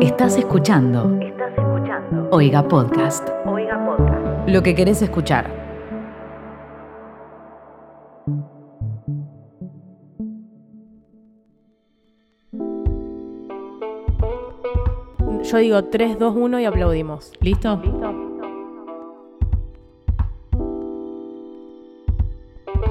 Estás 0.00 0.38
escuchando. 0.38 1.20
Estás 1.20 1.52
escuchando. 1.58 2.28
Oiga 2.32 2.66
Podcast. 2.66 3.28
Oiga 3.44 3.84
Podcast. 3.84 4.48
Lo 4.48 4.62
que 4.62 4.74
querés 4.74 5.02
escuchar. 5.02 5.50
Yo 15.42 15.58
digo 15.58 15.84
3, 15.84 16.18
2, 16.18 16.34
1 16.34 16.60
y 16.60 16.64
aplaudimos. 16.64 17.32
¿Listo? 17.42 17.76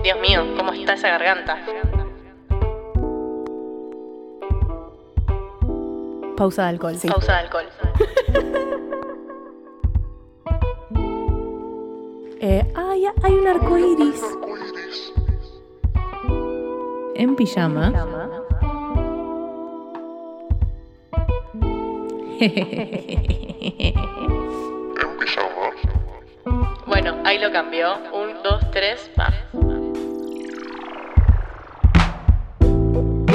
Dios 0.04 0.20
mío, 0.22 0.42
¿cómo 0.56 0.74
está 0.74 0.94
esa 0.94 1.08
garganta? 1.10 1.58
Pausa 6.40 6.64
de 6.64 6.70
alcohol. 6.70 6.96
Pausa 7.06 7.34
de 7.34 7.40
alcohol. 7.40 7.66
Eh, 12.42 12.66
ay, 12.74 13.04
hay 13.22 13.34
un 13.34 13.48
arco 13.50 13.78
iris. 13.78 14.24
En 17.16 17.36
pijama. 17.36 17.92
Bueno, 26.88 27.18
ahí 27.26 27.38
lo 27.40 27.52
cambió. 27.52 27.94
Un, 28.14 28.42
dos, 28.42 28.72
tres, 28.72 29.12
va. 29.20 29.28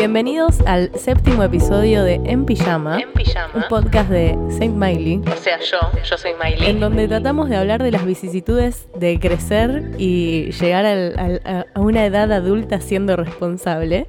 Bienvenidos 0.06 0.60
al 0.66 0.90
séptimo 0.98 1.42
episodio 1.44 2.04
de 2.04 2.20
En 2.26 2.44
Pijama, 2.44 2.98
En 3.00 3.10
pijama. 3.14 3.54
un 3.54 3.62
podcast 3.70 4.10
de 4.10 4.36
Saint 4.50 4.76
Miley, 4.76 5.22
O 5.26 5.34
sea, 5.38 5.58
yo, 5.60 5.78
yo 6.04 6.18
soy 6.18 6.32
Miley. 6.34 6.68
en 6.68 6.78
donde 6.78 7.08
tratamos 7.08 7.48
de 7.48 7.56
hablar 7.56 7.82
de 7.82 7.90
las 7.90 8.04
vicisitudes 8.04 8.86
de 8.94 9.18
crecer 9.18 9.92
y 9.96 10.50
llegar 10.60 10.84
al- 10.84 11.18
al- 11.18 11.40
a- 11.46 11.64
a 11.72 11.80
una 11.80 12.04
edad 12.04 12.30
adulta 12.32 12.82
siendo 12.82 13.16
responsable. 13.16 14.06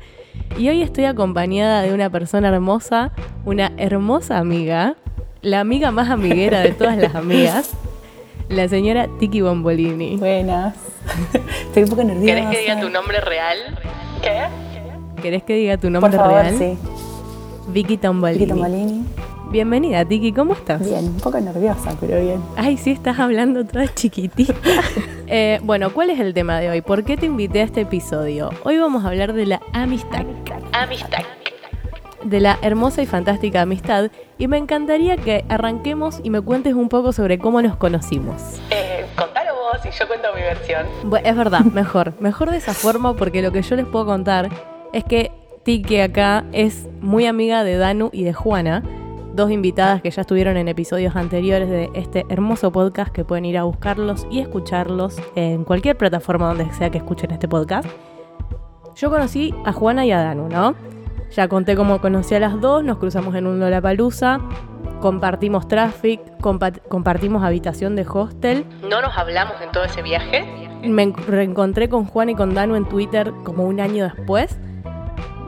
Y 0.57 0.67
hoy 0.67 0.81
estoy 0.81 1.05
acompañada 1.05 1.81
de 1.83 1.93
una 1.93 2.09
persona 2.09 2.49
hermosa, 2.49 3.13
una 3.45 3.71
hermosa 3.77 4.37
amiga, 4.37 4.97
la 5.41 5.61
amiga 5.61 5.91
más 5.91 6.09
amiguera 6.09 6.59
de 6.59 6.73
todas 6.73 6.97
las 6.97 7.15
amigas, 7.15 7.71
la 8.49 8.67
señora 8.67 9.07
Tiki 9.17 9.39
Bombolini. 9.39 10.17
Buenas. 10.17 10.75
Estoy 11.67 11.83
un 11.83 11.89
poco 11.89 12.03
nerviosa. 12.03 12.25
¿Querés 12.35 12.49
que 12.49 12.59
diga 12.63 12.81
tu 12.81 12.89
nombre 12.89 13.21
real? 13.21 13.57
¿Qué? 14.21 14.41
¿Querés 15.21 15.43
que 15.43 15.55
diga 15.55 15.77
tu 15.77 15.83
Por 15.83 15.91
nombre 15.91 16.17
favor, 16.17 16.41
real? 16.41 16.57
sí. 16.57 16.77
Vicky 17.69 17.97
Tombolini. 17.97 18.39
Vicky 18.45 18.51
Tombolini. 18.51 19.05
Bienvenida, 19.51 20.03
Tiki, 20.03 20.33
¿cómo 20.33 20.53
estás? 20.53 20.83
Bien, 20.83 21.05
un 21.05 21.17
poco 21.17 21.39
nerviosa, 21.39 21.95
pero 21.99 22.19
bien. 22.19 22.41
Ay, 22.57 22.77
sí, 22.77 22.91
estás 22.91 23.19
hablando 23.19 23.65
toda 23.65 23.87
chiquitita. 23.93 24.53
Eh, 25.27 25.59
bueno, 25.63 25.91
¿cuál 25.91 26.11
es 26.11 26.19
el 26.19 26.35
tema 26.35 26.59
de 26.59 26.69
hoy? 26.69 26.81
¿Por 26.81 27.03
qué 27.03 27.17
te 27.17 27.25
invité 27.25 27.61
a 27.61 27.63
este 27.63 27.81
episodio? 27.81 28.51
Hoy 28.63 28.77
vamos 28.77 29.03
a 29.03 29.07
hablar 29.07 29.33
de 29.33 29.47
la 29.47 29.59
amistad, 29.73 30.23
Amistad. 30.71 31.17
de 32.23 32.39
la 32.39 32.59
hermosa 32.61 33.01
y 33.01 33.07
fantástica 33.07 33.61
amistad, 33.63 34.11
y 34.37 34.47
me 34.47 34.57
encantaría 34.59 35.17
que 35.17 35.43
arranquemos 35.49 36.19
y 36.23 36.29
me 36.29 36.41
cuentes 36.41 36.75
un 36.75 36.89
poco 36.89 37.11
sobre 37.11 37.39
cómo 37.39 37.59
nos 37.63 37.75
conocimos. 37.75 38.39
Eh, 38.69 39.03
contalo 39.17 39.53
vos 39.55 39.83
y 39.83 39.89
yo 39.97 40.07
cuento 40.07 40.27
mi 40.35 40.41
versión. 40.41 40.85
Es 41.25 41.35
verdad, 41.35 41.61
mejor, 41.61 42.13
mejor 42.19 42.51
de 42.51 42.57
esa 42.57 42.75
forma 42.75 43.15
porque 43.15 43.41
lo 43.41 43.51
que 43.51 43.63
yo 43.63 43.75
les 43.75 43.87
puedo 43.87 44.05
contar 44.05 44.51
es 44.95 45.03
que 45.03 45.31
Tiki 45.63 45.99
acá 45.99 46.45
es 46.51 46.87
muy 47.01 47.25
amiga 47.25 47.63
de 47.63 47.77
Danu 47.77 48.09
y 48.13 48.23
de 48.23 48.33
Juana, 48.33 48.83
dos 49.33 49.51
invitadas 49.51 50.01
que 50.01 50.11
ya 50.11 50.21
estuvieron 50.21 50.57
en 50.57 50.67
episodios 50.67 51.15
anteriores 51.15 51.69
de 51.69 51.89
este 51.93 52.25
hermoso 52.29 52.71
podcast 52.71 53.11
que 53.11 53.25
pueden 53.25 53.45
ir 53.45 53.57
a 53.57 53.63
buscarlos 53.63 54.25
y 54.31 54.39
escucharlos 54.39 55.17
en 55.35 55.63
cualquier 55.63 55.97
plataforma 55.97 56.47
donde 56.47 56.71
sea 56.73 56.89
que 56.89 56.99
escuchen 56.99 57.31
este 57.31 57.47
podcast. 57.47 57.87
Yo 58.95 59.09
conocí 59.09 59.53
a 59.65 59.73
Juana 59.73 60.05
y 60.05 60.11
a 60.11 60.19
Danu, 60.21 60.47
¿no? 60.47 60.75
Ya 61.35 61.47
conté 61.49 61.75
cómo 61.75 61.99
conocí 61.99 62.35
a 62.35 62.39
las 62.39 62.61
dos, 62.61 62.83
nos 62.83 62.97
cruzamos 62.97 63.35
en 63.35 63.47
un 63.47 63.59
Lollapalooza, 63.59 64.39
compartimos 65.01 65.67
traffic, 65.67 66.21
compa- 66.39 66.79
compartimos 66.87 67.43
habitación 67.43 67.95
de 67.97 68.05
hostel 68.07 68.65
¿No 68.89 69.01
nos 69.01 69.17
hablamos 69.17 69.55
en 69.61 69.71
todo 69.71 69.83
ese 69.83 70.01
viaje? 70.01 70.45
me 70.83 71.03
en- 71.03 71.13
reencontré 71.15 71.89
con 71.89 72.05
Juan 72.05 72.29
y 72.29 72.35
con 72.35 72.53
Danu 72.53 72.75
en 72.75 72.85
Twitter 72.85 73.33
como 73.43 73.65
un 73.65 73.79
año 73.81 74.05
después. 74.05 74.57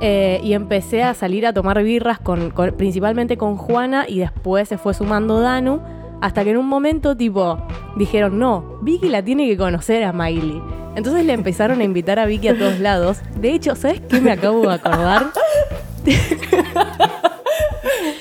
Eh, 0.02 0.40
y 0.44 0.54
empecé 0.54 1.04
a 1.04 1.14
salir 1.14 1.46
a 1.48 1.54
tomar 1.54 1.82
birras 1.84 2.20
con, 2.20 2.52
con- 2.52 2.72
principalmente 2.74 3.38
con 3.38 3.58
Juana 3.58 4.06
y 4.08 4.20
después 4.20 4.68
se 4.70 4.78
fue 4.78 4.94
sumando 4.94 5.40
Danu. 5.40 5.80
Hasta 6.20 6.44
que 6.44 6.50
en 6.50 6.58
un 6.58 6.68
momento, 6.68 7.16
tipo, 7.16 7.60
dijeron, 7.96 8.40
no, 8.40 8.80
Vicky 8.82 9.08
la 9.08 9.22
tiene 9.22 9.48
que 9.48 9.56
conocer 9.56 10.04
a 10.04 10.14
Miley. 10.14 10.62
Entonces 10.96 11.24
le 11.26 11.34
empezaron 11.34 11.80
a 11.80 11.84
invitar 11.84 12.18
a 12.18 12.26
Vicky 12.26 12.48
a 12.48 12.58
todos 12.58 12.80
lados. 12.80 13.20
De 13.40 13.52
hecho, 13.54 13.76
¿sabes 13.76 14.02
qué 14.02 14.20
me 14.20 14.32
acabo 14.32 14.68
de 14.68 14.74
acordar? 14.74 15.28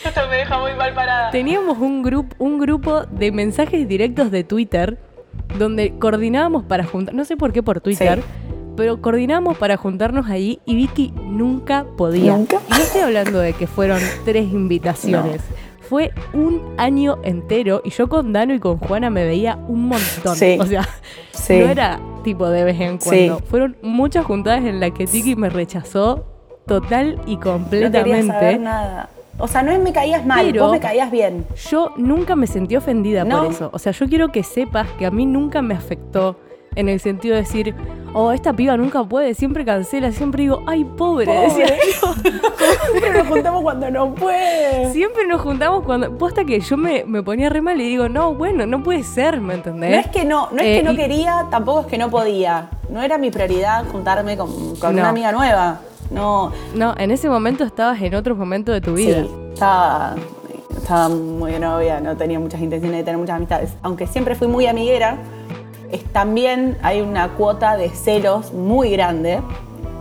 Esto 0.04 0.20
me 0.28 0.36
deja 0.36 0.58
muy 0.60 0.72
mal 0.74 0.94
parada. 0.94 1.30
Teníamos 1.30 1.78
un, 1.78 2.02
grupo 2.02 2.34
un 2.38 2.58
grupo 2.58 3.02
de 3.06 3.32
mensajes 3.32 3.88
directos 3.88 4.30
de 4.30 4.44
Twitter 4.44 4.98
donde 5.58 5.98
coordinábamos 5.98 6.64
para 6.64 6.84
juntar, 6.84 7.14
no 7.14 7.24
sé 7.24 7.36
por 7.36 7.52
qué 7.52 7.62
por 7.62 7.80
Twitter, 7.80 8.22
pero 8.76 9.00
coordinábamos 9.00 9.56
para 9.58 9.76
juntarnos 9.76 10.28
ahí 10.28 10.60
y 10.66 10.74
Vicky 10.76 11.12
nunca 11.24 11.86
podía. 11.96 12.36
¿Nunca? 12.36 12.58
Y 12.68 12.70
no 12.70 12.76
estoy 12.76 13.00
hablando 13.02 13.38
de 13.38 13.52
que 13.54 13.66
fueron 13.66 14.00
tres 14.24 14.52
invitaciones. 14.52 15.40
Fue 15.88 16.12
un 16.32 16.62
año 16.78 17.18
entero 17.22 17.80
y 17.84 17.90
yo 17.90 18.08
con 18.08 18.32
Dano 18.32 18.52
y 18.54 18.58
con 18.58 18.78
Juana 18.78 19.08
me 19.08 19.24
veía 19.24 19.56
un 19.68 19.86
montón. 19.88 20.34
Sí. 20.36 20.58
O 20.60 20.66
sea, 20.66 20.86
Sí. 21.32 21.58
no 21.60 21.66
era 21.68 22.00
tipo 22.24 22.48
de 22.48 22.64
vez 22.64 22.80
en 22.80 22.98
cuando. 22.98 23.38
Sí. 23.38 23.44
Fueron 23.48 23.76
muchas 23.82 24.24
juntadas 24.26 24.64
en 24.64 24.80
las 24.80 24.90
que 24.90 25.06
Tiki 25.06 25.36
me 25.36 25.48
rechazó 25.48 26.24
total 26.66 27.20
y 27.26 27.36
No 27.36 27.40
quería 27.40 27.40
completamente. 27.40 28.26
saber 28.32 28.60
nada. 28.60 29.10
O 29.38 29.46
sea, 29.46 29.62
no 29.62 29.70
es 29.70 29.78
me 29.78 29.92
caías 29.92 30.26
mal, 30.26 30.46
Pero- 30.46 30.64
vos 30.64 30.72
me 30.72 30.80
caías 30.80 31.10
bien. 31.10 31.44
Yo 31.70 31.92
nunca 31.96 32.34
me 32.34 32.46
sentí 32.48 32.74
ofendida 32.74 33.22
No. 33.24 33.44
por 33.44 33.52
eso. 33.52 33.70
O 33.72 33.78
sea, 33.78 33.92
yo 33.92 34.08
quiero 34.08 34.32
que 34.32 34.42
sepas 34.42 34.88
que 34.98 35.06
a 35.06 35.10
mí 35.12 35.24
nunca 35.26 35.62
me 35.62 35.74
afectó 35.74 36.36
en 36.76 36.88
el 36.88 37.00
sentido 37.00 37.34
de 37.34 37.40
decir, 37.42 37.74
oh, 38.12 38.32
esta 38.32 38.52
piba 38.52 38.76
nunca 38.76 39.02
puede, 39.04 39.34
siempre 39.34 39.64
cancela, 39.64 40.12
siempre 40.12 40.42
digo, 40.42 40.62
ay, 40.66 40.84
pobre, 40.84 41.26
decía 41.40 41.66
yo. 41.66 42.14
Siempre 42.92 43.12
nos 43.12 43.26
juntamos 43.28 43.62
cuando 43.62 43.90
no 43.90 44.14
puede. 44.14 44.92
Siempre 44.92 45.26
nos 45.26 45.40
juntamos 45.40 45.84
cuando. 45.84 46.16
Posta 46.16 46.44
que 46.44 46.60
yo 46.60 46.76
me, 46.76 47.04
me 47.04 47.22
ponía 47.22 47.48
re 47.48 47.60
mal 47.60 47.80
y 47.80 47.84
digo, 47.84 48.08
no, 48.08 48.34
bueno, 48.34 48.64
no 48.66 48.82
puede 48.82 49.02
ser, 49.02 49.40
¿me 49.40 49.54
entendés? 49.54 49.90
No 49.90 49.96
es 49.98 50.06
que 50.08 50.24
no, 50.24 50.48
no 50.52 50.58
es 50.58 50.66
Eh, 50.66 50.76
que 50.78 50.82
no 50.84 50.92
y- 50.92 50.96
quería, 50.96 51.46
tampoco 51.50 51.80
es 51.80 51.86
que 51.86 51.98
no 51.98 52.08
podía. 52.10 52.70
No 52.88 53.02
era 53.02 53.18
mi 53.18 53.30
prioridad 53.30 53.84
juntarme 53.90 54.36
con, 54.36 54.76
con 54.76 54.94
No. 54.94 55.00
una 55.00 55.08
amiga 55.10 55.32
nueva. 55.32 55.80
No, 56.10 56.52
No, 56.74 56.94
en 56.96 57.10
ese 57.10 57.28
momento 57.28 57.64
estabas 57.64 58.00
en 58.00 58.14
otro 58.14 58.36
momento 58.36 58.70
de 58.70 58.80
tu 58.80 58.94
vida. 58.94 59.22
Sí, 59.24 59.30
estaba, 59.54 60.14
estaba 60.76 61.08
muy 61.08 61.58
novia, 61.58 62.00
no 62.00 62.16
tenía 62.16 62.38
muchas 62.38 62.60
intenciones 62.60 62.98
de 62.98 63.04
tener 63.04 63.18
muchas 63.18 63.36
amistades. 63.36 63.74
Aunque 63.82 64.06
siempre 64.06 64.36
fui 64.36 64.46
muy 64.46 64.66
amiguera, 64.68 65.16
es, 65.92 66.04
también 66.12 66.76
hay 66.82 67.00
una 67.00 67.28
cuota 67.30 67.76
de 67.76 67.88
celos 67.90 68.52
muy 68.52 68.90
grande, 68.90 69.40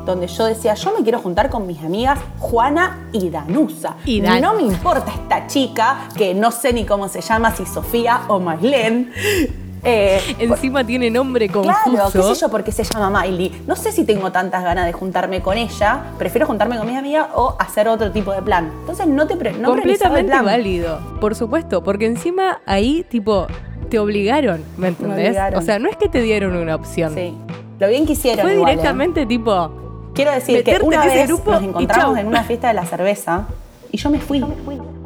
donde 0.06 0.28
yo 0.28 0.46
decía, 0.46 0.76
yo 0.76 0.94
me 0.96 1.04
quiero 1.04 1.20
juntar 1.20 1.50
con 1.50 1.66
mis 1.66 1.80
amigas 1.82 2.20
Juana 2.40 3.08
y 3.12 3.30
Danusa. 3.30 3.96
Y 4.06 4.22
Dan- 4.22 4.42
No 4.42 4.54
me 4.54 4.62
importa 4.64 5.12
esta 5.12 5.48
chica, 5.48 6.10
que 6.16 6.34
no 6.36 6.52
sé 6.52 6.74
ni 6.74 6.86
cómo 6.86 7.08
se 7.08 7.22
llama, 7.22 7.56
si 7.56 7.66
Sofía 7.66 8.22
o 8.28 8.40
Mailén. 8.40 9.12
Eh, 9.88 10.20
Encima 10.40 10.84
tiene 10.84 11.12
nombre 11.12 11.48
confuso. 11.48 11.78
Claro, 11.92 12.10
qué 12.12 12.24
sé 12.24 12.42
yo 12.42 12.50
por 12.50 12.64
qué 12.64 12.72
se 12.72 12.84
llama 12.84 13.22
Miley. 13.22 13.62
No 13.68 13.76
sé 13.76 13.92
si 13.92 14.04
tengo 14.04 14.32
tantas 14.32 14.64
ganas 14.64 14.88
de 14.88 14.94
juntarme 14.94 15.42
con 15.42 15.60
ella. 15.60 16.06
Prefiero 16.18 16.48
juntarme 16.48 16.76
con 16.80 16.88
mis 16.88 16.98
amigas 16.98 17.28
o 17.36 17.56
hacer 17.60 17.88
otro 17.88 18.12
tipo 18.12 18.32
de 18.32 18.42
plan. 18.42 18.72
Entonces 18.80 19.06
no 19.06 19.28
te 19.28 19.36
no 19.36 19.42
el 19.42 19.62
Completamente 19.64 20.32
plan. 20.32 20.44
válido, 20.44 21.00
por 21.22 21.36
supuesto, 21.36 21.84
porque 21.84 22.08
encima 22.08 22.62
ahí, 22.66 23.06
tipo, 23.08 23.46
te 23.86 24.00
obligaron, 24.00 24.64
¿me 24.78 24.90
entendés? 24.90 25.30
obligaron. 25.30 25.60
O 25.60 25.62
sea, 25.62 25.80
no 25.80 25.90
es 25.90 25.98
que 25.98 26.10
te 26.10 26.22
dieron 26.22 26.56
una 26.56 26.76
opción. 26.76 27.14
Sí. 27.14 27.34
Lo 27.80 27.88
bien 27.88 28.06
que 28.06 28.14
hicieron. 28.14 28.46
Fue 28.46 28.56
igual, 28.56 28.70
¿eh? 28.70 28.76
directamente 28.76 29.26
tipo, 29.26 29.86
Quiero 30.16 30.32
decir 30.32 30.64
que 30.64 30.80
una 30.82 31.04
en 31.04 31.10
ese 31.10 31.18
vez 31.18 31.28
grupo 31.28 31.52
nos 31.52 31.64
encontramos 31.64 32.18
en 32.18 32.28
una 32.28 32.44
fiesta 32.44 32.70
de 32.70 32.74
la 32.74 32.86
cerveza 32.86 33.48
y 33.92 33.98
yo 33.98 34.10
me 34.10 34.20
fui. 34.20 34.44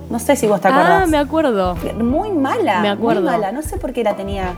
No 0.09 0.19
sé 0.19 0.35
si 0.35 0.47
vos 0.47 0.61
te 0.61 0.67
acordás. 0.67 1.03
ah, 1.03 1.07
me 1.07 1.17
acuerdo. 1.17 1.75
Muy 1.99 2.31
mala. 2.31 2.79
Me 2.81 2.89
acuerdo. 2.89 3.21
Muy 3.21 3.31
mala. 3.31 3.51
No 3.51 3.61
sé 3.61 3.77
por 3.77 3.91
qué 3.91 4.03
la 4.03 4.15
tenía. 4.15 4.53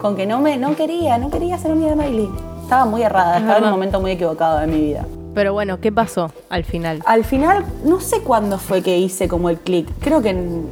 Con 0.00 0.16
que 0.16 0.26
no 0.26 0.40
me 0.40 0.56
no 0.56 0.74
quería, 0.74 1.18
no 1.18 1.30
quería 1.30 1.58
ser 1.58 1.72
amiga 1.72 1.90
de 1.90 1.96
Miley. 1.96 2.30
Estaba 2.62 2.86
muy 2.86 3.02
errada, 3.02 3.38
estaba 3.38 3.58
en 3.58 3.64
un 3.64 3.70
momento 3.70 4.00
muy 4.00 4.12
equivocado 4.12 4.58
de 4.60 4.66
mi 4.66 4.80
vida. 4.80 5.04
Pero 5.34 5.52
bueno, 5.52 5.80
¿qué 5.80 5.92
pasó 5.92 6.32
al 6.48 6.64
final? 6.64 7.02
Al 7.04 7.24
final, 7.24 7.64
no 7.84 8.00
sé 8.00 8.20
cuándo 8.22 8.58
fue 8.58 8.82
que 8.82 8.96
hice 8.96 9.28
como 9.28 9.50
el 9.50 9.58
clic. 9.58 9.88
Creo 10.00 10.22
que 10.22 10.30
en, 10.30 10.66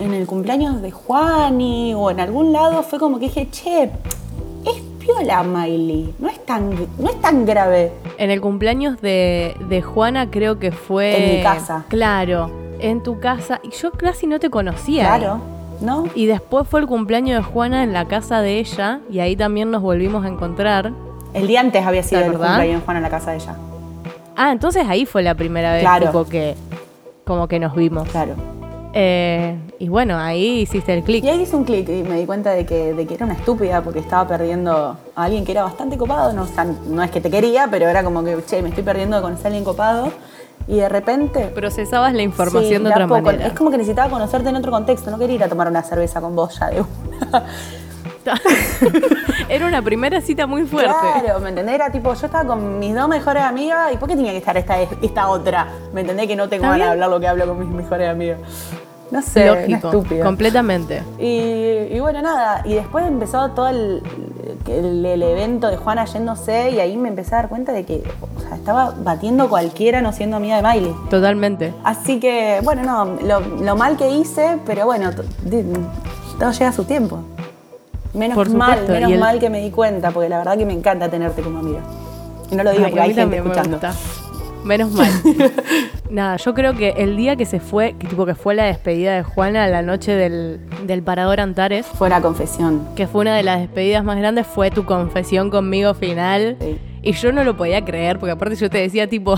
en 0.00 0.14
el 0.14 0.26
cumpleaños 0.26 0.82
de 0.82 0.90
Juani 0.90 1.94
o 1.94 2.10
en 2.10 2.20
algún 2.20 2.52
lado 2.52 2.82
fue 2.82 2.98
como 2.98 3.18
que 3.18 3.26
dije, 3.26 3.48
che, 3.50 3.84
es 3.84 4.82
piola 4.98 5.42
Miley. 5.42 6.14
No 6.18 6.28
es 6.28 6.44
tan, 6.44 6.70
no 6.98 7.08
es 7.10 7.20
tan 7.20 7.44
grave. 7.46 7.92
En 8.18 8.30
el 8.30 8.40
cumpleaños 8.40 9.00
de, 9.00 9.54
de 9.68 9.82
Juana 9.82 10.30
creo 10.30 10.58
que 10.58 10.72
fue... 10.72 11.30
En 11.32 11.36
mi 11.38 11.42
casa. 11.42 11.84
Claro. 11.88 12.50
en 12.80 13.02
tu 13.02 13.20
casa 13.20 13.60
y 13.62 13.70
yo 13.70 13.92
casi 13.92 14.26
no 14.26 14.40
te 14.40 14.48
conocía. 14.50 15.12
ahí. 15.14 15.20
Claro, 15.20 15.40
¿no? 15.82 16.04
Y 16.14 16.26
después 16.26 16.66
fue 16.66 16.80
el 16.80 16.86
cumpleaños 16.86 17.36
de 17.44 17.50
Juana 17.52 17.82
en 17.84 17.92
la 17.92 18.06
casa 18.06 18.40
de 18.40 18.58
ella 18.58 19.00
y 19.10 19.20
ahí 19.20 19.36
también 19.36 19.70
nos 19.70 19.82
volvimos 19.82 20.24
a 20.24 20.28
encontrar. 20.28 20.92
El 21.34 21.46
día 21.46 21.60
antes 21.60 21.84
había 21.86 22.02
sido 22.02 22.20
¿Te 22.22 22.26
el 22.26 22.32
cumpleaños 22.32 22.80
de 22.80 22.84
Juan 22.84 22.96
en 22.96 23.02
la 23.02 23.10
casa 23.10 23.30
de 23.32 23.36
ella. 23.36 23.54
Ah, 24.36 24.52
entonces 24.52 24.84
ahí 24.88 25.04
fue 25.06 25.22
la 25.22 25.34
primera 25.34 25.72
vez 25.74 25.82
Claro. 25.82 26.06
tipo, 26.06 26.24
que 26.24 26.54
como 27.26 27.46
que 27.48 27.58
nos 27.60 27.74
vimos. 27.74 28.08
Claro. 28.08 28.34
Eh, 28.92 29.56
y 29.78 29.88
bueno, 29.88 30.18
ahí 30.18 30.60
hiciste 30.60 30.92
el 30.92 31.02
clic. 31.02 31.24
Y 31.24 31.28
ahí 31.28 31.42
hice 31.42 31.56
un 31.56 31.64
clic 31.64 31.88
y 31.88 32.02
me 32.02 32.18
di 32.18 32.26
cuenta 32.26 32.50
de 32.50 32.66
que, 32.66 32.92
de 32.94 33.06
que 33.06 33.14
era 33.14 33.26
una 33.26 33.34
estúpida 33.34 33.82
porque 33.82 34.00
estaba 34.00 34.26
perdiendo 34.26 34.96
a 35.14 35.24
alguien 35.24 35.44
que 35.44 35.52
era 35.52 35.62
bastante 35.62 35.96
copado. 35.96 36.32
No, 36.32 36.42
o 36.42 36.46
sea, 36.46 36.64
no 36.64 37.02
es 37.02 37.10
que 37.10 37.20
te 37.20 37.30
quería, 37.30 37.68
pero 37.70 37.88
era 37.88 38.02
como 38.02 38.24
que, 38.24 38.36
che, 38.46 38.62
me 38.62 38.70
estoy 38.70 38.84
perdiendo 38.84 39.16
de 39.16 39.22
conocer 39.22 39.46
a 39.46 39.48
alguien 39.48 39.64
copado. 39.64 40.12
Y 40.66 40.76
de 40.76 40.88
repente. 40.88 41.46
Procesabas 41.46 42.14
la 42.14 42.22
información 42.22 42.82
sí, 42.82 42.84
de 42.84 42.90
otra 42.90 43.08
poco. 43.08 43.22
manera. 43.22 43.46
Es 43.46 43.54
como 43.54 43.70
que 43.70 43.78
necesitaba 43.78 44.10
conocerte 44.10 44.50
en 44.50 44.56
otro 44.56 44.70
contexto. 44.70 45.10
No 45.10 45.18
quería 45.18 45.36
ir 45.36 45.44
a 45.44 45.48
tomar 45.48 45.68
una 45.68 45.82
cerveza 45.82 46.20
con 46.20 46.36
vos 46.36 46.58
ya 46.58 46.68
de 46.68 46.82
una. 46.82 47.44
Era 49.48 49.66
una 49.66 49.82
primera 49.82 50.20
cita 50.20 50.46
muy 50.46 50.64
fuerte. 50.64 50.94
Claro, 51.22 51.40
¿me 51.40 51.48
entendés? 51.50 51.74
Era 51.74 51.90
tipo, 51.90 52.12
yo 52.14 52.26
estaba 52.26 52.44
con 52.46 52.78
mis 52.78 52.94
dos 52.94 53.08
mejores 53.08 53.42
amigas 53.42 53.92
y 53.92 53.96
¿por 53.96 54.08
qué 54.08 54.16
tenía 54.16 54.32
que 54.32 54.38
estar 54.38 54.56
esta, 54.56 54.80
esta 54.80 55.28
otra? 55.28 55.66
¿Me 55.92 56.02
entendés? 56.02 56.26
Que 56.26 56.36
no 56.36 56.48
tengo 56.48 56.64
¿Está 56.64 56.72
ganas 56.72 56.86
de 56.86 56.92
hablar 56.92 57.10
lo 57.10 57.20
que 57.20 57.28
hablo 57.28 57.46
con 57.46 57.58
mis 57.58 57.68
mejores 57.68 58.08
amigas. 58.08 58.38
No 59.10 59.22
sé, 59.22 59.44
Lógico, 59.46 59.90
completamente. 60.22 61.02
Y, 61.18 61.96
y 61.96 61.98
bueno, 61.98 62.22
nada, 62.22 62.62
y 62.64 62.74
después 62.74 63.04
empezó 63.08 63.50
todo 63.50 63.66
el, 63.68 64.00
el- 64.68 65.04
el 65.04 65.22
evento 65.24 65.66
de 65.66 65.76
Juana 65.78 66.04
yéndose 66.04 66.70
y 66.70 66.78
ahí 66.78 66.96
me 66.96 67.08
empecé 67.08 67.34
a 67.34 67.38
dar 67.38 67.48
cuenta 67.48 67.72
de 67.72 67.84
que 67.84 68.04
o 68.36 68.40
sea, 68.40 68.54
estaba 68.54 68.94
batiendo 69.02 69.48
cualquiera 69.48 70.00
no 70.00 70.12
siendo 70.12 70.36
amiga 70.36 70.56
de 70.56 70.62
Miley. 70.62 70.94
Totalmente. 71.10 71.74
Así 71.82 72.20
que, 72.20 72.60
bueno, 72.62 72.82
no, 72.84 73.04
lo, 73.26 73.40
lo 73.40 73.74
mal 73.76 73.96
que 73.96 74.10
hice, 74.10 74.58
pero 74.64 74.86
bueno, 74.86 75.10
todo 76.38 76.52
llega 76.52 76.68
a 76.68 76.72
su 76.72 76.84
tiempo. 76.84 77.24
Menos 78.12 78.34
Por 78.34 78.50
mal, 78.50 78.86
menos 78.88 79.12
el- 79.12 79.18
mal 79.20 79.38
que 79.38 79.50
me 79.50 79.60
di 79.60 79.70
cuenta, 79.70 80.10
porque 80.10 80.28
la 80.28 80.38
verdad 80.38 80.58
que 80.58 80.66
me 80.66 80.72
encanta 80.72 81.08
tenerte 81.08 81.42
como 81.42 81.58
amiga. 81.60 81.80
Y 82.50 82.56
no 82.56 82.64
lo 82.64 82.70
digo 82.72 82.84
Ay, 82.84 82.90
porque 82.90 83.00
hay 83.02 83.14
gente 83.14 83.26
me 83.26 83.36
escuchando. 83.36 83.78
Menos 84.64 84.90
mal. 84.92 85.08
Nada, 86.10 86.36
yo 86.36 86.52
creo 86.54 86.74
que 86.74 86.90
el 86.98 87.16
día 87.16 87.36
que 87.36 87.46
se 87.46 87.60
fue, 87.60 87.94
que 87.98 88.08
tipo 88.08 88.26
que 88.26 88.34
fue 88.34 88.54
la 88.54 88.64
despedida 88.64 89.14
de 89.14 89.22
Juana, 89.22 89.66
la 89.68 89.80
noche 89.82 90.12
del, 90.12 90.60
del 90.84 91.02
Parador 91.02 91.40
Antares, 91.40 91.86
Fue 91.86 92.08
una 92.08 92.20
confesión. 92.20 92.82
que 92.96 93.06
fue 93.06 93.20
una 93.22 93.36
de 93.36 93.44
las 93.44 93.60
despedidas 93.60 94.04
más 94.04 94.18
grandes, 94.18 94.46
fue 94.46 94.70
tu 94.72 94.84
confesión 94.84 95.50
conmigo 95.50 95.94
final. 95.94 96.56
Sí. 96.60 96.78
Y 97.02 97.12
yo 97.12 97.32
no 97.32 97.44
lo 97.44 97.56
podía 97.56 97.82
creer, 97.84 98.18
porque 98.18 98.32
aparte 98.32 98.56
yo 98.56 98.68
te 98.68 98.78
decía 98.78 99.08
tipo, 99.08 99.34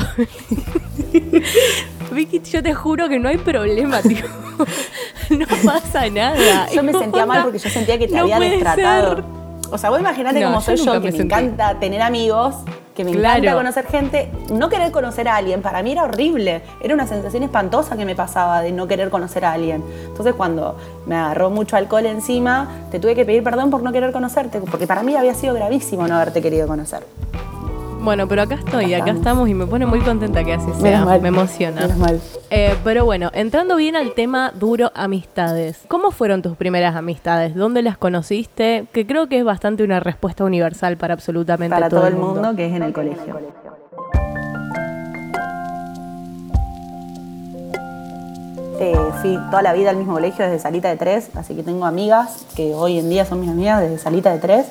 Vicky, 2.12 2.40
yo 2.40 2.62
te 2.62 2.74
juro 2.74 3.08
que 3.08 3.18
no 3.18 3.28
hay 3.28 3.38
problema, 3.38 4.00
tío. 4.02 4.26
No 5.30 5.46
pasa 5.64 6.08
nada. 6.10 6.68
Yo 6.74 6.82
me 6.82 6.92
sentía 6.92 7.24
mal 7.24 7.44
porque 7.44 7.58
yo 7.58 7.70
sentía 7.70 7.98
que 7.98 8.06
te 8.06 8.14
no 8.14 8.22
había 8.22 8.38
destratado. 8.38 9.14
ser. 9.16 9.24
O 9.70 9.78
sea, 9.78 9.88
vos 9.88 9.98
imaginate 9.98 10.40
No, 10.40 10.48
cómo 10.48 10.60
soy 10.60 10.76
yo, 10.76 11.00
que 11.00 11.10
me 11.10 11.18
encanta 11.18 11.78
tener 11.80 12.02
amigos, 12.02 12.56
que 12.94 13.04
me 13.04 13.12
Claro. 13.12 13.38
encanta 13.38 13.56
conocer 13.56 13.86
gente. 13.86 14.30
No 14.50 14.68
querer 14.68 14.90
conocer 14.92 15.28
a 15.28 15.36
alguien, 15.36 15.62
para 15.62 15.82
mí 15.82 15.92
era 15.92 16.04
horrible. 16.04 16.62
Era 16.82 16.94
una 16.94 17.06
sensación 17.06 17.42
espantosa 17.42 17.96
que 17.96 18.04
me 18.04 18.14
pasaba 18.14 18.60
de 18.60 18.72
no 18.72 18.86
querer 18.86 19.10
conocer 19.10 19.44
a 19.44 19.52
alguien. 19.52 19.82
Entonces, 20.06 20.34
cuando 20.34 20.76
me 21.06 21.14
agarró 21.16 21.50
mucho 21.50 21.76
alcohol 21.76 22.06
encima, 22.06 22.68
te 22.90 22.98
tuve 23.00 23.14
que 23.14 23.24
pedir 23.24 23.42
perdón 23.42 23.70
por 23.70 23.82
no 23.82 23.92
querer 23.92 24.12
conocerte, 24.12 24.60
porque 24.60 24.86
para 24.86 25.02
mí 25.02 25.16
había 25.16 25.34
sido 25.34 25.54
gravísimo 25.54 26.06
no 26.06 26.14
haberte 26.16 26.42
querido 26.42 26.66
conocer. 26.66 27.02
Bueno, 28.02 28.26
pero 28.26 28.42
acá 28.42 28.56
estoy, 28.56 28.94
Acá 28.94 29.04
acá 29.04 29.12
estamos. 29.12 29.18
estamos 29.18 29.48
y 29.48 29.54
me 29.54 29.66
pone 29.66 29.86
muy 29.86 30.00
contenta 30.00 30.42
que 30.42 30.54
así 30.54 30.66
sea. 30.72 30.82
Menos 30.82 31.06
mal. 31.06 31.20
Me 31.22 31.28
emociona. 31.28 31.82
Menos 31.82 31.96
mal. 31.98 32.20
Eh, 32.50 32.74
pero 32.82 33.04
bueno, 33.04 33.30
entrando 33.32 33.76
bien 33.76 33.94
al 33.94 34.12
tema 34.14 34.52
duro 34.58 34.90
amistades. 34.94 35.78
¿Cómo 35.86 36.10
fueron 36.10 36.42
tus 36.42 36.56
primeras 36.56 36.96
amistades? 36.96 37.54
¿Dónde 37.54 37.80
las 37.82 37.96
conociste? 37.96 38.86
Que 38.92 39.06
creo 39.06 39.28
que 39.28 39.38
es 39.38 39.44
bastante 39.44 39.84
una 39.84 40.00
respuesta 40.00 40.42
universal 40.44 40.96
para 40.96 41.14
absolutamente 41.14 41.74
Para 41.74 41.88
todo, 41.88 42.06
el 42.08 42.16
mundo. 42.16 42.56
que 42.56 42.66
es 42.66 42.72
en 42.74 42.82
el 42.82 42.92
colegio. 42.92 43.38
Eh, 48.80 48.96
fui 49.20 49.38
toda 49.50 49.62
la 49.62 49.72
vida 49.74 49.90
al 49.90 49.96
mismo 49.96 50.14
colegio 50.14 50.44
desde 50.44 50.58
Salita 50.58 50.88
de 50.88 50.96
Tres, 50.96 51.30
así 51.36 51.54
que 51.54 51.62
tengo 51.62 51.86
amigas 51.86 52.44
que 52.56 52.74
hoy 52.74 52.98
en 52.98 53.08
día 53.10 53.24
son 53.24 53.40
mis 53.40 53.48
amigas 53.50 53.80
desde 53.80 53.98
Salita 53.98 54.32
de 54.32 54.38
Tres. 54.40 54.66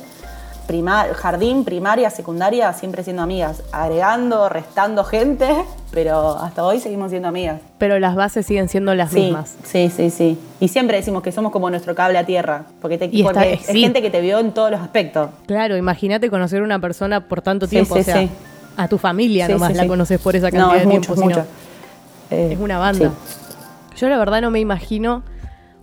Prima- 0.72 1.08
jardín, 1.14 1.66
primaria, 1.66 2.10
secundaria, 2.10 2.72
siempre 2.72 3.04
siendo 3.04 3.22
amigas, 3.24 3.62
agregando, 3.74 4.48
restando 4.48 5.04
gente, 5.04 5.46
pero 5.92 6.38
hasta 6.38 6.64
hoy 6.64 6.80
seguimos 6.80 7.10
siendo 7.10 7.28
amigas. 7.28 7.60
Pero 7.78 8.00
las 8.00 8.16
bases 8.16 8.46
siguen 8.46 8.70
siendo 8.70 8.96
las 8.96 9.12
Sí, 9.12 9.20
mismas. 9.20 9.58
sí, 9.64 9.90
sí, 9.94 10.10
sí. 10.10 10.40
Y 10.62 10.70
siempre 10.70 10.96
decimos 10.96 11.24
que 11.24 11.34
somos 11.34 11.52
como 11.52 11.70
nuestro 11.70 11.94
cable 11.94 12.18
a 12.18 12.26
tierra, 12.26 12.64
porque, 12.82 12.98
te, 12.98 13.10
Y 13.12 13.20
está- 13.20 13.34
porque 13.34 13.54
es 13.56 13.66
sí. 13.66 13.82
gente 13.82 14.02
que 14.02 14.10
te 14.10 14.22
vio 14.22 14.40
en 14.40 14.54
todos 14.54 14.72
los 14.72 14.80
aspectos. 14.80 15.30
Claro, 15.46 15.76
imagínate 15.76 16.30
conocer 16.30 16.62
a 16.62 16.64
una 16.64 16.80
persona 16.80 17.28
por 17.28 17.42
tanto 17.42 17.68
tiempo. 17.68 17.96
sí, 17.96 18.00
o 18.00 18.04
sea, 18.06 18.16
sí. 18.22 18.30
a 18.78 18.88
tu 18.88 18.98
familia 18.98 19.50
nomás 19.50 19.76
la 19.76 19.86
conoces 19.88 20.22
por 20.22 20.38
esa 20.38 20.52
cantidad 20.52 20.68
no, 20.68 20.74
es 20.76 20.82
de 20.88 20.88
mucho, 20.88 21.14
tiempo. 21.16 21.30
mucho. 21.36 21.46
Eh, 22.30 22.52
Es 22.54 22.60
una 22.60 22.78
banda. 22.78 23.12
Yo 23.98 24.08
la 24.08 24.18
verdad 24.18 24.42
no 24.42 24.52
me 24.52 24.62
imagino. 24.62 25.24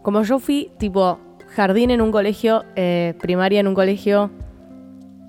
Como 0.01 0.23
yo 0.23 0.39
fui 0.39 0.71
tipo 0.79 1.19
jardín 1.55 1.91
en 1.91 2.01
un 2.01 2.11
colegio, 2.11 2.65
eh, 2.75 3.13
primaria 3.21 3.61
en 3.61 3.67
un 3.69 3.75
colegio, 3.75 4.31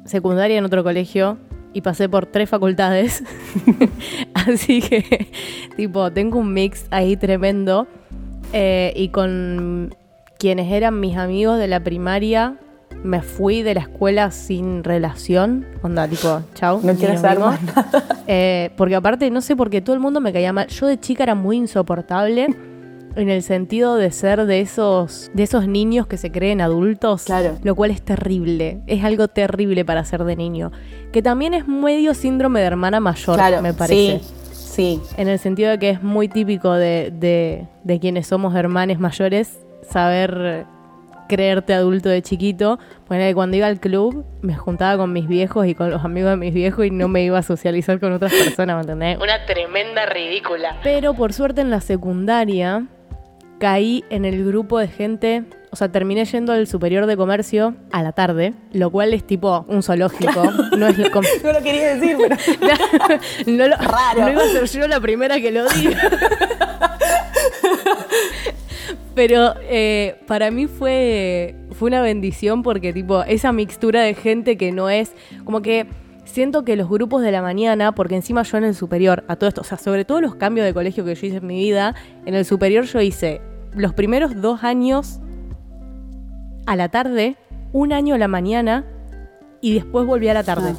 secundaria 0.09 0.57
en 0.57 0.65
otro 0.65 0.83
colegio 0.83 1.37
y 1.73 1.81
pasé 1.81 2.09
por 2.09 2.25
tres 2.25 2.49
facultades. 2.49 3.23
Así 4.33 4.81
que, 4.81 5.31
tipo, 5.77 6.11
tengo 6.11 6.39
un 6.39 6.53
mix 6.53 6.85
ahí 6.91 7.15
tremendo. 7.15 7.87
Eh, 8.51 8.93
y 8.95 9.09
con 9.09 9.95
quienes 10.39 10.71
eran 10.71 10.99
mis 10.99 11.17
amigos 11.17 11.59
de 11.59 11.67
la 11.67 11.83
primaria, 11.83 12.55
me 13.03 13.21
fui 13.21 13.61
de 13.61 13.75
la 13.75 13.81
escuela 13.81 14.31
sin 14.31 14.83
relación. 14.83 15.65
Onda, 15.83 16.07
tipo, 16.07 16.41
chau. 16.55 16.81
No 16.83 16.95
quiero 16.95 17.17
saber 17.17 17.39
más 17.39 17.59
Eh, 18.27 18.71
porque 18.75 18.95
aparte, 18.95 19.29
no 19.29 19.41
sé 19.41 19.55
por 19.55 19.69
qué 19.69 19.81
todo 19.81 19.93
el 19.93 19.99
mundo 20.01 20.19
me 20.21 20.33
caía 20.33 20.51
mal. 20.51 20.67
Yo 20.67 20.87
de 20.87 20.99
chica 20.99 21.23
era 21.23 21.35
muy 21.35 21.57
insoportable 21.57 22.55
en 23.15 23.29
el 23.29 23.41
sentido 23.43 23.95
de 23.95 24.11
ser 24.11 24.45
de 24.45 24.61
esos, 24.61 25.29
de 25.33 25.43
esos 25.43 25.67
niños 25.67 26.07
que 26.07 26.17
se 26.17 26.31
creen 26.31 26.61
adultos. 26.61 27.23
Claro. 27.25 27.57
Lo 27.63 27.75
cual 27.75 27.91
es 27.91 28.01
terrible. 28.01 28.81
Es 28.87 29.03
algo 29.03 29.27
terrible 29.27 29.83
para 29.85 30.03
ser 30.05 30.23
de 30.23 30.35
niño. 30.35 30.71
Que 31.11 31.21
también 31.21 31.53
es 31.53 31.67
medio 31.67 32.13
síndrome 32.13 32.59
de 32.59 32.67
hermana 32.67 32.99
mayor, 32.99 33.35
Claro, 33.35 33.61
me 33.61 33.73
parece. 33.73 34.19
Sí, 34.51 34.53
sí. 34.53 35.01
En 35.17 35.27
el 35.27 35.39
sentido 35.39 35.71
de 35.71 35.79
que 35.79 35.89
es 35.89 36.03
muy 36.03 36.27
típico 36.27 36.73
de, 36.73 37.11
de- 37.13 37.67
de 37.83 37.99
quienes 37.99 38.27
somos 38.27 38.55
hermanes 38.55 38.99
mayores 38.99 39.59
saber 39.89 40.65
creerte 41.27 41.73
adulto 41.75 42.09
de 42.09 42.21
chiquito. 42.23 42.79
Bueno, 43.07 43.23
cuando 43.35 43.55
iba 43.55 43.67
al 43.67 43.79
club 43.79 44.25
me 44.41 44.55
juntaba 44.55 44.97
con 44.97 45.13
mis 45.13 45.27
viejos 45.27 45.67
y 45.67 45.75
con 45.75 45.91
los 45.91 46.03
amigos 46.03 46.31
de 46.31 46.37
mis 46.37 46.53
viejos 46.53 46.85
y 46.87 46.91
no 46.91 47.07
me 47.07 47.23
iba 47.23 47.37
a 47.37 47.43
socializar 47.43 47.99
con 47.99 48.13
otras 48.13 48.33
personas, 48.33 48.75
¿me 48.77 48.81
entendés? 48.81 49.17
Una 49.21 49.45
tremenda 49.45 50.07
ridícula. 50.07 50.77
Pero 50.83 51.13
por 51.13 51.31
suerte 51.33 51.61
en 51.61 51.69
la 51.69 51.81
secundaria 51.81 52.85
caí 53.59 54.03
en 54.09 54.25
el 54.25 54.43
grupo 54.45 54.79
de 54.79 54.87
gente, 54.87 55.43
o 55.71 55.75
sea, 55.75 55.91
terminé 55.91 56.25
yendo 56.25 56.51
al 56.53 56.65
superior 56.67 57.05
de 57.05 57.15
comercio 57.17 57.75
a 57.91 58.01
la 58.01 58.11
tarde, 58.13 58.53
lo 58.73 58.89
cual 58.89 59.13
es 59.13 59.23
tipo 59.25 59.65
un 59.67 59.83
zoológico, 59.83 60.43
no 60.77 60.87
es 60.87 60.97
lo 60.97 61.09
No 61.43 61.53
lo 61.53 61.61
quería 61.61 61.95
decir, 61.95 62.17
pero. 62.19 62.35
no, 63.47 63.67
lo- 63.67 63.75
Raro. 63.77 64.21
no 64.21 64.31
iba 64.31 64.43
a 64.43 64.47
ser 64.47 64.65
yo 64.81 64.87
la 64.87 64.99
primera 64.99 65.39
que 65.39 65.51
lo 65.51 65.67
diga. 65.69 65.99
Pero 69.15 69.53
eh, 69.63 70.15
para 70.27 70.49
mí 70.49 70.67
fue, 70.67 71.55
fue 71.73 71.87
una 71.89 72.01
bendición 72.01 72.63
porque 72.63 72.93
tipo 72.93 73.23
esa 73.23 73.51
mixtura 73.51 74.01
de 74.01 74.13
gente 74.13 74.55
que 74.55 74.71
no 74.71 74.89
es 74.89 75.11
como 75.43 75.61
que 75.61 75.87
siento 76.23 76.63
que 76.63 76.75
los 76.75 76.87
grupos 76.87 77.21
de 77.21 77.31
la 77.31 77.41
mañana, 77.41 77.93
porque 77.93 78.15
encima 78.15 78.43
yo 78.43 78.57
en 78.57 78.63
el 78.63 78.75
superior, 78.75 79.25
a 79.27 79.35
todo 79.35 79.49
esto, 79.49 79.61
o 79.61 79.63
sea, 79.65 79.77
sobre 79.77 80.05
todo 80.05 80.21
los 80.21 80.35
cambios 80.35 80.65
de 80.65 80.73
colegio 80.73 81.03
que 81.03 81.15
yo 81.15 81.27
hice 81.27 81.37
en 81.37 81.47
mi 81.47 81.57
vida, 81.59 81.95
en 82.25 82.35
el 82.35 82.45
superior 82.45 82.85
yo 82.85 83.01
hice 83.01 83.41
los 83.73 83.93
primeros 83.93 84.41
dos 84.41 84.63
años 84.63 85.19
a 86.65 86.75
la 86.75 86.89
tarde, 86.89 87.35
un 87.73 87.93
año 87.93 88.15
a 88.15 88.17
la 88.17 88.27
mañana 88.27 88.83
y 89.61 89.73
después 89.75 90.05
volví 90.05 90.27
a 90.29 90.33
la 90.33 90.43
tarde. 90.43 90.73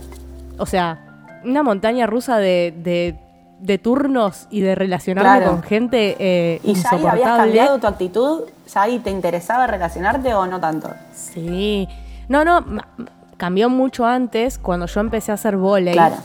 O 0.58 0.66
sea, 0.66 1.38
una 1.44 1.62
montaña 1.62 2.06
rusa 2.06 2.38
de, 2.38 2.74
de- 2.82 3.16
de 3.60 3.76
turnos 3.76 4.46
y 4.50 4.60
de 4.62 4.74
relacionarme 4.74 5.38
Claro. 5.40 5.50
con 5.52 5.62
gente 5.62 6.16
eh, 6.18 6.60
¿Y 6.64 6.72
ya 6.74 6.80
ahí 6.92 6.96
habías 6.96 7.02
insoportable. 7.02 7.42
cambiado 7.44 7.78
tu 7.78 7.86
actitud? 7.86 8.40
¿Ya 8.74 8.82
ahí 8.82 8.98
te 9.00 9.10
interesaba 9.10 9.66
relacionarte 9.66 10.32
o 10.34 10.46
no 10.46 10.58
tanto? 10.60 10.90
Sí. 11.12 11.86
No, 12.28 12.42
no, 12.44 12.64
cambió 13.36 13.68
mucho 13.68 14.06
antes 14.06 14.56
cuando 14.58 14.86
yo 14.86 15.00
empecé 15.00 15.30
a 15.32 15.34
hacer 15.34 15.56
volei. 15.58 15.92
Claro. 15.92 16.16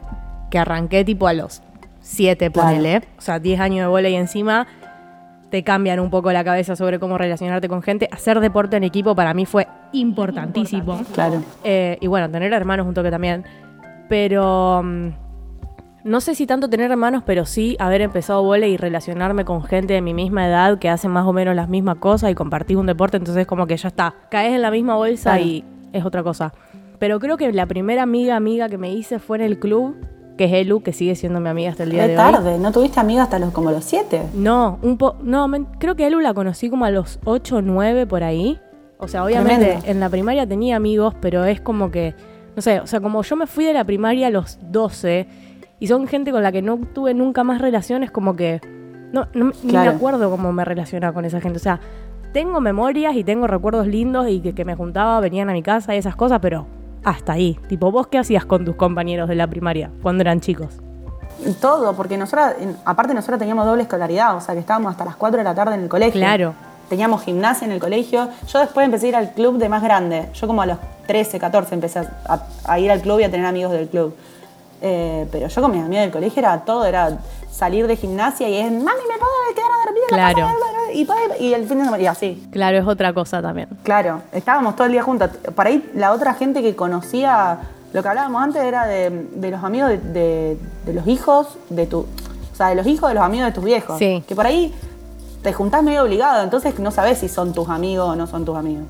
Que 0.50 0.60
arranqué 0.60 1.03
tipo 1.03 1.27
a 1.27 1.34
los 1.34 1.62
siete, 2.01 2.51
Claro. 2.51 2.69
ponele. 2.69 3.03
O 3.17 3.22
sea, 3.22 3.39
10 3.39 3.60
años 3.60 3.79
de 3.84 3.88
volei 3.88 4.15
encima. 4.15 4.65
Te 5.49 5.63
cambian 5.63 5.99
un 5.99 6.09
poco 6.09 6.31
la 6.31 6.43
cabeza 6.43 6.75
sobre 6.75 6.99
cómo 6.99 7.17
relacionarte 7.17 7.69
con 7.69 7.81
gente. 7.81 8.09
Hacer 8.11 8.39
deporte 8.39 8.77
en 8.77 8.83
equipo 8.83 9.15
para 9.15 9.33
mí 9.33 9.45
fue 9.45 9.67
importantísimo. 9.93 11.01
Claro. 11.13 11.41
Eh, 11.63 11.97
y 12.01 12.07
bueno, 12.07 12.29
tener 12.29 12.51
hermanos 12.53 12.87
un 12.87 12.93
toque 12.93 13.11
también. 13.11 13.45
Pero 14.09 14.81
mm, 14.83 15.07
no 16.03 16.21
sé 16.21 16.35
si 16.35 16.45
tanto 16.45 16.69
tener 16.69 16.91
hermanos, 16.91 17.23
pero 17.25 17.45
sí 17.45 17.75
haber 17.79 18.01
empezado 18.01 18.43
vole 18.43 18.69
y 18.69 18.77
relacionarme 18.77 19.45
con 19.45 19.63
gente 19.63 19.93
de 19.93 20.01
mi 20.01 20.13
misma 20.13 20.47
edad 20.47 20.77
que 20.79 20.89
hacen 20.89 21.11
más 21.11 21.25
o 21.25 21.33
menos 21.33 21.55
las 21.55 21.69
mismas 21.69 21.97
cosas 21.97 22.31
y 22.31 22.35
compartir 22.35 22.77
un 22.77 22.85
deporte, 22.85 23.17
entonces 23.17 23.47
como 23.47 23.65
que 23.67 23.77
ya 23.77 23.87
está, 23.87 24.13
caes 24.29 24.53
en 24.53 24.61
la 24.61 24.71
misma 24.71 24.95
bolsa 24.95 25.31
Claro. 25.35 25.45
y 25.45 25.63
es 25.93 26.05
otra 26.05 26.21
cosa. 26.23 26.53
Pero 26.99 27.19
creo 27.19 27.37
que 27.37 27.51
la 27.51 27.65
primera 27.65 28.03
amiga 28.03 28.35
amiga 28.35 28.69
que 28.69 28.77
me 28.77 28.91
hice 28.93 29.19
fue 29.19 29.37
en 29.37 29.43
el 29.43 29.59
club, 29.59 29.95
que 30.38 30.46
es 30.46 30.54
Elu, 30.54 30.82
que 30.82 30.92
sigue 30.94 31.15
siendo 31.15 31.39
mi 31.39 31.50
amiga 31.50 31.72
hasta 31.72 31.84
el 31.84 31.92
día 31.92 32.04
Re 32.04 32.08
de 32.10 32.18
hoy. 32.18 32.32
tarde, 32.32 32.58
¿no 32.58 32.72
tuviste 32.72 33.00
amiga 33.00 33.24
hasta 33.24 33.39
los 33.39 33.51
como 33.51 33.72
los 33.72 33.84
siete? 33.86 34.22
No, 34.34 34.80
un 34.82 34.98
po 34.98 35.15
no, 35.24 35.50
creo 35.80 35.96
que 35.96 36.08
Elu 36.08 36.20
la 36.20 36.34
conocí 36.34 36.70
como 36.70 36.86
a 36.86 36.92
los 36.92 37.20
8 37.25 37.58
o 37.58 37.62
9 37.62 38.06
por 38.08 38.24
ahí. 38.24 38.60
O 38.98 39.08
sea, 39.08 39.24
obviamente 39.24 39.65
Tremendo. 39.65 39.88
en 39.88 40.00
la 40.00 40.10
primaria 40.10 40.48
tenía 40.48 40.75
amigos, 40.75 41.13
pero 41.20 41.46
es 41.46 41.62
como 41.62 41.92
que, 41.92 42.15
no 42.56 42.62
sé, 42.62 42.80
o 42.80 42.88
sea, 42.88 43.01
como 43.01 43.22
yo 43.24 43.36
me 43.36 43.48
fui 43.48 43.65
de 43.65 43.74
la 43.74 43.84
primaria 43.84 44.27
a 44.27 44.30
los 44.30 44.58
12 44.72 45.27
y 45.80 45.88
son 45.88 46.08
gente 46.08 46.32
con 46.32 46.44
la 46.44 46.51
que 46.51 46.62
no 46.62 46.77
tuve 46.94 47.13
nunca 47.13 47.44
más 47.44 47.62
relaciones, 47.62 48.12
como 48.12 48.36
que 48.36 48.62
no, 49.12 49.27
ni 49.34 49.74
me 49.74 49.88
acuerdo 49.88 50.30
cómo 50.30 50.51
me 50.51 50.65
relacionaba 50.65 51.13
con 51.13 51.25
esa 51.25 51.39
gente. 51.42 51.58
O 51.58 51.62
sea, 51.62 51.80
tengo 52.34 52.60
memorias 52.60 53.15
y 53.15 53.24
tengo 53.24 53.48
recuerdos 53.48 53.88
lindos 53.88 54.27
y 54.30 54.42
que, 54.42 54.54
que 54.54 54.65
me 54.65 54.75
juntaba, 54.75 55.20
venían 55.22 55.50
a 55.50 55.54
mi 55.54 55.62
casa 55.63 55.96
y 55.96 55.98
esas 55.98 56.15
cosas, 56.15 56.39
pero 56.42 56.65
hasta 57.05 57.33
ahí. 57.33 57.57
Tipo, 57.69 57.91
¿vos 57.91 58.07
qué 58.07 58.17
hacías 58.17 58.45
con 58.45 58.65
tus 58.65 58.75
compañeros 58.75 59.29
de 59.29 59.35
la 59.35 59.47
primaria 59.47 59.91
cuando 60.01 60.21
eran 60.21 60.41
chicos? 60.41 60.81
Todo, 61.62 61.95
porque 61.95 62.17
nosotros, 62.17 62.53
aparte 62.83 63.13
nosotros 63.13 63.39
teníamos 63.39 63.65
doble 63.65 63.83
escolaridad, 63.83 64.35
o 64.35 64.41
sea 64.41 64.55
que 64.55 64.62
estábamos 64.62 64.91
hasta 64.91 65.05
las 65.05 65.15
4 65.15 65.38
de 65.38 65.43
la 65.43 65.53
tarde 65.53 65.75
en 65.75 65.83
el 65.83 65.89
colegio. 65.89 66.19
Claro. 66.19 66.53
Teníamos 66.89 67.24
gimnasia 67.24 67.65
en 67.65 67.71
el 67.71 67.79
colegio. 67.79 68.29
Yo 68.47 68.59
después 68.59 68.85
empecé 68.85 69.07
a 69.07 69.09
ir 69.09 69.15
al 69.15 69.33
club 69.33 69.57
de 69.57 69.69
más 69.69 69.81
grande. 69.81 70.29
Yo 70.33 70.47
como 70.47 70.62
a 70.62 70.65
los 70.65 70.77
13, 71.07 71.39
14 71.39 71.75
empecé 71.75 72.07
a 72.65 72.79
ir 72.79 72.91
al 72.91 73.01
club 73.01 73.19
y 73.19 73.24
a 73.24 73.31
tener 73.31 73.45
amigos 73.45 73.71
del 73.71 73.88
club. 73.88 74.15
Eh, 74.81 75.27
pero 75.31 75.47
yo 75.47 75.62
con 75.62 75.71
mis 75.71 75.81
amigos 75.81 76.03
del 76.03 76.12
colegio 76.12 76.39
era 76.41 76.59
todo, 76.59 76.85
era 76.85 77.17
salir 77.55 77.88
de 77.88 77.95
gimnasia 77.95 78.50
y 78.50 78.57
es, 78.57 78.71
mami, 78.71 78.81
¿me 78.83 79.17
puedo 79.17 79.31
quedar 79.55 79.69
a 79.71 79.85
dormir 79.85 80.03
en 80.12 80.17
la 80.17 80.31
Claro. 80.33 80.47
casa?" 80.47 80.93
Y, 80.93 81.05
puedo- 81.05 81.19
y 81.39 81.53
el 81.53 81.67
fin 81.67 81.77
de 81.79 81.85
semana, 81.85 82.03
y 82.03 82.07
así. 82.07 82.47
Claro, 82.51 82.77
es 82.77 82.85
otra 82.88 83.13
cosa 83.13 83.41
también. 83.41 83.67
Claro, 83.83 84.21
estábamos 84.31 84.75
todo 84.75 84.85
el 84.88 84.93
día 84.93 85.03
juntos. 85.03 85.29
Por 85.55 85.67
ahí 85.67 85.89
la 85.93 86.12
otra 86.13 86.33
gente 86.33 86.62
que 86.62 86.75
conocía, 86.75 87.59
lo 87.93 88.01
que 88.01 88.07
hablábamos 88.09 88.41
antes 88.43 88.63
era 88.63 88.85
de, 88.85 89.09
de 89.33 89.51
los 89.51 89.63
amigos 89.63 89.89
de, 89.89 89.97
de- 90.00 90.57
de 90.85 90.93
los 90.93 91.07
hijos 91.07 91.57
de 91.69 91.85
tu. 91.88 92.00
O 92.00 92.55
sea, 92.57 92.67
de 92.69 92.75
los 92.75 92.88
hijos 92.88 93.09
de 93.09 93.15
los 93.15 93.24
amigos 93.24 93.47
de 93.47 93.51
tus 93.53 93.63
viejos. 93.63 93.97
Sí. 94.00 94.24
Que 94.27 94.35
por 94.35 94.45
ahí 94.45 94.74
te 95.41 95.51
juntás 95.53 95.83
medio 95.83 96.03
obligado, 96.03 96.43
entonces 96.43 96.77
no 96.79 96.91
sabes 96.91 97.17
si 97.19 97.27
son 97.29 97.53
tus 97.53 97.67
amigos 97.69 98.09
o 98.09 98.15
no 98.15 98.27
son 98.27 98.45
tus 98.45 98.55
amigos. 98.57 98.85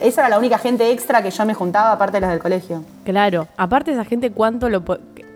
Esa 0.00 0.22
era 0.22 0.30
la 0.30 0.38
única 0.38 0.58
gente 0.58 0.90
extra 0.90 1.22
que 1.22 1.30
yo 1.30 1.46
me 1.46 1.54
juntaba, 1.54 1.92
aparte 1.92 2.16
de 2.16 2.20
las 2.22 2.30
del 2.30 2.40
colegio. 2.40 2.82
Claro, 3.04 3.46
aparte 3.56 3.92
esa 3.92 4.04
gente, 4.04 4.32
¿cuánto 4.32 4.68
lo 4.68 4.82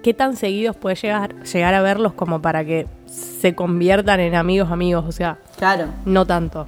qué 0.09 0.15
tan 0.15 0.37
seguidos 0.37 0.75
puede 0.75 0.97
llegar, 0.97 1.35
llegar 1.45 1.75
a 1.75 1.83
verlos 1.83 2.15
como 2.15 2.41
para 2.41 2.65
que 2.65 2.87
se 3.07 3.55
conviertan 3.55 4.21
en 4.21 4.35
amigos 4.37 4.71
amigos? 4.71 5.05
O 5.07 5.13
sea, 5.13 5.37
Claro. 5.59 5.89
no 6.07 6.25
tanto. 6.25 6.67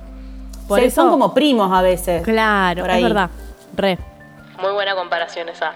Por 0.69 0.79
Sí, 0.81 0.85
eso, 0.85 1.01
son 1.01 1.11
como 1.11 1.33
primos 1.33 1.73
a 1.73 1.81
veces. 1.81 2.23
claro, 2.23 2.85
es 2.85 3.03
verdad, 3.03 3.31
re. 3.75 3.99
Muy 4.61 4.73
buena 4.73 4.95
comparación 4.95 5.49
esa. 5.49 5.73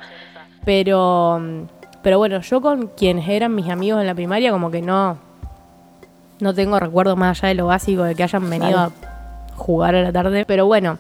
Pero, 0.67 1.41
pero 2.03 2.19
bueno, 2.19 2.39
yo 2.43 2.61
con 2.61 2.89
quienes 2.89 3.27
eran 3.31 3.55
mis 3.55 3.71
amigos 3.71 3.99
en 4.03 4.09
la 4.09 4.15
primaria, 4.15 4.51
como 4.51 4.71
que 4.71 4.83
no, 4.83 5.17
no 6.41 6.53
tengo 6.53 6.79
recuerdos 6.79 7.17
más 7.17 7.39
allá 7.39 7.49
de 7.49 7.55
lo 7.55 7.67
básico 7.69 8.03
de 8.03 8.15
que 8.15 8.25
hayan 8.25 8.51
venido 8.51 8.77
Vale. 8.77 8.93
a 9.51 9.57
jugar 9.57 9.95
a 9.95 10.03
la 10.03 10.13
tarde. 10.13 10.45
Pero 10.47 10.67
bueno, 10.67 10.99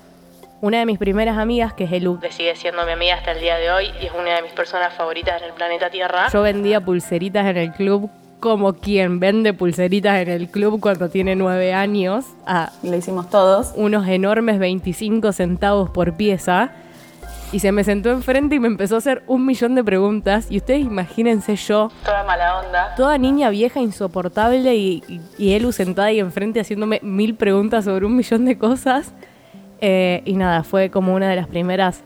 una 0.64 0.78
de 0.78 0.86
mis 0.86 0.98
primeras 0.98 1.36
amigas, 1.36 1.74
que 1.74 1.84
es 1.84 1.92
Elu, 1.92 2.18
Que 2.20 2.32
sigue 2.32 2.56
siendo 2.56 2.86
mi 2.86 2.92
amiga 2.92 3.16
hasta 3.16 3.32
el 3.32 3.40
día 3.40 3.56
de 3.56 3.70
hoy 3.70 3.84
y 4.00 4.06
es 4.06 4.12
una 4.18 4.34
de 4.36 4.40
mis 4.42 4.52
personas 4.52 4.94
favoritas 4.94 5.42
en 5.42 5.48
el 5.48 5.52
planeta 5.54 5.90
Tierra. 5.90 6.28
Yo 6.32 6.40
vendía 6.40 6.80
pulseritas 6.80 7.44
en 7.46 7.58
el 7.58 7.72
club 7.72 8.08
como 8.40 8.72
quien 8.72 9.20
vende 9.20 9.52
pulseritas 9.52 10.22
en 10.22 10.30
el 10.30 10.48
club 10.48 10.80
cuando 10.80 11.10
tiene 11.10 11.36
nueve 11.36 11.74
años 11.74 12.24
a 12.46 12.70
Lo 12.82 12.96
hicimos 12.96 13.28
todos. 13.28 13.72
unos 13.76 14.08
enormes 14.08 14.58
25 14.58 15.32
centavos 15.32 15.90
por 15.90 16.14
pieza. 16.14 16.70
Y 17.52 17.58
se 17.60 17.70
me 17.70 17.84
sentó 17.84 18.10
enfrente 18.10 18.54
y 18.56 18.58
me 18.58 18.66
empezó 18.68 18.94
a 18.94 18.98
hacer 18.98 19.22
un 19.26 19.44
millón 19.44 19.74
de 19.74 19.84
preguntas. 19.84 20.46
Y 20.50 20.56
ustedes 20.56 20.80
imagínense 20.80 21.56
yo, 21.56 21.90
Toda 22.04 22.24
mala 22.24 22.60
onda. 22.60 22.94
toda 22.96 23.18
niña 23.18 23.50
vieja, 23.50 23.80
insoportable, 23.80 24.74
y, 24.74 25.02
y, 25.08 25.20
y 25.38 25.52
Elu 25.54 25.72
sentada 25.72 26.08
ahí 26.08 26.20
enfrente 26.20 26.58
haciéndome 26.58 27.00
mil 27.02 27.34
preguntas 27.36 27.84
sobre 27.84 28.06
un 28.06 28.16
millón 28.16 28.46
de 28.46 28.56
cosas. 28.58 29.12
Eh, 29.80 30.22
y 30.24 30.34
nada, 30.34 30.62
fue 30.64 30.90
como 30.90 31.14
una 31.14 31.28
de 31.28 31.36
las 31.36 31.46
primeras 31.46 32.02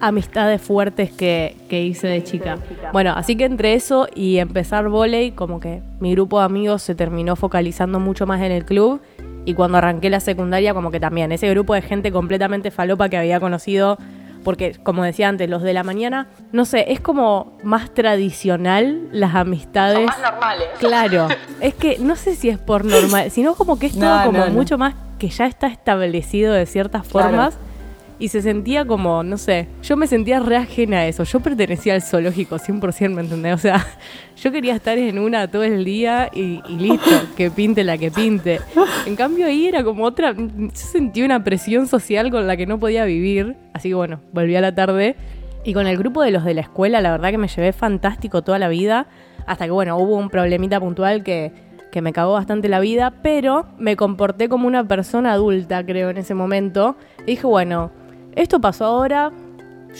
amistades 0.00 0.62
fuertes 0.62 1.10
que, 1.12 1.56
que 1.68 1.82
hice 1.82 2.08
de 2.08 2.24
chica. 2.24 2.58
Bueno, 2.92 3.12
así 3.14 3.36
que 3.36 3.44
entre 3.44 3.74
eso 3.74 4.08
y 4.14 4.38
empezar 4.38 4.88
volei, 4.88 5.32
como 5.32 5.60
que 5.60 5.82
mi 6.00 6.12
grupo 6.12 6.38
de 6.38 6.46
amigos 6.46 6.82
se 6.82 6.94
terminó 6.94 7.36
focalizando 7.36 8.00
mucho 8.00 8.26
más 8.26 8.40
en 8.40 8.52
el 8.52 8.64
club. 8.64 9.00
Y 9.44 9.54
cuando 9.54 9.78
arranqué 9.78 10.10
la 10.10 10.20
secundaria, 10.20 10.74
como 10.74 10.90
que 10.90 11.00
también, 11.00 11.32
ese 11.32 11.48
grupo 11.50 11.74
de 11.74 11.82
gente 11.82 12.12
completamente 12.12 12.70
falopa 12.70 13.08
que 13.08 13.16
había 13.16 13.40
conocido, 13.40 13.96
porque 14.44 14.74
como 14.82 15.02
decía 15.02 15.28
antes, 15.28 15.48
los 15.50 15.62
de 15.62 15.72
la 15.74 15.82
mañana, 15.82 16.28
no 16.52 16.64
sé, 16.64 16.92
es 16.92 17.00
como 17.00 17.56
más 17.62 17.92
tradicional 17.92 19.08
las 19.12 19.34
amistades. 19.34 19.96
Son 19.96 20.06
más 20.06 20.32
normales. 20.32 20.68
Claro, 20.78 21.28
es 21.60 21.74
que 21.74 21.98
no 21.98 22.16
sé 22.16 22.34
si 22.36 22.48
es 22.50 22.58
por 22.58 22.84
normal, 22.84 23.30
sino 23.30 23.54
como 23.54 23.78
que 23.78 23.86
es 23.86 23.92
todo 23.98 24.18
No, 24.18 24.24
como 24.26 24.38
no, 24.38 24.46
no. 24.46 24.52
mucho 24.52 24.78
más 24.78 24.94
que 25.20 25.28
ya 25.28 25.46
está 25.46 25.68
establecido 25.68 26.52
de 26.52 26.66
ciertas 26.66 27.06
Claro. 27.06 27.28
formas 27.28 27.58
y 28.18 28.28
se 28.28 28.42
sentía 28.42 28.84
como, 28.84 29.22
no 29.22 29.38
sé, 29.38 29.66
yo 29.82 29.96
me 29.96 30.06
sentía 30.06 30.40
re 30.40 30.56
ajena 30.56 30.98
a 30.98 31.06
eso, 31.06 31.22
yo 31.24 31.40
pertenecía 31.40 31.94
al 31.94 32.02
zoológico 32.02 32.58
100%, 32.58 33.14
¿me 33.14 33.22
entendés? 33.22 33.54
O 33.54 33.58
sea, 33.58 33.86
yo 34.36 34.52
quería 34.52 34.74
estar 34.74 34.98
en 34.98 35.18
una 35.18 35.48
todo 35.48 35.62
el 35.62 35.84
día 35.86 36.28
y, 36.34 36.60
y 36.68 36.76
listo, 36.76 37.10
que 37.36 37.50
pinte 37.50 37.82
la 37.84 37.96
que 37.96 38.10
pinte. 38.10 38.60
En 39.06 39.16
cambio 39.16 39.46
ahí 39.46 39.66
era 39.68 39.82
como 39.84 40.04
otra, 40.04 40.32
yo 40.34 40.68
sentí 40.74 41.22
una 41.22 41.42
presión 41.44 41.86
social 41.86 42.30
con 42.30 42.46
la 42.46 42.56
que 42.58 42.66
no 42.66 42.78
podía 42.78 43.04
vivir, 43.06 43.56
así 43.72 43.88
que 43.88 43.94
bueno, 43.94 44.20
volví 44.32 44.54
a 44.56 44.60
la 44.60 44.74
tarde 44.74 45.16
y 45.64 45.72
con 45.72 45.86
el 45.86 45.96
grupo 45.96 46.22
de 46.22 46.30
los 46.30 46.44
de 46.44 46.52
la 46.54 46.60
escuela, 46.62 47.00
la 47.00 47.12
verdad 47.12 47.30
que 47.30 47.38
me 47.38 47.48
llevé 47.48 47.72
fantástico 47.72 48.42
toda 48.42 48.58
la 48.58 48.68
vida, 48.68 49.06
hasta 49.46 49.64
que 49.64 49.70
bueno, 49.70 49.96
hubo 49.96 50.16
un 50.16 50.28
problemita 50.28 50.78
puntual 50.78 51.22
que, 51.24 51.52
que 51.90 52.02
me 52.02 52.12
cagó 52.12 52.32
bastante 52.34 52.68
la 52.68 52.80
vida, 52.80 53.12
pero 53.22 53.66
me 53.78 53.96
comporté 53.96 54.48
como 54.48 54.66
una 54.66 54.84
persona 54.84 55.32
adulta, 55.32 55.84
creo, 55.84 56.10
en 56.10 56.18
ese 56.18 56.34
momento. 56.34 56.96
Y 57.22 57.32
dije, 57.32 57.46
bueno, 57.46 57.90
esto 58.36 58.60
pasó 58.60 58.84
ahora, 58.86 59.32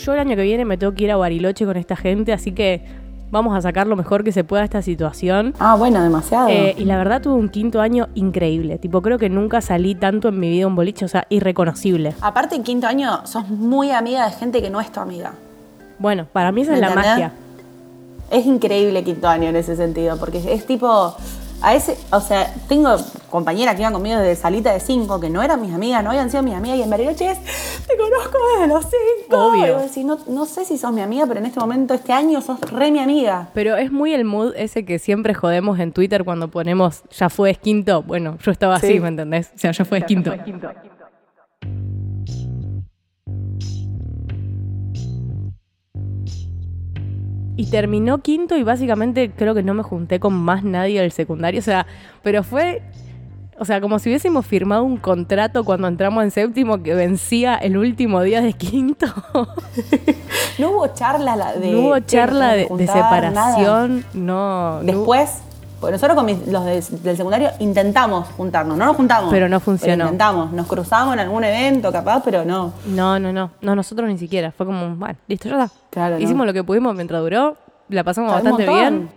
yo 0.04 0.12
el 0.14 0.20
año 0.20 0.36
que 0.36 0.42
viene 0.42 0.64
me 0.64 0.76
tengo 0.76 0.94
que 0.94 1.04
ir 1.04 1.10
a 1.10 1.16
Bariloche 1.16 1.64
con 1.64 1.76
esta 1.76 1.96
gente, 1.96 2.32
así 2.32 2.52
que 2.52 2.84
vamos 3.32 3.56
a 3.56 3.60
sacar 3.60 3.86
lo 3.86 3.96
mejor 3.96 4.24
que 4.24 4.32
se 4.32 4.44
pueda 4.44 4.62
de 4.62 4.66
esta 4.66 4.82
situación. 4.82 5.54
Ah, 5.58 5.76
bueno, 5.76 6.02
demasiado. 6.02 6.48
Eh, 6.48 6.74
y 6.78 6.84
la 6.84 6.96
verdad 6.96 7.22
tuve 7.22 7.34
un 7.34 7.48
quinto 7.48 7.80
año 7.80 8.08
increíble. 8.14 8.78
Tipo, 8.78 9.02
creo 9.02 9.18
que 9.18 9.28
nunca 9.28 9.60
salí 9.60 9.94
tanto 9.94 10.28
en 10.28 10.38
mi 10.40 10.48
vida 10.50 10.66
un 10.66 10.74
boliche, 10.76 11.04
o 11.04 11.08
sea, 11.08 11.26
irreconocible. 11.28 12.14
Aparte, 12.20 12.56
en 12.56 12.62
quinto 12.62 12.86
año 12.86 13.26
sos 13.26 13.48
muy 13.48 13.90
amiga 13.92 14.24
de 14.26 14.32
gente 14.32 14.60
que 14.62 14.70
no 14.70 14.80
es 14.80 14.90
tu 14.90 15.00
amiga. 15.00 15.32
Bueno, 15.98 16.26
para 16.32 16.50
mí 16.50 16.62
esa 16.62 16.72
¿Me 16.72 16.76
es 16.76 16.80
la 16.80 16.86
entendés? 16.88 17.10
magia. 17.10 17.32
Es 18.30 18.46
increíble 18.46 19.02
quinto 19.04 19.28
año 19.28 19.48
en 19.48 19.56
ese 19.56 19.76
sentido, 19.76 20.16
porque 20.16 20.38
es 20.52 20.66
tipo. 20.66 21.14
A 21.62 21.74
ese, 21.74 21.96
o 22.10 22.20
sea, 22.20 22.54
tengo 22.68 22.96
compañeras 23.28 23.74
que 23.74 23.82
iban 23.82 23.92
conmigo 23.92 24.18
desde 24.18 24.34
salita 24.40 24.72
de 24.72 24.80
cinco, 24.80 25.20
que 25.20 25.28
no 25.28 25.42
eran 25.42 25.60
mis 25.60 25.72
amigas, 25.74 26.02
no 26.02 26.10
habían 26.10 26.30
sido 26.30 26.42
mis 26.42 26.54
amigas, 26.54 26.78
y 26.78 26.82
en 26.82 26.90
Bariloche 26.90 27.30
es, 27.30 27.38
te 27.86 27.96
conozco 27.96 28.38
desde 28.54 28.66
los 28.72 28.84
cinco. 28.86 29.46
Obvio. 29.48 29.78
Y 29.78 29.82
decís, 29.82 30.04
no, 30.04 30.18
no 30.26 30.46
sé 30.46 30.64
si 30.64 30.78
sos 30.78 30.92
mi 30.92 31.02
amiga, 31.02 31.26
pero 31.26 31.40
en 31.40 31.46
este 31.46 31.60
momento, 31.60 31.92
este 31.94 32.12
año, 32.14 32.40
sos 32.40 32.60
re 32.62 32.90
mi 32.90 32.98
amiga. 33.00 33.48
Pero 33.52 33.76
es 33.76 33.92
muy 33.92 34.14
el 34.14 34.24
mood 34.24 34.54
ese 34.56 34.84
que 34.86 34.98
siempre 34.98 35.34
jodemos 35.34 35.78
en 35.78 35.92
Twitter 35.92 36.24
cuando 36.24 36.48
ponemos 36.48 37.02
ya 37.10 37.28
fue 37.28 37.54
quinto. 37.54 38.02
Bueno, 38.02 38.38
yo 38.42 38.50
estaba 38.50 38.76
así, 38.76 38.94
Sí. 38.94 39.00
¿me 39.00 39.08
entendés? 39.08 39.50
O 39.54 39.58
sea, 39.58 39.72
ya 39.72 39.84
fue 39.84 40.02
quinto. 40.06 40.32
Y 47.60 47.70
terminó 47.70 48.18
quinto 48.18 48.56
y 48.56 48.62
básicamente 48.62 49.30
creo 49.36 49.54
que 49.54 49.62
no 49.62 49.74
me 49.74 49.82
junté 49.82 50.18
con 50.20 50.32
más 50.34 50.64
nadie 50.64 51.00
del 51.00 51.12
secundario. 51.12 51.60
O 51.60 51.62
sea, 51.62 51.86
pero 52.22 52.42
fue. 52.42 52.82
O 53.58 53.66
sea, 53.66 53.78
como 53.82 53.98
si 53.98 54.08
hubiésemos 54.08 54.46
firmado 54.46 54.82
un 54.84 54.96
contrato 54.96 55.64
cuando 55.64 55.86
entramos 55.86 56.24
en 56.24 56.30
séptimo 56.30 56.82
que 56.82 56.94
vencía 56.94 57.56
el 57.56 57.76
último 57.76 58.22
día 58.22 58.40
de 58.40 58.54
quinto. 58.54 59.06
No 60.58 60.70
hubo 60.72 60.86
charla 60.88 61.36
la- 61.36 61.52
de. 61.54 61.70
no 61.72 61.78
hubo 61.80 61.94
"Che, 61.94 62.00
nos 62.00 62.06
charla 62.06 62.52
de, 62.52 62.62
tenemos 62.64 62.78
de 62.78 62.84
que 62.86 62.92
juntar", 62.92 63.32
nada. 63.32 63.54
separación, 63.56 64.04
no- 64.14 64.80
Después, 64.82 65.42
porque 65.80 65.92
nosotros 65.92 66.14
con 66.16 66.26
mis- 66.26 66.46
los 66.46 66.64
de- 66.64 66.98
del 67.02 67.16
secundario 67.16 67.50
intentamos 67.58 68.28
juntarnos, 68.36 68.76
no 68.76 68.84
nos 68.86 68.96
juntamos. 68.96 69.30
Pero 69.32 69.48
no 69.48 69.58
funcionó. 69.60 70.04
intentamos, 70.04 70.52
nos 70.52 70.66
cruzamos 70.66 71.14
en 71.14 71.20
algún 71.20 71.42
evento 71.44 71.90
capaz, 71.90 72.22
pero 72.24 72.44
no. 72.44 72.72
No, 72.86 73.18
no, 73.18 73.32
no. 73.32 73.50
No, 73.62 73.74
nosotros 73.74 74.08
ni 74.08 74.18
siquiera. 74.18 74.52
Fue 74.52 74.66
como, 74.66 74.94
bueno, 74.96 75.16
listo, 75.26 75.48
ya 75.48 75.64
está. 75.64 75.74
Claro, 75.90 76.16
no. 76.16 76.20
Hicimos 76.20 76.46
lo 76.46 76.52
que 76.52 76.62
pudimos 76.62 76.94
mientras 76.94 77.20
duró. 77.22 77.56
La 77.88 78.04
pasamos 78.04 78.32
bastante 78.32 78.68
bien. 78.68 79.08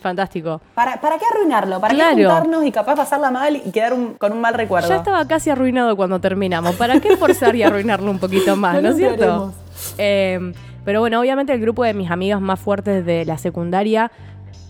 Fantástico. 0.00 0.60
¿Para, 0.74 1.00
¿Para 1.00 1.16
qué 1.18 1.24
arruinarlo? 1.32 1.80
¿Para 1.80 1.94
Claro. 1.94 2.16
qué 2.16 2.24
juntarnos 2.26 2.64
y 2.66 2.70
capaz 2.72 2.94
pasarla 2.94 3.30
mal 3.30 3.56
y 3.56 3.70
quedar 3.70 3.94
un- 3.94 4.14
con 4.14 4.32
un 4.32 4.40
mal 4.42 4.52
recuerdo? 4.52 4.88
Ya 4.90 4.96
estaba 4.96 5.26
casi 5.26 5.48
arruinado 5.48 5.96
cuando 5.96 6.20
terminamos. 6.20 6.74
¿Para 6.76 7.00
qué 7.00 7.16
forzar 7.16 7.56
y 7.56 7.62
arruinarlo 7.62 8.10
un 8.10 8.18
poquito 8.18 8.54
más? 8.56 8.74
No 8.74 8.82
¿No, 8.82 8.88
lo 8.88 8.94
es 8.94 8.96
cierto? 8.98 9.54
Eh, 9.96 10.52
pero 10.84 11.00
bueno, 11.00 11.18
obviamente 11.20 11.54
el 11.54 11.60
grupo 11.60 11.84
de 11.84 11.94
mis 11.94 12.10
amigas 12.10 12.38
más 12.42 12.60
fuertes 12.60 13.06
de 13.06 13.24
la 13.24 13.38
secundaria 13.38 14.10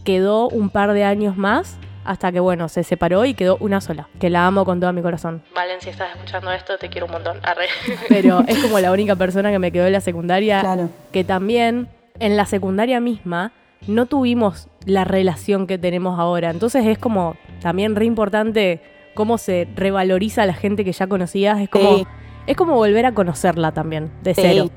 quedó 0.05 0.49
un 0.49 0.71
par 0.71 0.93
de 0.93 1.05
años 1.05 1.37
más 1.37 1.79
hasta 2.05 2.31
que, 2.31 2.39
bueno, 2.41 2.69
se 2.69 2.85
separó 2.85 3.25
y 3.25 3.33
quedó 3.33 3.57
una 3.61 3.81
sola, 3.81 4.09
que 4.21 4.29
la 4.29 4.47
amo 4.47 4.67
con 4.67 4.79
todo 4.79 4.93
mi 4.93 5.01
corazón. 5.01 5.43
Valen, 5.55 5.81
si 5.81 5.89
estás 5.89 6.11
escuchando 6.15 6.53
esto, 6.53 6.77
te 6.77 6.91
quiero 6.91 7.07
un 7.07 7.13
montón. 7.13 7.39
Arre. 7.43 7.67
Pero 8.11 8.45
es 8.47 8.59
como 8.59 8.79
la 8.79 8.93
única 8.93 9.17
persona 9.17 9.51
que 9.51 9.59
me 9.59 9.73
quedó 9.73 9.87
en 9.87 9.93
la 9.95 10.01
secundaria, 10.03 10.61
Claro. 10.61 10.91
que 11.13 11.25
también 11.25 11.89
en 12.21 12.37
la 12.37 12.45
secundaria 12.45 13.01
misma 13.01 13.53
no 13.87 14.05
tuvimos 14.07 14.69
la 14.85 15.05
relación 15.05 15.67
que 15.67 15.79
tenemos 15.79 16.19
ahora. 16.19 16.51
Entonces 16.51 16.85
es 16.87 16.99
como 16.99 17.37
también 17.63 17.97
re 17.97 18.05
importante 18.05 18.83
cómo 19.15 19.39
se 19.39 19.67
revaloriza 19.75 20.43
a 20.43 20.47
la 20.47 20.55
gente 20.55 20.85
que 20.85 20.93
ya 20.93 21.07
conocías. 21.07 21.59
Es 21.61 21.71
como, 21.71 21.97
Sí. 21.97 22.07
es 22.47 22.57
como 22.57 22.75
volver 22.75 23.07
a 23.07 23.13
conocerla 23.13 23.73
también, 23.73 24.11
de 24.23 24.35
Sí. 24.35 24.43
cero. 24.45 24.71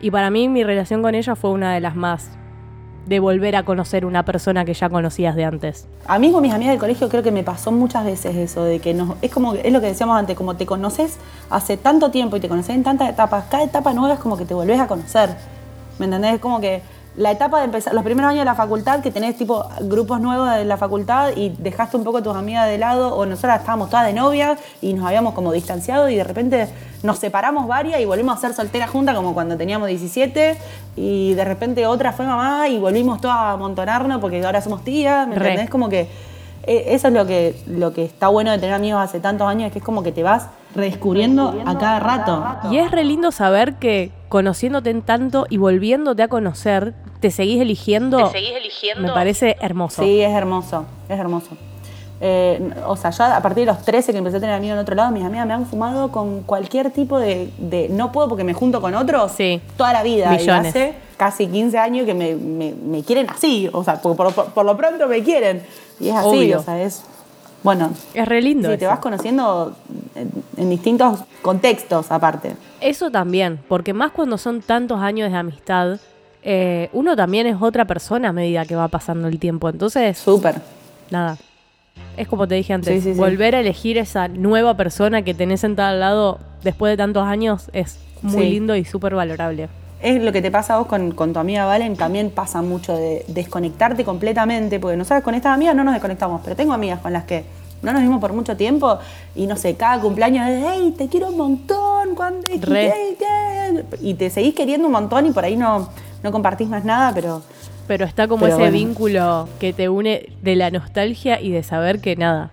Y 0.00 0.10
para 0.10 0.30
mí 0.30 0.48
mi 0.48 0.64
relación 0.64 1.02
con 1.02 1.14
ella 1.14 1.34
fue 1.36 1.50
una 1.50 1.74
de 1.74 1.80
las 1.80 1.94
más 1.94 2.38
de 3.06 3.20
volver 3.20 3.56
a 3.56 3.64
conocer 3.64 4.04
una 4.04 4.24
persona 4.24 4.64
que 4.64 4.74
ya 4.74 4.88
conocías 4.88 5.34
de 5.34 5.44
antes. 5.44 5.86
A 6.06 6.18
mí 6.18 6.30
con 6.30 6.42
mis 6.42 6.52
amigas 6.52 6.72
del 6.72 6.80
colegio 6.80 7.08
creo 7.08 7.22
que 7.22 7.32
me 7.32 7.42
pasó 7.42 7.72
muchas 7.72 8.04
veces 8.04 8.36
eso, 8.36 8.64
de 8.64 8.78
que 8.78 8.94
nos, 8.94 9.16
es 9.22 9.30
como, 9.30 9.54
es 9.54 9.72
lo 9.72 9.80
que 9.80 9.86
decíamos 9.86 10.18
antes, 10.18 10.36
como 10.36 10.56
te 10.56 10.66
conoces 10.66 11.18
hace 11.48 11.76
tanto 11.76 12.10
tiempo 12.10 12.36
y 12.36 12.40
te 12.40 12.48
conoces 12.48 12.74
en 12.74 12.84
tantas 12.84 13.08
etapas, 13.08 13.44
cada 13.50 13.64
etapa 13.64 13.92
nueva 13.92 14.14
es 14.14 14.20
como 14.20 14.36
que 14.36 14.44
te 14.44 14.54
volvés 14.54 14.78
a 14.78 14.86
conocer. 14.86 15.30
¿Me 15.98 16.06
entendés? 16.06 16.34
Es 16.34 16.40
como 16.40 16.60
que 16.60 16.82
la 17.20 17.30
etapa 17.32 17.58
de 17.58 17.66
empezar, 17.66 17.92
los 17.92 18.02
primeros 18.02 18.30
años 18.30 18.40
de 18.40 18.44
la 18.46 18.54
facultad, 18.54 19.00
que 19.00 19.10
tenés 19.10 19.36
tipo 19.36 19.68
grupos 19.82 20.22
nuevos 20.22 20.50
de 20.56 20.64
la 20.64 20.78
facultad 20.78 21.36
y 21.36 21.50
dejaste 21.50 21.98
un 21.98 22.02
poco 22.02 22.18
a 22.18 22.22
tus 22.22 22.34
amigas 22.34 22.66
de 22.66 22.78
lado, 22.78 23.14
o 23.14 23.26
nosotras 23.26 23.60
estábamos 23.60 23.90
todas 23.90 24.06
de 24.06 24.14
novia 24.14 24.56
y 24.80 24.94
nos 24.94 25.06
habíamos 25.06 25.34
como 25.34 25.52
distanciado 25.52 26.08
y 26.08 26.16
de 26.16 26.24
repente 26.24 26.68
nos 27.02 27.18
separamos 27.18 27.68
varias 27.68 28.00
y 28.00 28.06
volvimos 28.06 28.38
a 28.38 28.40
ser 28.40 28.54
solteras 28.54 28.88
juntas 28.88 29.14
como 29.14 29.34
cuando 29.34 29.58
teníamos 29.58 29.88
17 29.88 30.56
y 30.96 31.34
de 31.34 31.44
repente 31.44 31.86
otra 31.86 32.12
fue 32.12 32.24
mamá 32.24 32.68
y 32.68 32.78
volvimos 32.78 33.20
todas 33.20 33.36
a 33.36 33.52
amontonarnos 33.52 34.18
porque 34.18 34.42
ahora 34.42 34.62
somos 34.62 34.82
tías, 34.82 35.28
¿me 35.28 35.34
Re. 35.34 35.50
entendés? 35.50 35.70
Como 35.70 35.90
que 35.90 36.08
eh, 36.62 36.84
eso 36.88 37.08
es 37.08 37.14
lo 37.14 37.26
que, 37.26 37.54
lo 37.66 37.92
que 37.92 38.04
está 38.06 38.28
bueno 38.28 38.50
de 38.50 38.58
tener 38.58 38.74
amigos 38.74 39.02
hace 39.02 39.20
tantos 39.20 39.46
años, 39.46 39.70
que 39.72 39.80
es 39.80 39.84
como 39.84 40.02
que 40.02 40.12
te 40.12 40.22
vas 40.22 40.46
redescubriendo 40.74 41.60
a 41.66 41.78
cada 41.78 42.00
rato. 42.00 42.44
Y 42.70 42.78
es 42.78 42.90
re 42.90 43.04
lindo 43.04 43.32
saber 43.32 43.74
que 43.74 44.10
conociéndote 44.28 44.90
en 44.90 45.02
tanto 45.02 45.46
y 45.50 45.56
volviéndote 45.56 46.22
a 46.22 46.28
conocer, 46.28 46.94
te 47.20 47.30
seguís 47.30 47.60
eligiendo. 47.60 48.16
¿Te 48.28 48.32
seguís 48.38 48.52
eligiendo? 48.56 49.02
Me 49.08 49.12
parece 49.12 49.56
hermoso. 49.60 50.02
Sí, 50.02 50.20
es 50.20 50.32
hermoso, 50.34 50.84
es 51.08 51.18
hermoso. 51.18 51.48
Eh, 52.22 52.70
o 52.86 52.96
sea, 52.96 53.10
yo 53.10 53.24
a 53.24 53.40
partir 53.40 53.64
de 53.64 53.72
los 53.72 53.82
13 53.82 54.12
que 54.12 54.18
empecé 54.18 54.36
a 54.36 54.40
tener 54.40 54.54
amigos 54.54 54.74
en 54.74 54.80
otro 54.80 54.94
lado, 54.94 55.10
mis 55.10 55.24
amigas 55.24 55.46
me 55.46 55.54
han 55.54 55.64
fumado 55.66 56.12
con 56.12 56.42
cualquier 56.42 56.90
tipo 56.90 57.18
de, 57.18 57.50
de- 57.56 57.88
no 57.88 58.12
puedo 58.12 58.28
porque 58.28 58.44
me 58.44 58.52
junto 58.52 58.80
con 58.82 58.94
otros 58.94 59.32
Sí. 59.32 59.60
toda 59.78 59.94
la 59.94 60.02
vida. 60.02 60.26
Y 60.34 60.38
Millones. 60.38 60.68
hace 60.68 60.94
casi 61.16 61.46
15 61.46 61.78
años 61.78 62.04
que 62.04 62.12
me, 62.12 62.34
me- 62.34 62.74
me 62.74 63.02
quieren 63.02 63.28
así, 63.30 63.70
o 63.72 63.82
sea, 63.82 64.02
por, 64.02 64.16
por- 64.16 64.34
por- 64.34 64.46
por 64.52 64.66
lo 64.66 64.76
pronto 64.76 65.08
me 65.08 65.22
quieren. 65.22 65.62
Y 65.98 66.08
es 66.10 66.14
así, 66.14 66.28
Obvio. 66.28 66.58
o 66.60 66.62
sea, 66.62 66.82
es, 66.82 67.02
bueno, 67.62 67.90
Es 68.14 68.26
re 68.26 68.40
lindo. 68.40 68.70
sí, 68.70 68.78
te 68.78 68.86
vas 68.86 68.98
conociendo 69.00 69.74
en, 70.56 70.70
distintos 70.70 71.20
contextos 71.42 72.10
aparte. 72.10 72.56
Eso 72.80 73.10
también, 73.10 73.60
porque 73.68 73.92
más 73.92 74.12
cuando 74.12 74.38
son 74.38 74.62
tantos 74.62 75.00
años 75.00 75.30
de 75.30 75.36
amistad, 75.38 75.98
eh, 76.42 76.88
uno 76.92 77.16
también 77.16 77.46
es 77.46 77.56
otra 77.60 77.84
persona 77.84 78.30
a 78.30 78.32
medida 78.32 78.64
que 78.64 78.74
va 78.76 78.88
pasando 78.88 79.28
el 79.28 79.38
tiempo. 79.38 79.68
Entonces, 79.68 80.16
Súper. 80.18 80.60
nada. 81.10 81.36
Es 82.16 82.28
como 82.28 82.48
te 82.48 82.54
dije 82.54 82.72
antes, 82.72 82.94
Sí, 82.94 83.00
sí, 83.00 83.14
sí. 83.14 83.18
volver 83.18 83.54
a 83.54 83.60
elegir 83.60 83.98
esa 83.98 84.28
nueva 84.28 84.74
persona 84.76 85.22
que 85.22 85.34
tenés 85.34 85.60
sentada 85.60 85.90
al 85.90 86.00
lado 86.00 86.38
después 86.62 86.92
de 86.92 86.96
tantos 86.96 87.24
años 87.24 87.70
es 87.72 87.98
muy 88.22 88.50
lindo 88.50 88.74
y 88.76 88.84
súper 88.84 89.14
valorable. 89.14 89.68
Es 90.02 90.22
lo 90.22 90.32
que 90.32 90.40
te 90.40 90.50
pasa 90.50 90.74
a 90.74 90.78
vos 90.78 90.86
con, 90.86 91.12
con 91.12 91.32
tu 91.32 91.38
amiga 91.40 91.66
Valen, 91.66 91.94
también 91.96 92.30
pasa 92.30 92.62
mucho 92.62 92.96
de 92.96 93.24
desconectarte 93.28 94.04
completamente, 94.04 94.80
porque 94.80 94.96
nosotros 94.96 95.22
con 95.22 95.34
estas 95.34 95.54
amigas 95.54 95.74
no 95.76 95.84
nos 95.84 95.92
desconectamos, 95.92 96.40
pero 96.42 96.56
tengo 96.56 96.72
amigas 96.72 97.00
con 97.00 97.12
las 97.12 97.24
que 97.24 97.44
no 97.82 97.92
nos 97.92 98.00
vimos 98.02 98.20
por 98.20 98.32
mucho 98.32 98.56
tiempo 98.56 98.98
y 99.34 99.46
no 99.46 99.56
sé, 99.56 99.74
cada 99.74 100.00
cumpleaños 100.00 100.48
es, 100.48 100.64
hey, 100.66 100.94
te 100.96 101.08
quiero 101.08 101.28
un 101.28 101.36
montón, 101.36 102.14
cuando 102.14 102.46
y 104.00 104.14
te 104.14 104.30
seguís 104.30 104.54
queriendo 104.54 104.86
un 104.86 104.92
montón 104.92 105.26
y 105.26 105.32
por 105.32 105.44
ahí 105.44 105.56
no, 105.56 105.88
no 106.22 106.32
compartís 106.32 106.68
más 106.68 106.84
nada, 106.84 107.12
pero 107.14 107.42
Pero 107.86 108.04
está 108.04 108.28
como 108.28 108.42
Pero 108.42 108.54
ese 108.54 108.62
bueno. 108.62 108.72
vínculo 108.72 109.48
que 109.58 109.72
te 109.72 109.88
une 109.88 110.28
de 110.42 110.56
la 110.56 110.70
nostalgia 110.70 111.40
y 111.40 111.50
de 111.50 111.62
saber 111.62 112.00
que 112.00 112.16
nada. 112.16 112.52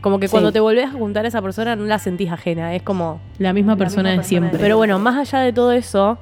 Como 0.00 0.20
que 0.20 0.28
Sí. 0.28 0.32
cuando 0.32 0.52
te 0.52 0.60
volvés 0.60 0.86
a 0.86 0.92
juntar 0.92 1.24
a 1.24 1.28
esa 1.28 1.42
persona 1.42 1.74
no 1.74 1.84
la 1.84 1.98
sentís 1.98 2.30
ajena, 2.30 2.74
es 2.74 2.82
como 2.82 3.20
La 3.38 3.52
misma 3.52 3.76
persona 3.76 4.12
de 4.12 4.22
siempre. 4.22 4.58
Pero 4.60 4.76
bueno, 4.76 4.98
más 4.98 5.16
allá 5.16 5.40
de 5.44 5.52
todo 5.52 5.72
eso 5.72 6.18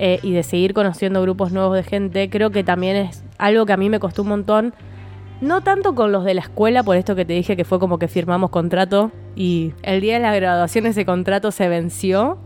eh, 0.00 0.20
y 0.22 0.32
de 0.32 0.44
seguir 0.44 0.74
conociendo 0.74 1.20
grupos 1.20 1.50
nuevos 1.50 1.74
de 1.74 1.82
gente, 1.82 2.30
creo 2.30 2.50
que 2.50 2.62
también 2.62 2.94
es 2.94 3.24
algo 3.36 3.66
que 3.66 3.72
a 3.72 3.76
mí 3.76 3.90
me 3.90 3.98
costó 3.98 4.22
un 4.22 4.28
montón. 4.28 4.74
No 5.40 5.60
tanto 5.62 5.96
con 5.96 6.12
los 6.12 6.24
de 6.24 6.34
la 6.34 6.40
escuela, 6.40 6.84
por 6.84 6.96
esto 6.96 7.16
que 7.16 7.24
te 7.24 7.32
dije 7.32 7.56
que 7.56 7.64
fue 7.64 7.80
como 7.80 7.98
que 7.98 8.06
firmamos 8.06 8.50
contrato 8.50 9.10
y 9.34 9.72
el 9.82 10.00
día 10.00 10.14
de 10.14 10.20
la 10.20 10.34
graduación 10.34 10.86
ese 10.86 11.04
contrato 11.04 11.50
se 11.50 11.68
venció. 11.68 12.38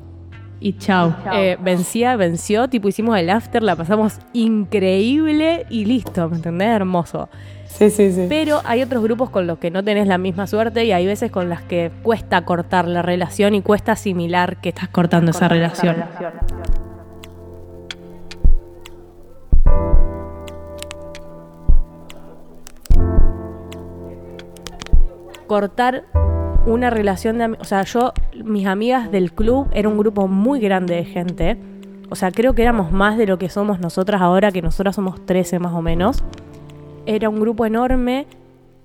Y 0.60 0.78
chao. 0.78 1.14
Eh, 1.34 1.58
vencía, 1.60 2.16
venció, 2.16 2.68
tipo 2.68 2.88
hicimos 2.88 3.18
el 3.18 3.28
after, 3.28 3.62
la 3.62 3.76
pasamos 3.76 4.18
increíble 4.32 5.66
y 5.68 5.84
listo, 5.84 6.28
¿me 6.30 6.36
entendés? 6.36 6.68
Hermoso. 6.68 7.28
sí, 7.66 7.90
sí, 7.90 8.12
sí. 8.12 8.26
Pero 8.28 8.60
hay 8.64 8.80
otros 8.80 9.02
grupos 9.02 9.28
con 9.28 9.46
los 9.46 9.58
que 9.58 9.70
no 9.70 9.82
tenés 9.82 10.06
la 10.06 10.18
misma 10.18 10.46
suerte 10.46 10.84
y 10.84 10.92
hay 10.92 11.04
veces 11.04 11.30
con 11.30 11.48
las 11.48 11.62
que 11.62 11.90
cuesta 12.02 12.44
cortar 12.44 12.86
la 12.86 13.02
relación 13.02 13.54
y 13.54 13.60
cuesta 13.60 13.92
asimilar 13.92 14.60
que 14.60 14.68
estás 14.70 14.88
Cortando 14.88 15.32
esa 15.32 15.48
relación. 15.48 15.96
Cortar 25.52 26.04
una 26.64 26.88
relación 26.88 27.36
de 27.36 27.58
O 27.60 27.64
sea, 27.64 27.82
yo, 27.82 28.14
mis 28.42 28.66
amigas 28.66 29.12
del 29.12 29.34
club 29.34 29.68
era 29.72 29.86
un 29.86 29.98
grupo 29.98 30.26
muy 30.26 30.60
grande 30.60 30.94
de 30.94 31.04
gente. 31.04 31.58
O 32.08 32.14
sea, 32.14 32.30
creo 32.30 32.54
que 32.54 32.62
éramos 32.62 32.90
más 32.90 33.18
de 33.18 33.26
lo 33.26 33.36
que 33.36 33.50
somos 33.50 33.78
nosotras 33.78 34.22
ahora, 34.22 34.50
que 34.50 34.62
nosotras 34.62 34.96
somos 34.96 35.26
13 35.26 35.58
más 35.58 35.74
o 35.74 35.82
menos. 35.82 36.24
Era 37.04 37.28
un 37.28 37.38
grupo 37.38 37.66
enorme 37.66 38.26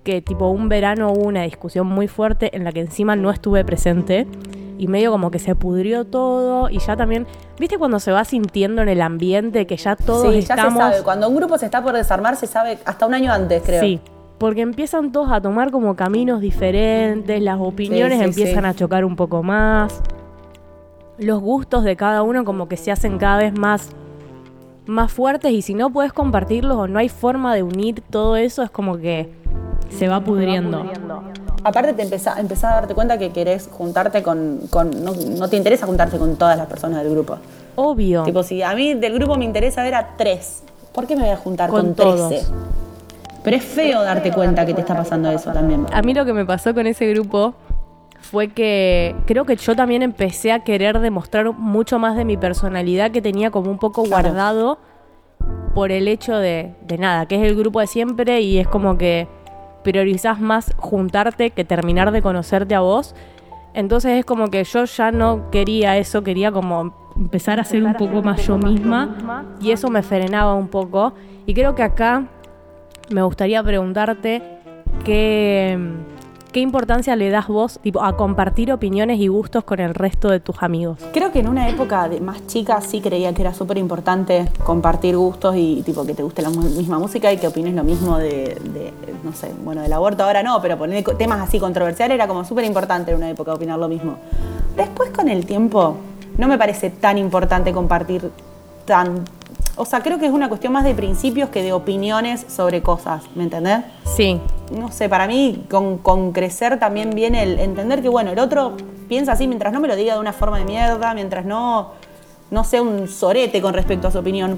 que 0.03 0.21
tipo 0.21 0.49
un 0.49 0.67
verano 0.67 1.13
hubo 1.13 1.25
una 1.25 1.43
discusión 1.43 1.87
muy 1.87 2.09
fuerte 2.09 2.53
en 2.53 2.65
la 2.65 2.73
que 2.73 2.81
encima 2.81 3.15
no 3.15 3.31
estuve 3.31 3.63
presente 3.63 4.27
y 4.77 4.89
medio 4.89 5.09
como 5.11 5.31
que 5.31 5.39
se 5.39 5.55
pudrió 5.55 6.03
todo 6.03 6.69
y 6.69 6.79
ya 6.79 6.97
también, 6.97 7.27
¿viste 7.57 7.77
cuando 7.77 7.99
se 8.01 8.11
va 8.11 8.25
sintiendo 8.25 8.81
en 8.81 8.89
el 8.89 9.01
ambiente 9.01 9.65
que 9.65 9.77
ya 9.77 9.95
todos 9.95 10.33
sí, 10.33 10.41
ya 10.41 10.55
estamos 10.55 10.73
se 10.73 10.79
sabe, 10.79 11.03
cuando 11.03 11.29
un 11.29 11.35
grupo 11.35 11.57
se 11.57 11.65
está 11.65 11.81
por 11.81 11.93
desarmar 11.93 12.35
se 12.35 12.47
sabe 12.47 12.77
hasta 12.83 13.05
un 13.05 13.13
año 13.13 13.31
antes, 13.31 13.63
creo. 13.65 13.81
Sí, 13.81 14.01
porque 14.37 14.61
empiezan 14.61 15.11
todos 15.11 15.31
a 15.31 15.41
tomar 15.41 15.71
como 15.71 15.95
caminos 15.95 16.41
diferentes, 16.41 17.41
las 17.41 17.59
opiniones 17.59 18.19
sí, 18.19 18.25
empiezan 18.25 18.63
sí. 18.63 18.69
a 18.69 18.73
chocar 18.75 19.03
un 19.05 19.15
poco 19.15 19.41
más, 19.43 20.01
los 21.17 21.41
gustos 21.41 21.83
de 21.83 21.95
cada 21.95 22.21
uno 22.23 22.45
como 22.45 22.67
que 22.67 22.77
se 22.77 22.91
hacen 22.91 23.17
cada 23.17 23.37
vez 23.37 23.57
más, 23.57 23.89
más 24.85 25.11
fuertes 25.11 25.51
y 25.51 25.61
si 25.61 25.73
no 25.73 25.89
puedes 25.89 26.13
compartirlos 26.13 26.77
o 26.77 26.87
no 26.87 26.99
hay 26.99 27.09
forma 27.09 27.55
de 27.55 27.63
unir 27.63 28.01
todo 28.09 28.35
eso, 28.35 28.61
es 28.63 28.69
como 28.69 28.97
que 28.97 29.29
Se 29.89 30.07
va 30.07 30.19
pudriendo. 30.21 30.85
Aparte 31.63 31.93
te 31.93 32.03
empezás, 32.03 32.37
a 32.37 32.67
darte 32.67 32.93
cuenta 32.93 33.17
que 33.17 33.31
querés 33.31 33.67
juntarte 33.71 34.21
con... 34.21 34.61
con- 34.69 35.03
no, 35.03 35.13
no 35.13 35.49
te 35.49 35.57
interesa 35.57 35.85
juntarte 35.87 36.17
con 36.17 36.35
todas 36.35 36.57
las 36.57 36.67
personas 36.67 37.03
del 37.03 37.11
grupo. 37.11 37.37
obvio. 37.75 38.23
Tipo, 38.23 38.43
si 38.43 38.61
a 38.61 38.73
mí 38.75 38.93
del 38.93 39.13
grupo 39.13 39.35
me 39.35 39.45
interesa 39.45 39.81
ver 39.83 39.95
a 39.95 40.15
tres, 40.15 40.63
¿por 40.93 41.07
qué 41.07 41.15
me 41.15 41.23
voy 41.23 41.31
a 41.31 41.37
juntar 41.37 41.69
Con 41.69 41.93
con, 41.93 41.95
todos. 41.95 42.51
13? 43.49 43.49
Pero 43.49 43.57
es 43.57 43.63
feo 43.63 44.03
darte 44.03 44.31
cuenta 44.31 44.65
que 44.65 44.73
te 44.73 44.81
está 44.81 44.95
pasando 44.95 45.29
eso 45.31 45.51
también. 45.51 45.85
A 45.93 46.01
mí 46.01 46.13
lo 46.13 46.25
que 46.25 46.33
me 46.33 46.45
pasó 46.45 46.73
con 46.73 46.85
ese 46.87 47.07
grupo 47.13 47.53
fue 48.19 48.49
que 48.49 49.15
creo 49.25 49.45
que 49.45 49.55
yo 49.55 49.75
también 49.75 50.01
empecé 50.01 50.51
a 50.51 50.59
querer 50.63 50.99
demostrar 50.99 51.53
mucho 51.53 51.99
más 51.99 52.15
de 52.17 52.25
mi 52.25 52.35
personalidad 52.37 53.11
que 53.11 53.21
tenía 53.21 53.51
como 53.51 53.69
un 53.71 53.77
poco 53.77 54.03
Claro. 54.03 54.29
guardado 54.31 54.79
por 55.75 55.91
el 55.91 56.07
hecho 56.07 56.35
de, 56.37 56.73
de 56.87 56.97
nada, 56.97 57.27
que 57.27 57.35
es 57.35 57.43
el 57.49 57.55
grupo 57.55 57.79
de 57.79 57.87
siempre 57.87 58.41
y 58.41 58.57
es 58.57 58.67
como 58.67 58.97
que 58.97 59.27
priorizás 59.83 60.39
más 60.41 60.73
juntarte 60.77 61.51
que 61.51 61.63
terminar 61.63 62.11
de 62.11 62.21
conocerte 62.21 62.73
a 62.75 62.79
vos. 62.81 63.15
Entonces 63.73 64.17
es 64.17 64.25
como 64.25 64.47
que 64.49 64.63
yo 64.63 64.85
ya 64.85 65.11
no 65.11 65.51
quería 65.51 65.97
eso, 65.97 66.23
quería 66.23 66.51
como 66.51 67.07
Empezar 67.17 67.59
a 67.59 67.63
ser 67.63 67.83
un 67.83 67.95
poco 67.95 68.21
más 68.21 68.45
yo 68.45 68.59
misma. 68.59 69.43
y 69.59 69.71
eso 69.71 69.89
me 69.89 70.03
frenaba 70.03 70.53
un 70.53 70.67
poco. 70.67 71.13
Y 71.47 71.55
creo 71.55 71.73
que 71.73 71.81
acá 71.81 72.25
me 73.09 73.21
gustaría 73.21 73.63
preguntarte 73.63 74.41
qué, 75.03 75.77
qué 76.51 76.59
importancia 76.59 77.15
le 77.15 77.29
das 77.29 77.47
vos 77.47 77.79
tipo, 77.81 78.01
a 78.01 78.17
compartir 78.17 78.71
opiniones 78.71 79.19
y 79.19 79.27
gustos 79.27 79.63
con 79.63 79.79
el 79.79 79.93
resto 79.93 80.29
de 80.29 80.39
tus 80.39 80.61
amigos. 80.63 80.99
Creo 81.13 81.31
que 81.31 81.39
en 81.39 81.47
una 81.47 81.69
época 81.69 82.09
de 82.09 82.19
más 82.19 82.45
chica 82.47 82.81
sí 82.81 83.01
creía 83.01 83.33
que 83.33 83.41
era 83.41 83.53
súper 83.53 83.77
importante 83.77 84.49
compartir 84.63 85.17
gustos 85.17 85.55
y 85.55 85.81
tipo 85.85 86.05
que 86.05 86.13
te 86.13 86.23
guste 86.23 86.41
la 86.41 86.49
misma 86.49 86.99
música 86.99 87.31
y 87.31 87.37
que 87.37 87.47
opines 87.47 87.73
lo 87.73 87.83
mismo 87.83 88.17
de, 88.17 88.57
no 89.23 89.33
sé, 89.33 89.51
bueno, 89.63 89.81
del 89.81 89.93
aborto 89.93 90.23
ahora 90.23 90.43
no, 90.43 90.61
pero 90.61 90.77
poner 90.77 91.03
temas 91.17 91.41
así 91.41 91.59
controversiales 91.59 92.15
era 92.15 92.27
como 92.27 92.43
súper 92.43 92.65
importante 92.65 93.11
en 93.11 93.17
una 93.17 93.29
época 93.29 93.53
opinar 93.53 93.79
lo 93.79 93.87
mismo. 93.87 94.17
Después 94.75 95.11
con 95.11 95.29
el 95.29 95.45
tiempo 95.45 95.97
no 96.37 96.47
me 96.47 96.57
parece 96.57 96.89
tan 96.89 97.17
importante 97.17 97.71
compartir 97.71 98.31
tan, 98.85 99.25
O 99.79 99.85
sea, 99.85 100.01
creo 100.01 100.17
que 100.19 100.25
es 100.25 100.31
una 100.31 100.49
cuestión 100.49 100.73
más 100.73 100.83
de 100.83 100.93
principios 100.95 101.49
que 101.49 101.61
de 101.61 101.71
opiniones 101.71 102.45
sobre 102.49 102.81
cosas, 102.81 103.23
¿me 103.35 103.43
entendés? 103.43 103.81
Sí. 104.15 104.41
No 104.71 104.91
sé, 104.91 105.07
para 105.07 105.27
mí 105.27 105.65
con, 105.69 105.99
con 105.99 106.31
crecer 106.31 106.79
también 106.79 107.11
viene 107.11 107.43
el 107.43 107.59
entender 107.59 108.01
que, 108.01 108.09
bueno, 108.09 108.31
el 108.31 108.39
otro 108.39 108.75
piensa 109.07 109.33
así 109.33 109.47
mientras 109.47 109.71
no 109.71 109.79
me 109.79 109.87
lo 109.87 109.95
diga 109.95 110.15
de 110.15 110.19
una 110.19 110.33
forma 110.33 110.57
de 110.57 110.65
mierda, 110.65 111.13
mientras 111.13 111.45
no, 111.45 111.91
no 112.49 112.63
sea 112.63 112.81
un 112.81 113.07
sorete 113.07 113.61
con 113.61 113.73
respecto 113.73 114.07
a 114.07 114.11
su 114.11 114.17
opinión. 114.17 114.57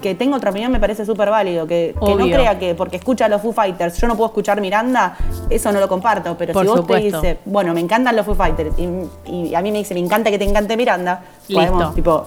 Que 0.00 0.14
tenga 0.14 0.36
otra 0.38 0.50
opinión 0.50 0.72
me 0.72 0.80
parece 0.80 1.04
súper 1.04 1.28
válido. 1.28 1.66
Que, 1.66 1.94
que 2.02 2.14
no 2.14 2.24
crea 2.24 2.58
que 2.58 2.74
porque 2.74 2.96
escucha 2.96 3.26
a 3.26 3.28
los 3.28 3.42
Foo 3.42 3.52
Fighters 3.52 4.00
yo 4.00 4.06
no 4.08 4.16
puedo 4.16 4.28
escuchar 4.28 4.58
Miranda, 4.60 5.14
eso 5.50 5.70
no 5.72 5.80
lo 5.80 5.88
comparto. 5.88 6.36
Pero 6.38 6.54
Por 6.54 6.62
si 6.62 6.68
vos 6.68 6.80
supuesto. 6.80 7.20
te 7.20 7.26
dices, 7.26 7.38
bueno, 7.44 7.74
me 7.74 7.80
encantan 7.80 8.16
los 8.16 8.24
Foo 8.24 8.34
Fighters 8.34 8.70
y, 8.78 8.88
y 9.30 9.54
a 9.54 9.60
mí 9.60 9.70
me 9.72 9.78
dice, 9.78 9.92
me 9.92 10.00
encanta 10.00 10.30
que 10.30 10.38
te 10.38 10.48
encante 10.48 10.74
Miranda, 10.76 11.22
Listo. 11.48 11.54
podemos, 11.66 11.94
tipo, 11.94 12.24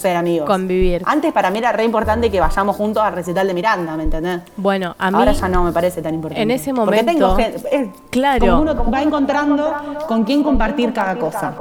ser 0.00 0.16
amigos. 0.16 0.46
Convivir. 0.48 1.02
Antes 1.06 1.32
para 1.32 1.50
mí 1.50 1.58
era 1.58 1.72
re 1.72 1.84
importante 1.84 2.30
que 2.30 2.40
vayamos 2.40 2.74
juntos 2.76 3.02
al 3.02 3.12
recital 3.14 3.46
de 3.46 3.54
Miranda, 3.54 3.96
¿me 3.96 4.04
entendés? 4.04 4.40
Bueno, 4.56 4.94
a 4.98 5.10
mí. 5.10 5.18
Ahora 5.18 5.32
ya 5.32 5.48
no 5.48 5.62
me 5.62 5.72
parece 5.72 6.00
tan 6.02 6.14
importante. 6.14 6.42
en 6.42 6.50
ese 6.50 6.72
Porque 6.74 7.04
tengo 7.04 7.28
momento- 7.28 7.60
gente- 7.60 7.76
es 7.76 7.88
Claro. 8.10 8.46
como 8.46 8.62
uno 8.62 8.90
va 8.90 9.02
encontrando 9.02 9.72
con 10.08 10.24
quién 10.24 10.42
compartir 10.42 10.92
cada 10.92 11.16
cosa. 11.16 11.54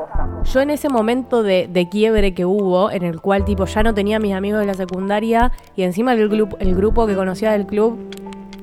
Yo 0.45 0.62
en 0.62 0.69
ese 0.69 0.89
momento 0.89 1.43
de, 1.43 1.67
de 1.71 1.89
quiebre 1.89 2.34
que 2.34 2.45
hubo, 2.45 2.89
en 2.91 3.04
el 3.04 3.19
cual 3.21 3.43
tipo 3.45 3.65
ya 3.65 3.84
no 3.84 3.93
tenía 3.93 4.19
mis 4.19 4.34
amigos 4.34 4.62
de 4.62 4.65
la 4.65 4.73
secundaria 4.73 5.52
y 5.75 5.84
encima 5.84 6.13
el, 6.13 6.30
grupo 6.30 6.58
el 6.60 6.75
grupo 6.75 7.06
que 7.08 7.15
conocía 7.15 7.52
del 7.52 7.65
club 7.65 7.97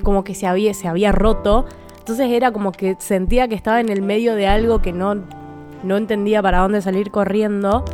como 0.03 0.25
que 0.25 0.35
se 0.35 0.47
había, 0.47 0.73
se 0.73 0.89
había 0.89 1.12
roto, 1.12 1.67
entonces 1.99 2.31
era 2.31 2.53
como 2.53 2.73
que 2.73 2.97
sentía 2.99 3.49
que 3.49 3.55
estaba 3.57 3.81
en 3.81 3.89
el 3.89 4.01
medio 4.03 4.35
de 4.37 4.47
algo 4.47 4.81
que 4.81 4.93
no, 4.93 5.17
no 5.83 5.97
entendía 5.97 6.41
para 6.43 6.59
dónde 6.61 6.81
salir 6.81 7.11
corriendo. 7.11 7.85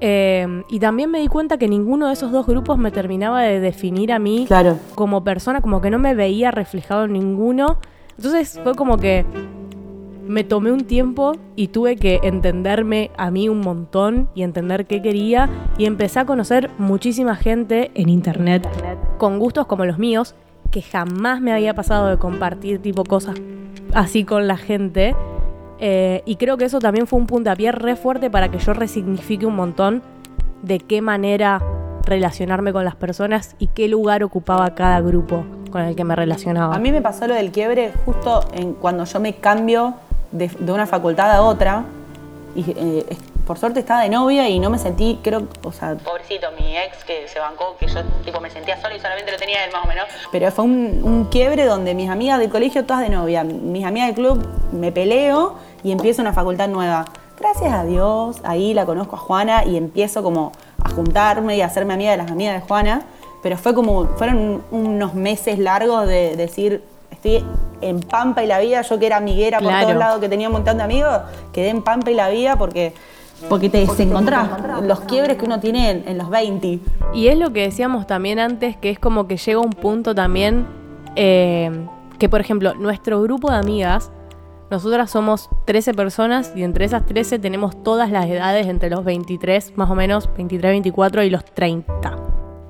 Eh, 0.00 0.62
y 0.68 0.78
también 0.78 1.10
me 1.10 1.20
di 1.20 1.28
cuenta 1.28 1.56
que 1.58 1.68
ninguno 1.68 2.08
de 2.08 2.12
esos 2.12 2.30
dos 2.30 2.46
grupos 2.46 2.76
me 2.78 2.90
terminaba 2.90 3.42
de 3.42 3.60
definir 3.60 4.12
a 4.12 4.18
mí 4.18 4.44
Claro. 4.46 4.78
como 4.94 5.24
persona, 5.24 5.60
como 5.62 5.80
que 5.80 5.90
no 5.90 5.98
me 5.98 6.14
veía 6.14 6.50
reflejado 6.50 7.04
en 7.04 7.14
ninguno. 7.14 7.78
Entonces 8.16 8.60
fue 8.62 8.74
como 8.74 8.98
que 8.98 9.24
me 10.26 10.42
tomé 10.44 10.72
un 10.72 10.84
tiempo 10.84 11.32
y 11.54 11.68
tuve 11.68 11.96
que 11.96 12.20
entenderme 12.24 13.10
a 13.16 13.30
mí 13.30 13.48
un 13.48 13.60
montón 13.60 14.28
y 14.34 14.42
entender 14.42 14.86
qué 14.86 15.00
quería 15.00 15.48
y 15.78 15.84
empecé 15.86 16.18
a 16.18 16.24
conocer 16.26 16.70
muchísima 16.78 17.36
gente 17.36 17.90
en 17.94 18.08
internet 18.08 18.66
con 19.18 19.38
gustos 19.38 19.66
como 19.66 19.84
los 19.84 19.98
míos 19.98 20.34
que 20.72 20.82
jamás 20.82 21.40
me 21.40 21.52
había 21.52 21.74
pasado 21.74 22.08
de 22.08 22.18
compartir 22.18 22.80
tipo 22.82 23.04
cosas 23.04 23.36
así 23.94 24.24
con 24.24 24.48
la 24.48 24.56
gente 24.56 25.14
Eh, 25.78 26.22
y 26.24 26.36
creo 26.36 26.56
que 26.56 26.64
eso 26.64 26.78
también 26.78 27.06
fue 27.06 27.18
un 27.18 27.26
puntapié 27.26 27.72
re 27.72 27.96
fuerte 27.96 28.30
para 28.30 28.50
que 28.50 28.58
yo 28.58 28.72
resignifique 28.72 29.46
un 29.46 29.56
montón 29.56 30.02
de 30.62 30.78
qué 30.78 31.02
manera 31.02 31.62
relacionarme 32.04 32.72
con 32.72 32.84
las 32.84 32.94
personas 32.94 33.56
y 33.58 33.66
qué 33.68 33.88
lugar 33.88 34.22
ocupaba 34.22 34.74
cada 34.74 35.00
grupo 35.00 35.44
con 35.70 35.82
el 35.82 35.96
que 35.96 36.04
me 36.04 36.16
relacionaba. 36.16 36.74
A 36.74 36.78
mí 36.78 36.92
me 36.92 37.02
pasó 37.02 37.26
lo 37.26 37.34
del 37.34 37.50
quiebre 37.50 37.92
justo 38.04 38.40
en 38.54 38.74
cuando 38.74 39.04
yo 39.04 39.20
me 39.20 39.34
cambio 39.34 39.94
de, 40.32 40.48
de 40.48 40.72
una 40.72 40.86
facultad 40.86 41.30
a 41.30 41.42
otra. 41.42 41.84
Y 42.54 42.64
eh, 42.70 43.04
por 43.46 43.58
suerte 43.58 43.80
estaba 43.80 44.00
de 44.00 44.08
novia 44.08 44.48
y 44.48 44.58
no 44.58 44.70
me 44.70 44.78
sentí, 44.78 45.20
creo, 45.22 45.46
o 45.62 45.72
sea, 45.72 45.94
Pobrecito, 45.94 46.48
mi 46.58 46.76
ex 46.76 47.04
que 47.04 47.28
se 47.28 47.38
bancó, 47.38 47.76
que 47.78 47.86
yo 47.86 48.02
tipo 48.24 48.40
me 48.40 48.50
sentía 48.50 48.80
sola 48.80 48.96
y 48.96 49.00
solamente 49.00 49.30
lo 49.30 49.38
tenía 49.38 49.64
él 49.64 49.70
más 49.72 49.84
o 49.84 49.88
menos. 49.88 50.06
pero 50.32 50.50
fue 50.50 50.64
un, 50.64 51.00
un 51.04 51.24
quiebre 51.26 51.64
donde 51.64 51.94
mis 51.94 52.08
amigas 52.08 52.40
del 52.40 52.48
colegio 52.50 52.84
todas 52.84 53.02
de 53.02 53.10
novia, 53.10 53.44
mis 53.44 53.84
amigas 53.84 54.08
del 54.08 54.16
club 54.16 54.46
me 54.72 54.90
peleo 54.90 55.54
y 55.82 55.92
empiezo 55.92 56.22
una 56.22 56.32
facultad 56.32 56.68
nueva. 56.68 57.04
Gracias 57.38 57.72
a 57.72 57.84
Dios, 57.84 58.40
ahí 58.44 58.72
la 58.74 58.86
conozco 58.86 59.16
a 59.16 59.18
Juana 59.18 59.64
y 59.64 59.76
empiezo 59.76 60.22
como 60.22 60.52
a 60.82 60.88
juntarme 60.90 61.56
y 61.56 61.60
a 61.60 61.66
hacerme 61.66 61.94
amiga 61.94 62.10
de 62.12 62.16
las 62.16 62.30
amigas 62.30 62.54
de 62.60 62.66
Juana, 62.66 63.02
pero 63.42 63.56
fue 63.58 63.74
como, 63.74 64.06
fueron 64.16 64.62
unos 64.70 65.14
meses 65.14 65.58
largos 65.58 66.06
de 66.08 66.34
decir, 66.36 66.82
estoy 67.10 67.44
en 67.82 68.00
Pampa 68.00 68.42
y 68.42 68.46
la 68.46 68.58
Vida, 68.58 68.80
yo 68.82 68.98
que 68.98 69.06
era 69.06 69.18
amiguera 69.18 69.58
por 69.58 69.68
Claro. 69.68 69.86
todos 69.86 69.98
lados, 69.98 70.20
que 70.20 70.28
tenía 70.30 70.48
un 70.48 70.54
montón 70.54 70.78
de 70.78 70.82
amigos, 70.84 71.12
quedé 71.52 71.68
en 71.68 71.82
Pampa 71.82 72.10
y 72.10 72.14
la 72.14 72.30
Vida 72.30 72.56
porque, 72.56 72.94
porque 73.50 73.68
te 73.68 73.78
desencontrás, 73.80 74.48
los 74.82 75.00
quiebres 75.00 75.36
que 75.36 75.44
uno 75.44 75.60
tiene 75.60 75.90
en, 75.90 76.08
en 76.08 76.16
los 76.16 76.30
20. 76.30 76.80
Y 77.12 77.28
es 77.28 77.36
lo 77.38 77.52
que 77.52 77.60
decíamos 77.62 78.06
también 78.06 78.38
antes, 78.38 78.76
que 78.78 78.88
es 78.88 78.98
como 78.98 79.26
que 79.28 79.36
llega 79.36 79.60
un 79.60 79.74
punto 79.74 80.14
también 80.14 80.66
eh, 81.16 81.70
que, 82.18 82.30
por 82.30 82.40
ejemplo, 82.40 82.74
nuestro 82.74 83.20
grupo 83.22 83.50
de 83.50 83.58
amigas, 83.58 84.10
nosotras 84.70 85.10
somos 85.10 85.48
13 85.64 85.94
personas 85.94 86.52
y 86.56 86.62
entre 86.62 86.84
esas 86.84 87.06
13 87.06 87.38
tenemos 87.38 87.82
todas 87.82 88.10
las 88.10 88.26
edades 88.26 88.66
entre 88.66 88.90
los 88.90 89.04
23, 89.04 89.72
más 89.76 89.90
o 89.90 89.94
menos, 89.94 90.28
23, 90.36 90.72
24 90.72 91.22
y 91.22 91.30
los 91.30 91.44
30. 91.44 92.16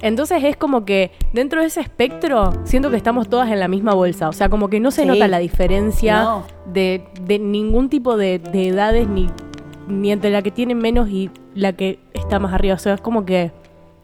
Entonces 0.02 0.44
es 0.44 0.56
como 0.58 0.84
que 0.84 1.10
dentro 1.32 1.60
de 1.62 1.68
ese 1.68 1.80
espectro 1.80 2.52
siento 2.64 2.90
que 2.90 2.96
estamos 2.98 3.28
todas 3.30 3.50
en 3.50 3.58
la 3.58 3.66
misma 3.66 3.94
bolsa. 3.94 4.28
O 4.28 4.32
sea, 4.34 4.50
como 4.50 4.68
que 4.68 4.78
no 4.78 4.90
se 4.90 5.02
Sí. 5.02 5.08
nota 5.08 5.26
la 5.26 5.38
diferencia 5.38 6.22
No. 6.22 6.42
de, 6.72 7.02
de 7.22 7.38
ningún 7.38 7.88
tipo 7.88 8.16
de, 8.18 8.38
de 8.38 8.68
edades 8.68 9.08
ni, 9.08 9.28
ni 9.88 10.12
entre 10.12 10.30
la 10.30 10.42
que 10.42 10.50
tiene 10.50 10.74
menos 10.74 11.08
y 11.08 11.30
la 11.54 11.72
que 11.72 11.98
está 12.12 12.38
más 12.38 12.52
arriba. 12.52 12.74
O 12.74 12.78
sea, 12.78 12.92
es 12.94 13.00
como 13.00 13.24
que 13.24 13.52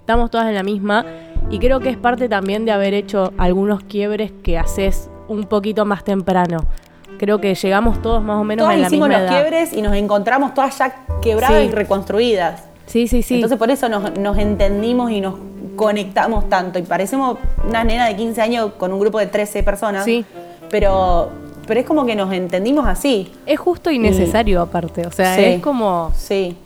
estamos 0.00 0.30
todas 0.30 0.48
en 0.48 0.54
la 0.54 0.62
misma. 0.62 1.04
Y 1.50 1.58
creo 1.58 1.80
que 1.80 1.90
es 1.90 1.98
parte 1.98 2.26
también 2.30 2.64
de 2.64 2.72
haber 2.72 2.94
hecho 2.94 3.34
algunos 3.36 3.84
quiebres 3.84 4.32
que 4.42 4.56
haces 4.58 5.10
un 5.28 5.44
poquito 5.44 5.84
más 5.84 6.04
temprano. 6.04 6.64
Creo 7.18 7.40
que 7.40 7.54
llegamos 7.54 8.02
todos 8.02 8.22
más 8.22 8.36
o 8.40 8.44
menos 8.44 8.64
Todas 8.64 8.74
en 8.74 8.80
la 8.82 8.86
hicimos 8.88 9.08
misma 9.08 9.22
los 9.22 9.30
edad. 9.30 9.40
quiebres 9.40 9.72
y 9.72 9.82
nos 9.82 9.94
encontramos 9.94 10.54
todas 10.54 10.76
ya 10.78 10.94
quebradas 11.22 11.60
Sí. 11.62 11.68
y 11.68 11.70
reconstruidas. 11.70 12.64
Sí, 12.86 13.06
sí, 13.08 13.22
sí. 13.22 13.36
Entonces 13.36 13.58
por 13.58 13.70
eso 13.70 13.88
nos, 13.88 14.18
nos 14.18 14.36
entendimos 14.38 15.10
y 15.12 15.20
nos 15.20 15.34
conectamos 15.76 16.48
tanto. 16.48 16.78
Y 16.78 16.82
parecemos 16.82 17.38
una 17.66 17.84
nena 17.84 18.06
de 18.06 18.16
15 18.16 18.40
años 18.42 18.72
con 18.78 18.92
un 18.92 19.00
grupo 19.00 19.18
de 19.18 19.26
13 19.26 19.62
personas. 19.62 20.04
Sí. 20.04 20.24
Pero, 20.70 21.30
pero 21.66 21.80
es 21.80 21.86
como 21.86 22.04
que 22.04 22.14
nos 22.16 22.32
entendimos 22.32 22.86
así. 22.86 23.32
es 23.46 23.58
justo 23.60 23.90
y 23.90 23.98
necesario 23.98 24.60
aparte. 24.60 25.06
O 25.06 25.12
sea, 25.12 25.36
Sí. 25.36 25.44
es 25.44 25.62
como... 25.62 26.10
Sí. 26.16 26.56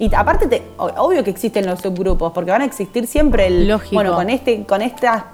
Y 0.00 0.14
aparte, 0.14 0.46
te- 0.46 0.62
obvio 0.76 1.24
que 1.24 1.30
existen 1.30 1.66
los 1.66 1.80
subgrupos, 1.80 2.32
porque 2.32 2.52
van 2.52 2.62
a 2.62 2.64
existir 2.64 3.08
siempre 3.08 3.48
el. 3.48 3.66
Lógico. 3.66 3.96
Bueno, 3.96 4.14
con, 4.14 4.30
este, 4.30 4.64
con 4.64 4.80
estas 4.80 5.24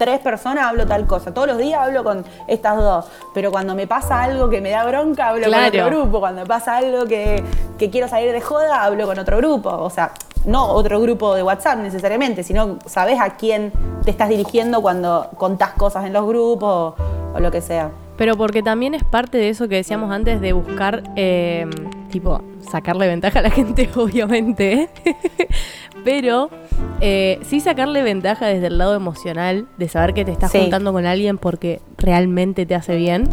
tres 0.00 0.18
personas 0.20 0.64
hablo 0.66 0.86
tal 0.86 1.06
cosa. 1.06 1.32
Todos 1.34 1.46
los 1.46 1.58
días 1.58 1.78
hablo 1.78 2.02
con 2.02 2.24
estas 2.48 2.78
dos. 2.78 3.04
Pero 3.34 3.50
cuando 3.50 3.74
me 3.74 3.86
pasa 3.86 4.22
algo 4.22 4.48
que 4.48 4.62
me 4.62 4.70
da 4.70 4.84
bronca, 4.86 5.28
hablo 5.28 5.44
Claro. 5.46 5.70
con 5.70 5.80
otro 5.80 5.86
grupo. 6.00 6.20
Cuando 6.20 6.40
me 6.40 6.46
pasa 6.46 6.78
algo 6.78 7.04
que, 7.04 7.44
que 7.78 7.90
quiero 7.90 8.08
salir 8.08 8.32
de 8.32 8.40
joda, 8.40 8.82
hablo 8.82 9.06
con 9.06 9.18
otro 9.18 9.36
grupo. 9.36 9.68
O 9.68 9.90
sea, 9.90 10.12
no 10.46 10.68
otro 10.68 11.00
grupo 11.02 11.34
de 11.34 11.42
WhatsApp 11.42 11.78
necesariamente, 11.80 12.42
sino 12.42 12.78
sabes 12.86 13.20
a 13.20 13.36
quién 13.36 13.72
te 14.06 14.10
estás 14.10 14.30
dirigiendo 14.30 14.80
cuando 14.80 15.28
contás 15.36 15.72
cosas 15.72 16.06
en 16.06 16.14
los 16.14 16.26
grupos 16.26 16.94
o, 16.98 17.36
o 17.36 17.40
lo 17.40 17.50
que 17.50 17.60
sea. 17.60 17.90
Pero 18.16 18.36
porque 18.38 18.62
también 18.62 18.94
es 18.94 19.04
parte 19.04 19.36
de 19.36 19.50
eso 19.50 19.68
que 19.68 19.74
decíamos 19.76 20.10
antes 20.10 20.40
de 20.40 20.54
buscar, 20.54 21.02
eh, 21.16 21.66
tipo, 22.10 22.40
sacarle 22.68 23.06
ventaja 23.06 23.38
a 23.38 23.42
la 23.42 23.50
gente, 23.50 23.88
obviamente. 23.96 24.88
Pero 26.04 26.50
eh, 27.00 27.40
sí 27.44 27.60
sacarle 27.60 28.02
ventaja 28.02 28.46
desde 28.46 28.68
el 28.68 28.78
lado 28.78 28.94
emocional, 28.94 29.66
de 29.76 29.88
saber 29.88 30.14
que 30.14 30.24
te 30.24 30.32
estás 30.32 30.50
Sí. 30.50 30.58
juntando 30.60 30.92
con 30.92 31.06
alguien 31.06 31.38
porque 31.38 31.80
realmente 31.98 32.64
te 32.66 32.74
hace 32.74 32.96
bien. 32.96 33.28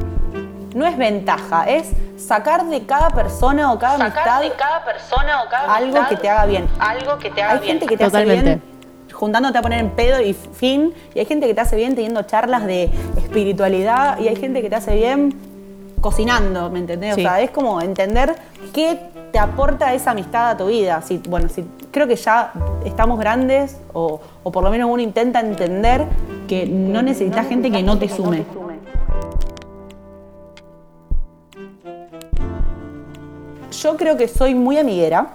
No 0.76 0.86
es 0.86 0.98
ventaja, 0.98 1.64
es 1.70 1.92
sacar 2.18 2.66
de 2.66 2.82
cada 2.86 3.10
persona 3.10 3.72
o 3.72 3.80
cada 3.80 3.98
Sacar 3.98 4.28
amistad 4.30 4.42
de 4.42 4.52
cada 4.58 4.86
persona 4.86 5.44
o 5.44 5.50
cada 5.50 5.74
algo 5.76 5.98
amistad 5.98 6.10
que 6.10 6.16
te 6.18 6.30
haga 6.30 6.46
bien. 6.46 6.68
Algo 6.80 7.18
que 7.18 7.30
te 7.32 7.42
haga 7.42 7.54
Hay 7.54 7.60
bien. 7.60 7.72
gente 7.74 7.86
que 7.88 7.98
te 7.98 8.04
Totalmente. 8.06 8.40
hace 8.40 8.60
bien 8.60 8.78
juntándote 9.14 9.58
a 9.58 9.62
poner 9.64 9.80
en 9.80 9.90
pedo 9.92 10.22
y 10.22 10.34
fin, 10.34 10.94
y 11.16 11.20
hay 11.20 11.26
gente 11.26 11.48
que 11.48 11.56
te 11.56 11.62
hace 11.62 11.76
bien 11.76 11.96
teniendo 11.96 12.22
charlas 12.24 12.68
de 12.68 12.84
espiritualidad, 13.18 14.20
y 14.20 14.28
hay 14.28 14.36
gente 14.36 14.62
que 14.62 14.70
te 14.70 14.76
hace 14.76 14.96
bien 14.96 15.34
cocinando, 16.02 16.70
¿me 16.70 16.78
entendés? 16.80 17.16
Sí. 17.16 17.22
O 17.22 17.24
sea, 17.24 17.42
es 17.42 17.50
como 17.50 17.82
entender 17.82 18.36
qué 18.76 19.00
te 19.38 19.42
aporta 19.44 19.94
esa 19.94 20.10
amistad 20.12 20.50
a 20.50 20.58
tu 20.58 20.66
vida. 20.66 21.00
Si, 21.04 21.20
bueno, 21.30 21.48
si, 21.48 21.64
creo 21.92 22.08
que 22.08 22.16
ya 22.16 22.52
estamos 22.84 23.20
grandes, 23.20 23.78
o, 23.94 24.20
o 24.42 24.52
por 24.52 24.64
lo 24.64 24.72
menos 24.72 24.90
uno 24.92 25.00
intenta 25.00 25.42
entender 25.42 26.06
que 26.48 26.66
no 26.66 27.04
necesitas 27.04 27.46
gente 27.48 27.70
que 27.70 27.84
no 27.84 28.00
te 28.00 28.10
sume. 28.10 28.46
Yo 33.80 33.96
creo 33.96 34.18
que 34.18 34.28
soy 34.28 34.56
muy 34.56 34.80
amiguera 34.80 35.28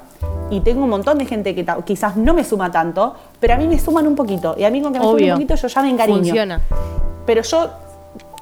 y 0.50 0.58
tengo 0.60 0.82
un 0.82 0.90
montón 0.90 1.18
de 1.18 1.26
gente 1.26 1.54
que 1.54 1.64
quizás 1.84 2.16
no 2.16 2.34
me 2.34 2.42
suma 2.42 2.72
tanto, 2.72 3.14
pero 3.38 3.54
a 3.54 3.56
mí 3.56 3.68
me 3.68 3.78
suman 3.78 4.08
un 4.08 4.16
poquito. 4.16 4.56
Y 4.58 4.64
a 4.64 4.70
mí 4.70 4.82
con 4.82 4.92
que 4.92 4.98
me 4.98 5.06
Obvio. 5.06 5.26
un 5.26 5.32
poquito 5.34 5.54
yo 5.54 5.68
ya 5.68 5.80
me 5.82 5.90
encariño. 5.90 6.18
Funciona. 6.18 6.60
Pero 7.24 7.42
yo 7.42 7.70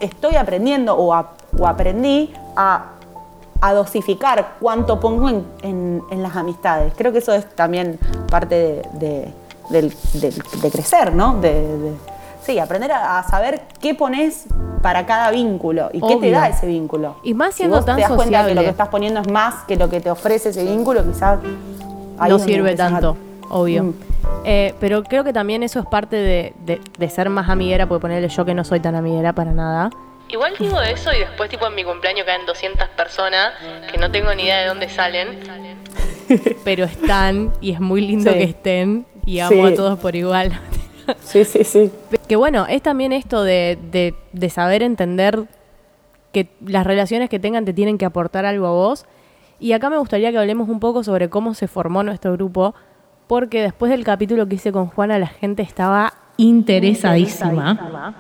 estoy 0.01 0.37
aprendiendo 0.37 0.95
o, 0.97 1.13
a- 1.13 1.33
o 1.59 1.67
aprendí 1.67 2.33
a, 2.57 2.93
a 3.61 3.73
dosificar 3.75 4.55
cuánto 4.61 5.01
pongo 5.01 5.29
en, 5.29 5.45
en- 5.63 6.03
en 6.11 6.23
las 6.23 6.35
amistades. 6.37 6.93
Creo 6.97 7.13
que 7.13 7.19
eso 7.19 7.33
es 7.35 7.47
también 7.55 7.99
parte 8.31 8.83
de, 8.95 9.29
de- 9.71 10.71
crecer, 10.71 11.15
¿no? 11.15 11.37
Sí, 12.43 12.59
aprender 12.59 12.91
a, 12.93 13.19
a 13.19 13.23
saber 13.29 13.61
qué 13.81 13.95
pones 13.95 14.45
para 14.83 15.05
cada 15.05 15.31
vínculo 15.31 15.91
y 15.93 16.01
qué 16.01 16.17
te 16.17 16.31
da 16.31 16.49
ese 16.49 16.67
vínculo. 16.67 17.17
Y 17.23 17.35
más 17.35 17.51
Si 17.55 17.59
siendo 17.59 17.77
vos 17.77 17.85
tan 17.85 17.97
te 17.97 18.03
das 18.03 18.09
cuenta 18.13 18.25
que 18.25 18.29
sociable. 18.37 18.55
lo 18.55 18.61
que 18.63 18.71
estás 18.71 18.89
poniendo 18.89 19.21
es 19.21 19.31
más 19.31 19.55
que 19.69 19.77
lo 19.77 19.91
que 19.91 20.01
te 20.01 20.11
ofrece 20.11 20.49
ese 20.49 20.65
vínculo, 20.65 21.05
quizás 21.05 21.39
no 22.29 22.39
sirve 22.39 22.73
a- 22.73 22.77
tanto, 22.77 23.17
obvio. 23.51 23.85
Mm. 23.85 23.93
Eh, 24.45 24.75
pero 24.81 25.03
creo 25.05 25.23
que 25.23 25.33
también 25.35 25.63
eso 25.63 25.81
es 25.81 25.87
parte 25.87 26.17
de, 26.17 26.55
de- 26.65 26.81
de 26.99 27.11
ser 27.11 27.29
más 27.29 27.51
amiguera, 27.51 27.87
porque 27.87 28.01
ponerle 28.01 28.29
yo 28.31 28.45
que 28.47 28.55
no 28.55 28.65
soy 28.65 28.81
tan 28.81 28.95
amiguera 28.95 29.35
para 29.35 29.53
nada. 29.53 29.91
Igual 30.33 30.55
digo 30.59 30.81
eso 30.81 31.13
y 31.13 31.19
después 31.21 31.51
tipo 31.51 31.67
en 31.67 31.75
mi 31.75 31.85
cumpleaños 31.85 32.25
caen 32.25 32.47
200 32.47 32.89
personas 32.91 33.53
que 33.91 33.99
no 33.99 34.11
tengo 34.11 34.33
ni 34.35 34.45
idea 34.45 34.61
de 34.61 34.67
dónde 34.69 34.89
salen. 34.89 35.39
Pero 36.65 36.85
están 36.85 37.53
y 37.61 37.73
es 37.73 37.81
muy 37.81 38.01
lindo 38.01 38.31
Sí. 38.33 38.39
que 38.39 38.45
estén 38.45 39.07
y 39.27 39.41
amo 39.41 39.67
Sí. 39.67 39.73
a 39.73 39.75
todos 39.75 39.99
por 39.99 40.15
igual. 40.15 40.59
Sí, 41.25 41.45
sí, 41.45 41.65
sí. 41.65 41.91
Que 42.29 42.37
bueno, 42.37 42.67
es 42.69 42.83
también 42.83 43.13
esto 43.13 43.43
de, 43.43 43.77
de- 43.91 44.15
de 44.33 44.51
saber 44.51 44.83
entender 44.85 45.45
que 46.33 46.49
las 46.65 46.87
relaciones 46.87 47.29
que 47.29 47.41
tengan 47.41 47.65
te 47.65 47.73
tienen 47.73 47.99
que 47.99 48.05
aportar 48.05 48.47
algo 48.47 48.67
a 48.69 48.71
vos. 48.71 49.07
Y 49.59 49.73
acá 49.73 49.91
me 49.91 49.99
gustaría 49.99 50.31
que 50.31 50.39
hablemos 50.39 50.69
un 50.69 50.79
poco 50.79 51.03
sobre 51.03 51.29
cómo 51.29 51.55
se 51.55 51.67
formó 51.67 52.05
nuestro 52.05 52.33
grupo, 52.35 52.75
porque 53.27 53.61
después 53.63 53.91
del 53.91 54.05
capítulo 54.05 54.47
que 54.47 54.55
hice 54.55 54.71
con 54.71 54.87
Juana, 54.87 55.19
la 55.19 55.27
gente 55.27 55.63
estaba 55.63 56.15
Interesadísima. 56.37 58.15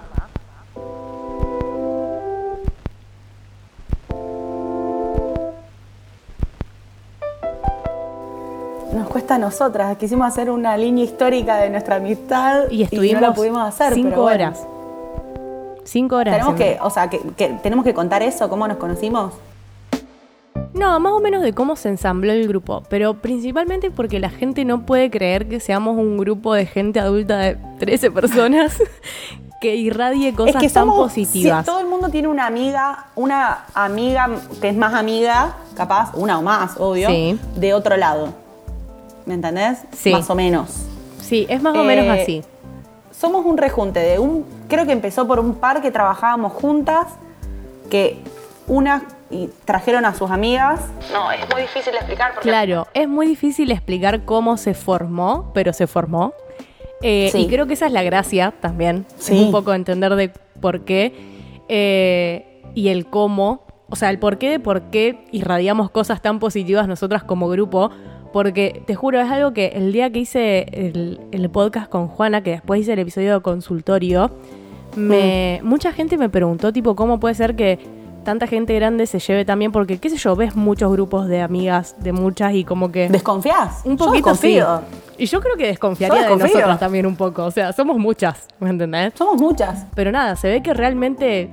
Nos 8.94 9.08
cuesta 9.08 9.36
a 9.36 9.38
nosotras. 9.38 9.96
Quisimos 9.98 10.26
hacer 10.26 10.50
una 10.50 10.76
línea 10.76 11.04
histórica 11.04 11.56
de 11.58 11.70
nuestra 11.70 11.96
amistad 11.96 12.64
y 12.70 12.82
estuvimos 12.82 13.20
no 13.20 13.28
la 13.28 13.34
pudimos 13.34 13.62
hacer. 13.68 13.94
cinco 13.94 14.08
pero 14.10 14.22
bueno. 14.22 14.44
horas. 14.46 14.66
Cinco 15.84 16.16
horas. 16.16 16.34
Tenemos 16.34 16.54
que, 16.56 16.78
o 16.82 16.90
sea, 16.90 17.08
que, 17.08 17.20
que 17.36 17.48
tenemos 17.62 17.84
que 17.84 17.94
contar 17.94 18.22
eso, 18.22 18.48
cómo 18.48 18.66
nos 18.68 18.76
conocimos. 18.78 19.32
No, 20.74 20.98
más 21.00 21.12
o 21.12 21.20
menos 21.20 21.42
de 21.42 21.52
cómo 21.52 21.76
se 21.76 21.88
ensambló 21.88 22.32
el 22.32 22.46
grupo, 22.46 22.82
pero 22.88 23.14
principalmente 23.14 23.90
porque 23.90 24.20
la 24.20 24.30
gente 24.30 24.64
no 24.64 24.86
puede 24.86 25.10
creer 25.10 25.48
que 25.48 25.58
seamos 25.60 25.96
un 25.96 26.16
grupo 26.16 26.54
de 26.54 26.66
gente 26.66 27.00
adulta 27.00 27.38
de 27.38 27.58
13 27.80 28.10
personas 28.12 28.76
que 29.60 29.74
irradie 29.76 30.32
cosas 30.32 30.54
es 30.56 30.60
que 30.60 30.68
tan 30.68 30.84
somos, 30.86 30.98
positivas. 31.00 31.66
todo 31.66 31.80
el 31.80 31.86
mundo 31.86 32.08
tiene 32.08 32.28
una 32.28 32.46
amiga, 32.46 33.06
una 33.16 33.64
amiga 33.74 34.28
que 34.60 34.68
es 34.68 34.76
más 34.76 34.94
amiga, 34.94 35.56
capaz, 35.76 36.12
una 36.14 36.38
o 36.38 36.42
más, 36.42 36.76
obvio, 36.78 37.08
Sí. 37.08 37.38
de 37.56 37.74
otro 37.74 37.96
lado. 37.96 38.28
¿Me 39.26 39.34
entendés? 39.34 39.78
Sí. 39.92 40.12
Más 40.12 40.28
o 40.30 40.34
menos. 40.34 40.70
Sí, 41.20 41.46
es 41.48 41.62
más 41.62 41.76
o 41.76 41.84
menos 41.84 42.04
Eh, 42.06 42.22
así. 42.22 42.42
Somos 43.12 43.44
un 43.44 43.56
rejunte 43.58 44.00
de 44.00 44.18
un. 44.18 44.44
Creo 44.68 44.86
que 44.86 44.92
empezó 44.92 45.26
por 45.26 45.38
un 45.40 45.54
par 45.54 45.82
que 45.82 45.90
trabajábamos 45.90 46.52
juntas, 46.52 47.06
que 47.90 48.18
unas 48.66 49.02
y 49.30 49.48
trajeron 49.64 50.04
a 50.06 50.14
sus 50.14 50.30
amigas. 50.30 50.80
No, 51.12 51.30
es 51.30 51.40
muy 51.52 51.62
difícil 51.62 51.92
de 51.92 51.98
explicar 51.98 52.32
porque 52.34 52.48
Claro, 52.48 52.86
es 52.94 53.08
muy 53.08 53.26
difícil 53.26 53.70
explicar 53.70 54.24
cómo 54.24 54.56
se 54.56 54.74
formó, 54.74 55.50
pero 55.54 55.72
se 55.72 55.86
formó. 55.86 56.32
Eh, 57.02 57.28
Sí. 57.32 57.42
Y 57.42 57.46
creo 57.48 57.66
que 57.66 57.74
esa 57.74 57.86
es 57.86 57.92
la 57.92 58.02
gracia 58.02 58.52
también. 58.60 59.06
Sí. 59.18 59.36
Es 59.38 59.44
un 59.46 59.52
poco 59.52 59.72
entender 59.74 60.14
de 60.16 60.30
por 60.60 60.84
qué 60.84 61.14
eh, 61.68 62.62
y 62.74 62.88
el 62.88 63.06
cómo. 63.06 63.62
O 63.88 63.96
sea, 63.96 64.10
el 64.10 64.18
por 64.18 64.38
qué 64.38 64.50
de 64.50 64.60
por 64.60 64.82
qué 64.90 65.24
irradiamos 65.32 65.90
cosas 65.90 66.22
tan 66.22 66.38
positivas 66.38 66.86
nosotras 66.88 67.22
como 67.22 67.48
grupo. 67.48 67.90
Porque 68.32 68.82
te 68.86 68.94
juro, 68.94 69.20
es 69.20 69.30
algo 69.30 69.52
que 69.52 69.68
el 69.68 69.92
día 69.92 70.10
que 70.10 70.20
hice 70.20 70.66
el, 70.72 71.20
el 71.32 71.50
podcast 71.50 71.88
con 71.88 72.08
Juana, 72.08 72.42
que 72.42 72.50
después 72.50 72.80
hice 72.80 72.92
el 72.92 73.00
episodio 73.00 73.34
de 73.34 73.40
consultorio, 73.40 74.30
me, 74.96 75.60
mucha 75.62 75.92
gente 75.92 76.16
me 76.16 76.28
preguntó, 76.28 76.72
tipo, 76.72 76.94
¿cómo 76.94 77.20
puede 77.20 77.34
ser 77.34 77.56
que 77.56 77.78
tanta 78.24 78.46
gente 78.46 78.74
grande 78.74 79.06
se 79.06 79.18
lleve 79.18 79.44
también? 79.44 79.72
Porque, 79.72 79.98
qué 79.98 80.10
sé 80.10 80.16
yo, 80.16 80.36
ves 80.36 80.54
muchos 80.54 80.92
grupos 80.92 81.28
de 81.28 81.40
amigas, 81.40 81.96
de 81.98 82.12
muchas, 82.12 82.54
y 82.54 82.64
como 82.64 82.92
que... 82.92 83.08
¿Desconfías? 83.08 83.82
Un 83.84 83.96
Yo 83.96 84.06
poquito 84.06 84.34
sí. 84.34 84.54
desconfío. 84.54 85.00
Y 85.18 85.26
yo 85.26 85.40
creo 85.40 85.56
que 85.56 85.66
desconfiaría 85.66 86.28
Yo 86.28 86.36
de 86.36 86.42
nosotras 86.44 86.80
también 86.80 87.06
un 87.06 87.16
poco. 87.16 87.44
O 87.44 87.50
sea, 87.50 87.72
somos 87.72 87.98
muchas, 87.98 88.48
¿me 88.58 88.70
entendés? 88.70 89.12
Somos 89.16 89.40
muchas. 89.40 89.86
Pero 89.94 90.12
nada, 90.12 90.36
se 90.36 90.48
ve 90.48 90.62
que 90.62 90.72
realmente 90.72 91.50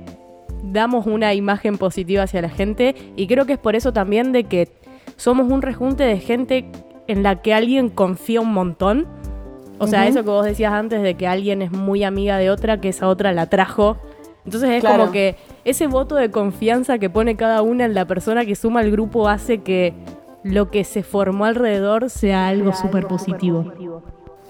damos 0.62 1.06
una 1.06 1.34
imagen 1.34 1.78
positiva 1.78 2.24
hacia 2.24 2.42
la 2.42 2.48
gente 2.48 2.94
y 3.16 3.26
creo 3.26 3.46
que 3.46 3.54
es 3.54 3.58
por 3.58 3.76
eso 3.76 3.92
también 3.92 4.32
de 4.32 4.44
que 4.44 4.68
somos 5.18 5.50
un 5.52 5.60
rejunte 5.60 6.04
de 6.04 6.18
gente 6.18 6.70
en 7.06 7.22
la 7.22 7.42
que 7.42 7.52
alguien 7.52 7.90
confía 7.90 8.40
un 8.40 8.52
montón. 8.54 9.06
O 9.78 9.86
sea, 9.86 10.06
eso 10.06 10.24
que 10.24 10.30
vos 10.30 10.44
decías 10.44 10.72
antes 10.72 11.02
de 11.02 11.14
que 11.14 11.26
alguien 11.28 11.60
es 11.62 11.70
muy 11.70 12.02
amiga 12.04 12.38
de 12.38 12.50
otra, 12.50 12.80
que 12.80 12.88
esa 12.88 13.06
otra 13.08 13.32
la 13.32 13.46
trajo. 13.46 13.96
Entonces 14.44 14.70
es 14.70 14.80
Claro. 14.80 14.98
como 15.00 15.12
que 15.12 15.36
ese 15.64 15.86
voto 15.86 16.14
de 16.14 16.30
confianza 16.30 16.98
que 16.98 17.10
pone 17.10 17.36
cada 17.36 17.60
una 17.62 17.84
en 17.84 17.92
la 17.94 18.06
persona 18.06 18.44
que 18.46 18.56
suma 18.56 18.80
al 18.80 18.90
grupo 18.90 19.28
hace 19.28 19.58
que 19.58 19.92
lo 20.42 20.70
que 20.70 20.84
se 20.84 21.02
formó 21.02 21.44
alrededor 21.44 22.08
sea 22.10 22.48
algo 22.48 22.72
Súper 22.72 23.06
positivo. 23.06 23.72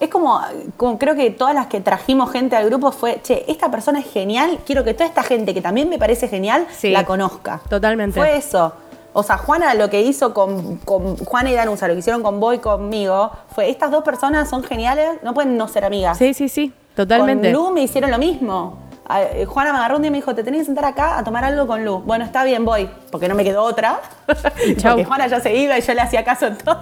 Es 0.00 0.08
como, 0.10 0.40
como 0.76 0.96
creo 0.98 1.16
que 1.16 1.30
todas 1.30 1.54
las 1.54 1.66
que 1.66 1.80
trajimos 1.80 2.30
gente 2.30 2.54
al 2.54 2.66
grupo 2.66 2.92
fue, 2.92 3.18
che, 3.22 3.44
esta 3.48 3.68
persona 3.70 3.98
es 3.98 4.06
genial, 4.10 4.58
quiero 4.64 4.84
que 4.84 4.94
toda 4.94 5.06
esta 5.06 5.24
gente 5.24 5.52
que 5.54 5.60
también 5.60 5.88
me 5.88 5.98
parece 5.98 6.28
genial 6.28 6.66
Sí. 6.70 6.90
la 6.90 7.04
conozca. 7.04 7.60
Totalmente. 7.68 8.18
Fue 8.20 8.36
eso. 8.36 8.72
O 9.18 9.22
sea, 9.24 9.36
Juana 9.36 9.74
lo 9.74 9.90
que 9.90 10.00
hizo 10.02 10.32
con, 10.32 10.76
con 10.76 11.16
Juana 11.16 11.50
y 11.50 11.54
Danusa, 11.54 11.88
lo 11.88 11.94
que 11.94 12.00
hicieron 12.00 12.22
con 12.22 12.38
Boy 12.38 12.58
conmigo, 12.58 13.32
fue 13.54 13.68
estas 13.68 13.90
dos 13.90 14.04
personas 14.04 14.48
son 14.48 14.62
geniales, 14.62 15.18
no 15.24 15.34
pueden 15.34 15.56
no 15.56 15.66
ser 15.66 15.84
amigas. 15.84 16.16
Sí, 16.18 16.34
sí, 16.34 16.48
sí, 16.48 16.72
totalmente. 16.94 17.52
Con 17.52 17.64
Lu 17.64 17.70
me 17.72 17.82
hicieron 17.82 18.10
lo 18.12 18.18
mismo. 18.18 18.78
A- 19.08 19.22
eh, 19.22 19.44
Juana 19.44 19.72
me 19.72 19.78
agarró 19.78 19.96
un 19.96 20.02
día 20.02 20.08
y 20.08 20.12
me 20.12 20.18
dijo, 20.18 20.34
te 20.36 20.44
tenés 20.44 20.60
que 20.60 20.64
sentar 20.66 20.84
acá 20.84 21.18
a 21.18 21.24
tomar 21.24 21.44
algo 21.44 21.66
con 21.66 21.84
Lu. 21.84 21.98
Bueno, 22.00 22.24
está 22.24 22.44
bien, 22.44 22.64
voy, 22.64 22.88
porque 23.10 23.26
no 23.26 23.34
me 23.34 23.42
quedó 23.42 23.64
otra. 23.64 24.00
Chau. 24.76 24.92
porque 24.92 25.04
Juana 25.04 25.26
ya 25.26 25.40
se 25.40 25.52
iba 25.56 25.76
y 25.76 25.80
yo 25.80 25.94
le 25.94 26.00
hacía 26.00 26.22
caso 26.24 26.46
en 26.46 26.58
todo. 26.58 26.80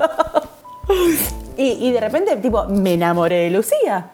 y, 1.57 1.87
y 1.89 1.93
de 1.93 2.01
repente, 2.01 2.37
tipo, 2.37 2.65
me 2.67 2.95
enamoré 2.95 3.37
de 3.45 3.51
Lucía. 3.51 4.11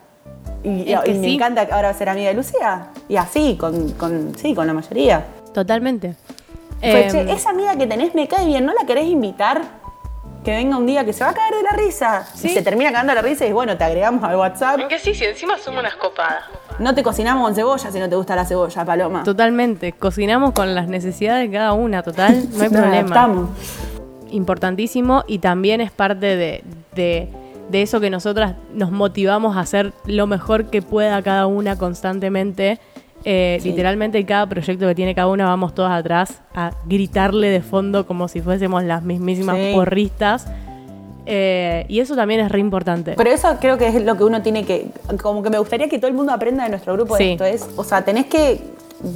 Y, 0.62 0.92
y 0.92 0.94
me 0.94 1.24
sí. 1.24 1.34
encanta 1.34 1.66
ahora 1.72 1.92
ser 1.94 2.08
amiga 2.08 2.28
de 2.28 2.34
Lucía. 2.34 2.88
Y 3.08 3.16
así, 3.16 3.56
con, 3.58 3.90
con- 3.94 4.32
sí, 4.36 4.54
con 4.54 4.66
la 4.66 4.72
mayoría. 4.74 5.24
Totalmente. 5.52 6.14
Fue, 6.82 7.04
Em, 7.06 7.10
che, 7.10 7.32
esa 7.32 7.50
amiga 7.50 7.76
que 7.76 7.86
tenés 7.86 8.14
me 8.14 8.28
cae 8.28 8.44
bien, 8.44 8.66
¿no 8.66 8.72
la 8.74 8.84
querés 8.86 9.06
invitar? 9.06 9.62
Que 10.44 10.50
venga 10.50 10.76
un 10.76 10.86
día 10.86 11.04
que 11.04 11.12
se 11.12 11.22
va 11.22 11.30
a 11.30 11.34
caer 11.34 11.54
de 11.54 11.62
la 11.62 11.70
risa. 11.70 12.26
Sí. 12.34 12.48
Y 12.48 12.50
se 12.50 12.62
termina 12.62 12.90
cagando 12.90 13.14
la 13.14 13.22
risa 13.22 13.46
y 13.46 13.52
bueno, 13.52 13.76
te 13.78 13.84
agregamos 13.84 14.24
al 14.24 14.34
WhatsApp. 14.36 14.80
Aunque 14.80 14.98
sí, 14.98 15.14
sí, 15.14 15.24
encima 15.24 15.56
somos 15.58 15.80
unas 15.80 15.94
copadas. 15.94 16.42
No 16.80 16.94
te 16.94 17.02
cocinamos 17.04 17.44
con 17.44 17.54
cebolla 17.54 17.92
si 17.92 17.98
no 18.00 18.08
te 18.08 18.16
gusta 18.16 18.34
la 18.34 18.44
cebolla, 18.44 18.84
Paloma. 18.84 19.22
Totalmente. 19.22 19.92
Cocinamos 19.92 20.50
con 20.52 20.74
las 20.74 20.88
necesidades 20.88 21.48
de 21.48 21.56
cada 21.56 21.74
una, 21.74 22.02
total. 22.02 22.48
No 22.52 22.62
hay 22.64 22.70
Nos 22.70 22.80
problema. 22.80 22.98
adaptamos. 22.98 23.50
Importantísimo 24.30 25.24
y 25.26 25.38
también 25.38 25.80
es 25.80 25.90
parte 25.92 26.36
de, 26.36 26.64
de- 26.94 27.28
de 27.70 27.80
eso 27.82 28.00
que 28.00 28.10
nosotras 28.10 28.54
nos 28.74 28.90
motivamos 28.90 29.56
a 29.56 29.60
hacer 29.60 29.92
lo 30.04 30.26
mejor 30.26 30.66
que 30.66 30.82
pueda 30.82 31.22
cada 31.22 31.46
una 31.46 31.76
constantemente. 31.78 32.80
Eh, 33.24 33.58
Sí. 33.60 33.70
Literalmente 33.70 34.18
en 34.18 34.26
cada 34.26 34.46
proyecto 34.48 34.86
que 34.86 34.94
tiene 34.94 35.14
cada 35.14 35.28
una 35.28 35.46
vamos 35.46 35.74
todas 35.74 35.92
atrás 35.92 36.40
a 36.54 36.72
gritarle 36.86 37.48
de 37.50 37.60
fondo 37.62 38.06
como 38.06 38.26
si 38.28 38.40
fuésemos 38.40 38.82
las 38.84 39.02
mismísimas 39.02 39.56
Sí. 39.56 39.70
porristas. 39.74 40.46
Eh, 41.24 41.84
y 41.88 42.00
eso 42.00 42.16
también 42.16 42.40
es 42.40 42.50
re 42.50 42.58
importante. 42.58 43.14
Pero 43.16 43.30
eso 43.30 43.56
creo 43.60 43.78
que 43.78 43.86
es 43.86 44.02
lo 44.04 44.16
que 44.16 44.24
uno 44.24 44.42
tiene 44.42 44.64
que. 44.64 44.88
Como 45.22 45.42
que 45.42 45.50
me 45.50 45.58
gustaría 45.58 45.88
que 45.88 45.98
todo 45.98 46.08
el 46.08 46.14
mundo 46.14 46.32
aprenda 46.32 46.64
de 46.64 46.70
nuestro 46.70 46.94
grupo 46.94 47.16
Sí. 47.16 47.24
de 47.24 47.32
esto. 47.32 47.44
Es, 47.44 47.68
o 47.76 47.84
sea, 47.84 48.02
tenés 48.04 48.26
que 48.26 48.60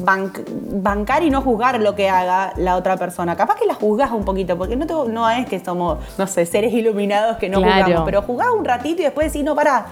banc- 0.04 0.44
bancar 0.82 1.24
y 1.24 1.30
no 1.30 1.42
juzgar 1.42 1.80
lo 1.80 1.96
que 1.96 2.08
haga 2.08 2.52
la 2.58 2.76
otra 2.76 2.96
persona. 2.96 3.36
Capaz 3.36 3.56
que 3.58 3.66
la 3.66 3.74
juzgas 3.74 4.12
un 4.12 4.24
poquito, 4.24 4.56
porque 4.56 4.76
no, 4.76 4.86
te- 4.86 5.12
no 5.12 5.28
es 5.28 5.46
que 5.46 5.58
somos, 5.58 5.98
no 6.16 6.26
sé, 6.28 6.46
seres 6.46 6.72
iluminados 6.72 7.38
que 7.38 7.48
no 7.48 7.58
Claro. 7.60 7.82
juzgamos. 7.86 8.04
Pero 8.06 8.22
jugás 8.22 8.48
un 8.56 8.64
ratito 8.64 9.02
y 9.02 9.04
después 9.06 9.32
decís, 9.32 9.44
no, 9.44 9.56
pará. 9.56 9.86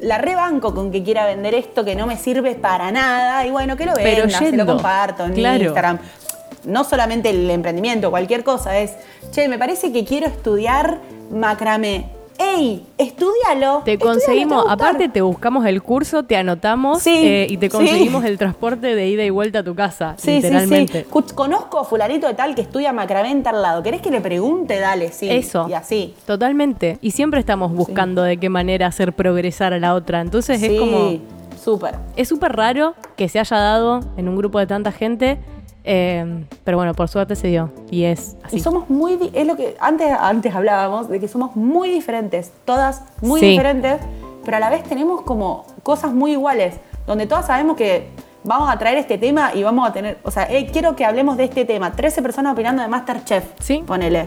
La 0.00 0.18
rebanco 0.18 0.74
con 0.74 0.90
que 0.90 1.02
quiera 1.02 1.26
vender 1.26 1.54
esto 1.54 1.84
que 1.84 1.94
no 1.94 2.06
me 2.06 2.16
sirve 2.18 2.54
para 2.54 2.90
nada. 2.92 3.46
Y 3.46 3.50
bueno, 3.50 3.76
que 3.76 3.86
lo 3.86 3.94
Pero 3.94 4.22
venda, 4.24 4.38
se 4.38 4.52
lo 4.56 4.66
comparto 4.66 5.24
en 5.24 5.34
Claro. 5.34 5.62
Instagram. 5.64 5.98
No 6.64 6.84
solamente 6.84 7.30
el 7.30 7.50
emprendimiento, 7.50 8.10
cualquier 8.10 8.42
cosa. 8.44 8.78
Es, 8.78 8.92
che, 9.32 9.48
me 9.48 9.58
parece 9.58 9.92
que 9.92 10.04
quiero 10.04 10.26
estudiar 10.26 10.98
macramé. 11.30 12.06
¡Ey! 12.38 12.84
¡Estudialo! 12.98 13.82
Te 13.84 13.98
conseguimos, 13.98 14.64
aparte 14.68 15.08
te 15.08 15.20
buscamos 15.22 15.64
el 15.66 15.82
curso, 15.82 16.24
te 16.24 16.36
anotamos 16.36 17.02
Sí, 17.02 17.10
eh, 17.24 17.46
y 17.48 17.56
te 17.58 17.66
sí. 17.66 17.70
conseguimos 17.76 18.24
el 18.24 18.38
transporte 18.38 18.94
de 18.94 19.08
ida 19.08 19.24
y 19.24 19.30
vuelta 19.30 19.60
a 19.60 19.62
tu 19.62 19.74
casa, 19.74 20.14
Sí, 20.18 20.22
sí, 20.26 20.30
sí. 20.30 20.42
literalmente. 20.42 20.98
Escuch, 21.00 21.32
Conozco 21.32 21.78
a 21.78 21.84
fulanito 21.84 22.26
de 22.26 22.34
tal 22.34 22.54
que 22.54 22.62
estudia 22.62 22.92
macramé 22.92 23.30
en 23.30 23.42
tal 23.42 23.62
lado. 23.62 23.82
¿Querés 23.82 24.00
que 24.00 24.10
le 24.10 24.20
pregunte? 24.20 24.78
Dale, 24.80 25.12
sí. 25.12 25.30
Eso. 25.30 25.66
Y 25.68 25.74
así. 25.74 26.14
Totalmente. 26.26 26.98
Y 27.00 27.12
siempre 27.12 27.40
estamos 27.40 27.72
buscando 27.72 28.22
de 28.22 28.36
qué 28.38 28.48
manera 28.48 28.86
hacer 28.88 29.12
progresar 29.12 29.72
a 29.72 29.78
la 29.78 29.94
otra. 29.94 30.20
Entonces 30.20 30.60
sí, 30.60 30.66
es 30.74 30.80
como. 30.80 31.18
súper. 31.62 31.96
Es 32.16 32.28
súper 32.28 32.54
raro 32.56 32.94
que 33.16 33.28
se 33.28 33.38
haya 33.38 33.56
dado 33.56 34.00
en 34.16 34.28
un 34.28 34.36
grupo 34.36 34.58
de 34.58 34.66
tanta 34.66 34.92
gente. 34.92 35.38
Eh, 35.84 36.44
pero 36.64 36.76
bueno, 36.76 36.94
por 36.94 37.08
suerte 37.08 37.36
se 37.36 37.48
dio. 37.48 37.70
Y 37.90 38.04
es 38.04 38.36
así. 38.42 38.56
Y 38.56 38.60
somos 38.60 38.88
muy, 38.90 39.30
es 39.32 39.46
lo 39.46 39.56
que 39.56 39.76
antes, 39.80 40.10
antes 40.18 40.54
hablábamos, 40.54 41.08
de 41.08 41.20
que 41.20 41.28
somos 41.28 41.54
muy 41.56 41.90
diferentes, 41.90 42.52
todas 42.64 43.02
muy 43.20 43.40
Sí. 43.40 43.46
diferentes, 43.50 44.00
pero 44.44 44.56
a 44.56 44.60
la 44.60 44.70
vez 44.70 44.82
tenemos 44.84 45.22
como 45.22 45.66
cosas 45.82 46.12
muy 46.12 46.32
iguales, 46.32 46.74
donde 47.06 47.26
todas 47.26 47.46
sabemos 47.46 47.76
que 47.76 48.08
vamos 48.44 48.70
a 48.70 48.78
traer 48.78 48.98
este 48.98 49.16
tema 49.18 49.52
y 49.54 49.62
vamos 49.62 49.88
a 49.88 49.92
tener, 49.92 50.18
o 50.22 50.30
sea, 50.30 50.44
eh, 50.50 50.66
quiero 50.72 50.96
que 50.96 51.04
hablemos 51.04 51.36
de 51.36 51.44
este 51.44 51.64
tema, 51.64 51.92
13 51.92 52.20
personas 52.22 52.52
opinando 52.52 52.82
de 52.82 52.88
Masterchef, 52.88 53.44
Sí. 53.60 53.82
ponele. 53.86 54.26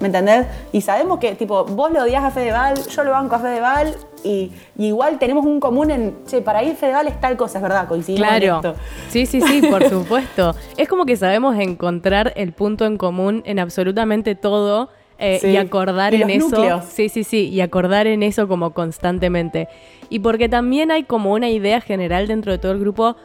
¿Me 0.00 0.06
entendés? 0.06 0.46
Y 0.72 0.80
sabemos 0.80 1.18
que, 1.18 1.34
tipo, 1.34 1.64
vos 1.66 1.92
lo 1.92 2.02
odias 2.02 2.24
a 2.24 2.30
Fedeval, 2.30 2.74
yo 2.88 3.04
lo 3.04 3.10
banco 3.10 3.34
a 3.34 3.38
Fedeval, 3.38 3.94
y, 4.24 4.50
y 4.78 4.86
igual 4.86 5.18
tenemos 5.18 5.44
un 5.44 5.60
común 5.60 5.90
en, 5.90 6.16
che, 6.26 6.40
para 6.40 6.62
ir 6.62 6.74
Fedeval 6.74 7.06
es 7.08 7.20
tal 7.20 7.36
cosa, 7.36 7.58
es 7.58 7.62
verdad, 7.62 7.86
coincidimos 7.86 8.26
en 8.32 8.40
Claro. 8.40 8.56
esto. 8.70 8.82
Sí, 9.10 9.26
sí, 9.26 9.42
sí, 9.42 9.60
por 9.70 9.86
supuesto. 9.90 10.54
Es 10.78 10.88
como 10.88 11.04
que 11.04 11.16
sabemos 11.16 11.54
encontrar 11.58 12.32
el 12.36 12.52
punto 12.52 12.86
en 12.86 12.96
común 12.96 13.42
en 13.44 13.58
absolutamente 13.58 14.34
todo 14.34 14.88
eh, 15.18 15.38
Sí. 15.38 15.48
y 15.48 15.56
acordar 15.58 16.14
Y 16.14 16.22
en 16.22 16.30
eso. 16.30 16.48
núcleos. 16.48 16.86
Sí, 16.86 17.10
sí, 17.10 17.22
sí, 17.22 17.48
y 17.50 17.60
acordar 17.60 18.06
en 18.06 18.22
eso 18.22 18.48
como 18.48 18.72
constantemente. 18.72 19.68
Y 20.08 20.20
porque 20.20 20.48
también 20.48 20.90
hay 20.90 21.02
como 21.04 21.34
una 21.34 21.50
idea 21.50 21.82
general 21.82 22.26
dentro 22.26 22.52
de 22.52 22.58
todo 22.58 22.72
el 22.72 22.80
grupo 22.80 23.16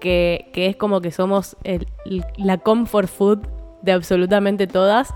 que, 0.00 0.50
que 0.52 0.66
es 0.66 0.74
como 0.74 1.00
que 1.00 1.12
somos 1.12 1.56
el- 1.62 1.86
la 2.36 2.58
comfort 2.58 3.08
food 3.08 3.38
de 3.82 3.92
absolutamente 3.92 4.66
todas. 4.66 5.14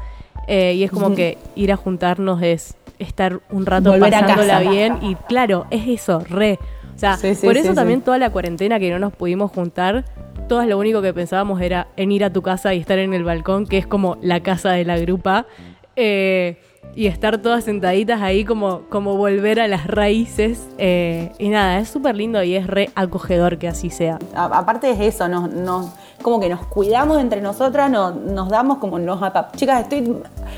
Eh, 0.49 0.75
y 0.75 0.83
es 0.83 0.91
como 0.91 1.15
que 1.15 1.39
ir 1.55 1.71
a 1.71 1.77
juntarnos 1.77 2.43
es 2.43 2.75
estar 2.99 3.41
un 3.51 3.65
rato 3.67 3.91
Volver 3.93 4.11
pasándola 4.13 4.59
casa. 4.59 4.71
bien. 4.71 4.99
Y 5.03 5.15
claro, 5.15 5.67
es 5.71 5.87
eso, 5.87 6.19
re. 6.29 6.59
O 6.97 6.99
sea, 6.99 7.17
Sí, 7.17 7.37
sí, 7.37 7.47
por 7.47 7.57
eso 7.57 7.69
sí. 7.71 7.75
también 7.77 8.01
toda 8.01 8.19
la 8.19 8.31
cuarentena 8.31 8.81
que 8.81 8.91
no 8.91 8.99
nos 8.99 9.13
pudimos 9.13 9.53
juntar, 9.53 10.05
todas 10.49 10.67
lo 10.67 10.77
único 10.79 11.01
que 11.01 11.15
pensábamos 11.15 11.61
era 11.61 11.87
en 11.97 12.11
ir 12.11 12.25
a 12.25 12.33
tu 12.33 12.43
casa 12.43 12.75
y 12.75 12.81
estar 12.81 12.99
en 12.99 13.15
el 13.15 13.23
balcón, 13.23 13.67
que 13.67 13.79
es 13.79 13.87
como 13.87 14.17
la 14.21 14.41
casa 14.41 14.73
de 14.73 14.85
la 14.85 14.99
grupa, 14.99 15.47
eh, 15.95 16.57
y 16.97 17.07
estar 17.07 17.39
todas 17.39 17.63
sentaditas 17.65 18.21
ahí 18.23 18.45
como, 18.45 18.81
como 18.89 19.17
volver 19.17 19.61
a 19.61 19.69
las 19.69 19.87
raíces. 19.87 20.67
eh, 20.79 21.31
y 21.39 21.51
nada, 21.51 21.79
es 21.79 21.89
súper 21.89 22.17
lindo 22.17 22.43
y 22.43 22.57
es 22.57 22.67
re 22.67 22.91
acogedor 22.97 23.59
que 23.59 23.69
así 23.69 23.91
sea. 23.91 24.19
A- 24.35 24.47
aparte 24.59 24.91
es 24.91 24.99
eso, 25.01 25.29
nos, 25.29 25.53
nos- 25.53 25.93
como 26.23 26.41
que 26.41 26.49
nos 26.49 26.67
cuidamos 26.67 27.19
entre 27.19 27.41
nosotras, 27.41 27.89
nos, 27.91 28.15
nos 28.15 28.49
damos 28.49 28.79
como 28.79 28.99
nos 28.99 29.23
apa- 29.23 29.51
chicas, 29.55 29.83
estoy 29.83 30.17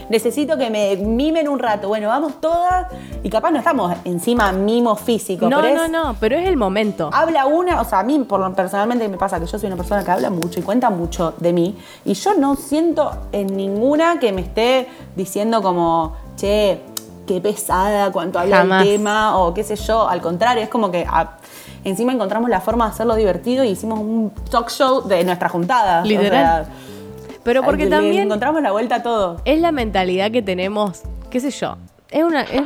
necesito 0.09 0.57
que 0.57 0.71
me 0.71 0.97
mimen 0.97 1.49
un 1.49 1.59
rato. 1.59 1.89
Bueno, 1.89 2.09
vamos 2.09 2.41
todas 2.41 2.87
y 3.23 3.29
capaz 3.29 3.51
no 3.51 3.59
estamos 3.59 3.95
encima 4.05 4.53
mimo 4.53 4.97
físico, 4.97 5.49
No, 5.49 5.61
pero 5.61 5.75
no, 5.75 5.85
es- 5.85 5.91
no, 5.91 6.17
pero 6.19 6.37
es 6.37 6.49
el 6.49 6.57
momento. 6.57 7.11
Habla 7.13 7.47
una, 7.47 7.81
o 7.81 7.85
sea, 7.85 8.01
a 8.01 8.03
mí 8.03 8.19
por 8.21 8.41
lo- 8.41 8.53
personalmente 8.55 9.07
me 9.09 9.19
pasa 9.19 9.39
que 9.39 9.47
yo 9.47 9.59
soy 9.59 9.67
una 9.67 9.77
persona 9.77 10.03
que 10.05 10.11
habla 10.11 10.31
mucho 10.31 10.61
y 10.61 10.63
cuenta 10.63 10.89
mucho 10.91 11.35
de 11.39 11.53
mí 11.53 11.77
y 12.05 12.15
yo 12.15 12.35
no 12.35 12.57
siento 12.57 13.11
en 13.33 13.55
ninguna 13.57 14.19
que 14.19 14.33
me 14.33 14.41
esté 14.41 14.89
diciendo 15.15 15.61
como, 15.63 16.15
che, 16.37 16.81
qué 17.27 17.41
pesada 17.41 18.11
cuanto 18.11 18.39
habla 18.41 18.57
Jamás. 18.59 18.85
del 18.85 18.97
tema 18.97 19.39
o 19.39 19.55
qué 19.55 19.63
sé 19.63 19.77
yo, 19.77 20.09
al 20.09 20.21
contrario, 20.21 20.63
es 20.63 20.69
como 20.69 20.91
que 20.91 21.07
encima 21.85 22.13
encontramos 22.13 22.51
la 22.51 22.61
forma 22.61 22.87
de 22.87 22.91
hacerlo 22.93 23.15
divertido 23.15 23.65
y 23.65 23.69
hicimos 23.69 23.99
un 24.01 24.33
talk 24.51 24.71
show 24.71 25.07
de 25.07 25.25
nuestra 25.25 25.49
juntada. 25.49 26.05
Literal. 26.05 26.67
Pero 27.43 27.63
porque 27.63 27.85
le 27.85 27.91
también 27.91 28.25
encontramos 28.25 28.61
la 28.63 28.71
vuelta 28.73 28.97
a 28.97 29.03
todo. 29.03 29.41
es 29.45 29.61
la 29.61 29.73
mentalidad 29.73 30.31
que 30.31 30.43
tenemos, 30.43 31.03
qué 31.31 31.41
sé 31.41 31.51
yo. 31.51 31.77
Es 32.11 32.23
una. 32.25 32.43
es- 32.43 32.63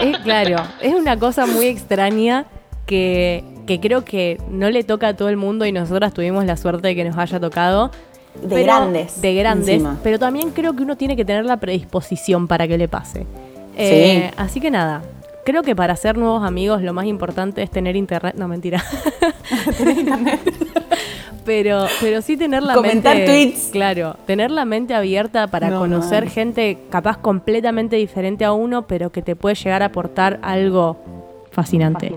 Es, 0.00 0.18
claro, 0.18 0.56
es 0.80 0.94
una 0.94 1.18
cosa 1.18 1.46
muy 1.46 1.66
extraña 1.66 2.46
que, 2.86 3.44
que 3.66 3.80
creo 3.80 4.04
que 4.04 4.40
no 4.50 4.70
le 4.70 4.82
toca 4.84 5.08
a 5.08 5.14
todo 5.16 5.28
el 5.28 5.36
mundo 5.36 5.66
y 5.66 5.72
nosotras 5.72 6.14
tuvimos 6.14 6.44
la 6.46 6.56
suerte 6.56 6.88
de 6.88 6.94
que 6.94 7.04
nos 7.04 7.18
haya 7.18 7.38
tocado. 7.40 7.90
De 8.42 8.62
grandes, 8.62 9.20
De 9.20 9.34
grandes. 9.34 9.68
encima. 9.68 9.98
Pero 10.02 10.18
también 10.18 10.50
creo 10.52 10.74
que 10.74 10.84
uno 10.84 10.96
tiene 10.96 11.16
que 11.16 11.24
tener 11.24 11.44
la 11.44 11.56
predisposición 11.56 12.46
para 12.46 12.68
que 12.68 12.78
le 12.78 12.86
pase. 12.88 13.26
Eh, 13.76 14.30
así 14.36 14.60
que 14.60 14.70
nada. 14.70 15.02
Creo 15.48 15.62
que 15.62 15.74
para 15.74 15.94
hacer 15.94 16.18
nuevos 16.18 16.44
amigos 16.44 16.82
lo 16.82 16.92
más 16.92 17.06
importante 17.06 17.62
es 17.62 17.70
tener 17.70 17.96
internet. 17.96 18.34
No, 18.36 18.48
mentira. 18.48 18.84
pero, 21.46 21.86
pero 22.02 22.20
sí 22.20 22.36
tener 22.36 22.62
la 22.62 22.74
Comentar 22.74 23.16
mente. 23.16 23.32
tweets. 23.32 23.70
Claro, 23.72 24.16
tener 24.26 24.50
la 24.50 24.66
mente 24.66 24.92
abierta 24.92 25.46
para 25.46 25.70
No, 25.70 25.78
conocer 25.78 26.28
gente 26.28 26.80
capaz 26.90 27.16
completamente 27.16 27.96
diferente 27.96 28.44
a 28.44 28.52
uno, 28.52 28.86
pero 28.86 29.10
que 29.10 29.22
te 29.22 29.36
puede 29.36 29.54
llegar 29.54 29.82
a 29.82 29.86
aportar 29.86 30.38
algo 30.42 30.98
fascinante. 31.50 32.12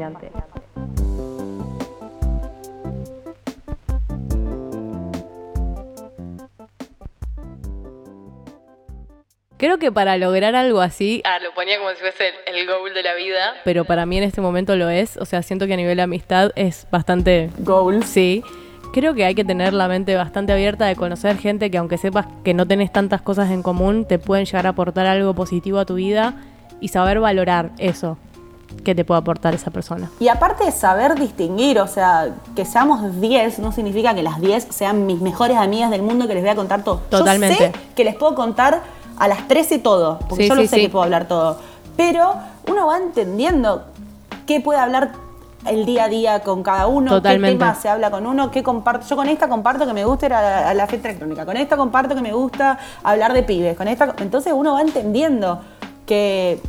Creo 9.62 9.78
que 9.78 9.92
para 9.92 10.18
lograr 10.18 10.56
algo 10.56 10.82
así, 10.82 11.22
Ah, 11.24 11.38
lo 11.42 11.54
ponía 11.54 11.78
como 11.78 11.92
si 11.92 11.98
fuese 11.98 12.30
el, 12.48 12.56
el 12.56 12.68
goal 12.68 12.94
de 12.96 13.04
la 13.04 13.14
vida. 13.14 13.54
pero 13.64 13.86
para 13.86 14.08
mí 14.08 14.18
en 14.18 14.24
este 14.24 14.42
momento 14.42 14.76
lo 14.76 14.90
es, 14.90 15.18
o 15.18 15.26
sea, 15.26 15.44
siento 15.44 15.68
que 15.68 15.74
a 15.76 15.78
nivel 15.78 15.98
de 15.98 16.02
amistad 16.02 16.50
es 16.56 16.88
bastante 16.92 17.52
Goals. 17.60 18.08
Sí, 18.08 18.44
creo 18.92 19.14
que 19.14 19.24
hay 19.24 19.36
que 19.36 19.46
tener 19.46 19.74
la 19.74 19.88
mente 19.88 20.16
bastante 20.16 20.52
abierta 20.52 20.86
de 20.88 20.96
conocer 20.96 21.38
gente 21.38 21.70
que 21.70 21.78
aunque 21.78 22.00
sepas 22.00 22.26
que 22.44 22.56
no 22.56 22.66
tenés 22.68 22.92
tantas 22.92 23.22
cosas 23.22 23.52
en 23.52 23.62
común, 23.62 24.06
te 24.06 24.18
pueden 24.18 24.46
llegar 24.46 24.66
a 24.66 24.70
aportar 24.70 25.06
algo 25.06 25.36
positivo 25.36 25.78
a 25.78 25.86
tu 25.86 25.94
vida 25.94 26.34
y 26.80 26.88
saber 26.88 27.20
valorar 27.20 27.70
eso 27.78 28.18
que 28.84 28.96
te 28.96 29.06
puede 29.06 29.20
aportar 29.20 29.54
esa 29.54 29.70
persona. 29.70 30.10
Y 30.20 30.30
aparte 30.30 30.64
de 30.66 30.72
saber 30.72 31.14
distinguir, 31.16 31.78
o 31.80 31.88
sea, 31.88 32.30
que 32.56 32.66
seamos 32.66 33.22
10 33.22 33.60
no 33.60 33.72
significa 33.74 34.16
que 34.16 34.24
las 34.24 34.42
10 34.42 34.70
sean 34.72 35.06
mis 35.06 35.22
mejores 35.22 35.58
amigas 35.58 35.92
del 35.92 36.02
mundo 36.02 36.28
que 36.28 36.34
les 36.34 36.42
voy 36.42 36.52
a 36.52 36.56
contar 36.56 36.84
todo. 36.84 37.02
Totalmente. 37.12 37.58
Yo 37.60 37.66
sé 37.66 37.72
que 37.96 38.04
les 38.06 38.16
puedo 38.16 38.34
contar 38.34 38.82
a 39.22 39.28
las 39.28 39.48
13 39.48 39.80
todo, 39.80 40.18
porque 40.28 40.44
Sí, 40.44 40.50
yo 40.50 40.56
sí, 40.56 40.62
lo 40.64 40.68
sé 40.68 40.76
sí. 40.76 40.82
que 40.82 40.90
puedo 40.90 41.04
hablar 41.04 41.28
todo. 41.28 41.58
Pero 41.96 42.34
uno 42.68 42.88
va 42.88 42.98
entendiendo 42.98 43.84
qué 44.48 44.60
puede 44.62 44.80
hablar 44.80 45.12
el 45.68 45.86
día 45.86 46.06
a 46.06 46.08
día 46.10 46.40
con 46.40 46.64
cada 46.64 46.88
uno, 46.88 47.12
Totalmente. 47.12 47.54
qué 47.54 47.60
tema 47.60 47.76
se 47.76 47.88
habla 47.88 48.10
con 48.10 48.26
uno, 48.26 48.50
qué 48.50 48.64
comparto. 48.64 49.06
Yo 49.08 49.16
con 49.16 49.28
esta 49.30 49.48
comparto 49.48 49.86
que 49.86 49.94
me 49.94 50.04
gusta 50.06 50.26
ir 50.26 50.34
a 50.34 50.42
la, 50.42 50.70
a 50.70 50.74
la 50.74 50.88
fiesta 50.88 51.10
electrónica, 51.10 51.46
con 51.46 51.56
esta 51.56 51.78
comparto 51.78 52.16
que 52.16 52.22
me 52.22 52.34
gusta 52.34 52.80
hablar 53.04 53.32
de 53.34 53.44
pibes, 53.44 53.78
con 53.78 53.88
esta. 53.88 54.16
Entonces 54.18 54.54
uno 54.56 54.74
va 54.74 54.82
entendiendo 54.82 55.60
que, 56.08 56.60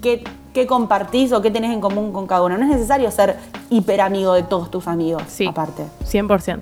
que- 0.00 0.24
qué 0.54 0.66
compartís 0.66 1.32
o 1.32 1.42
qué 1.42 1.50
tenés 1.50 1.70
en 1.70 1.80
común 1.82 2.12
con 2.12 2.26
cada 2.26 2.42
uno. 2.42 2.56
No 2.56 2.64
es 2.64 2.70
necesario 2.70 3.10
ser 3.10 3.36
hiper 3.68 4.00
amigo 4.00 4.32
de 4.32 4.42
todos 4.42 4.70
tus 4.70 4.88
amigos, 4.88 5.22
Sí, 5.28 5.46
aparte. 5.46 5.84
100%. 6.04 6.60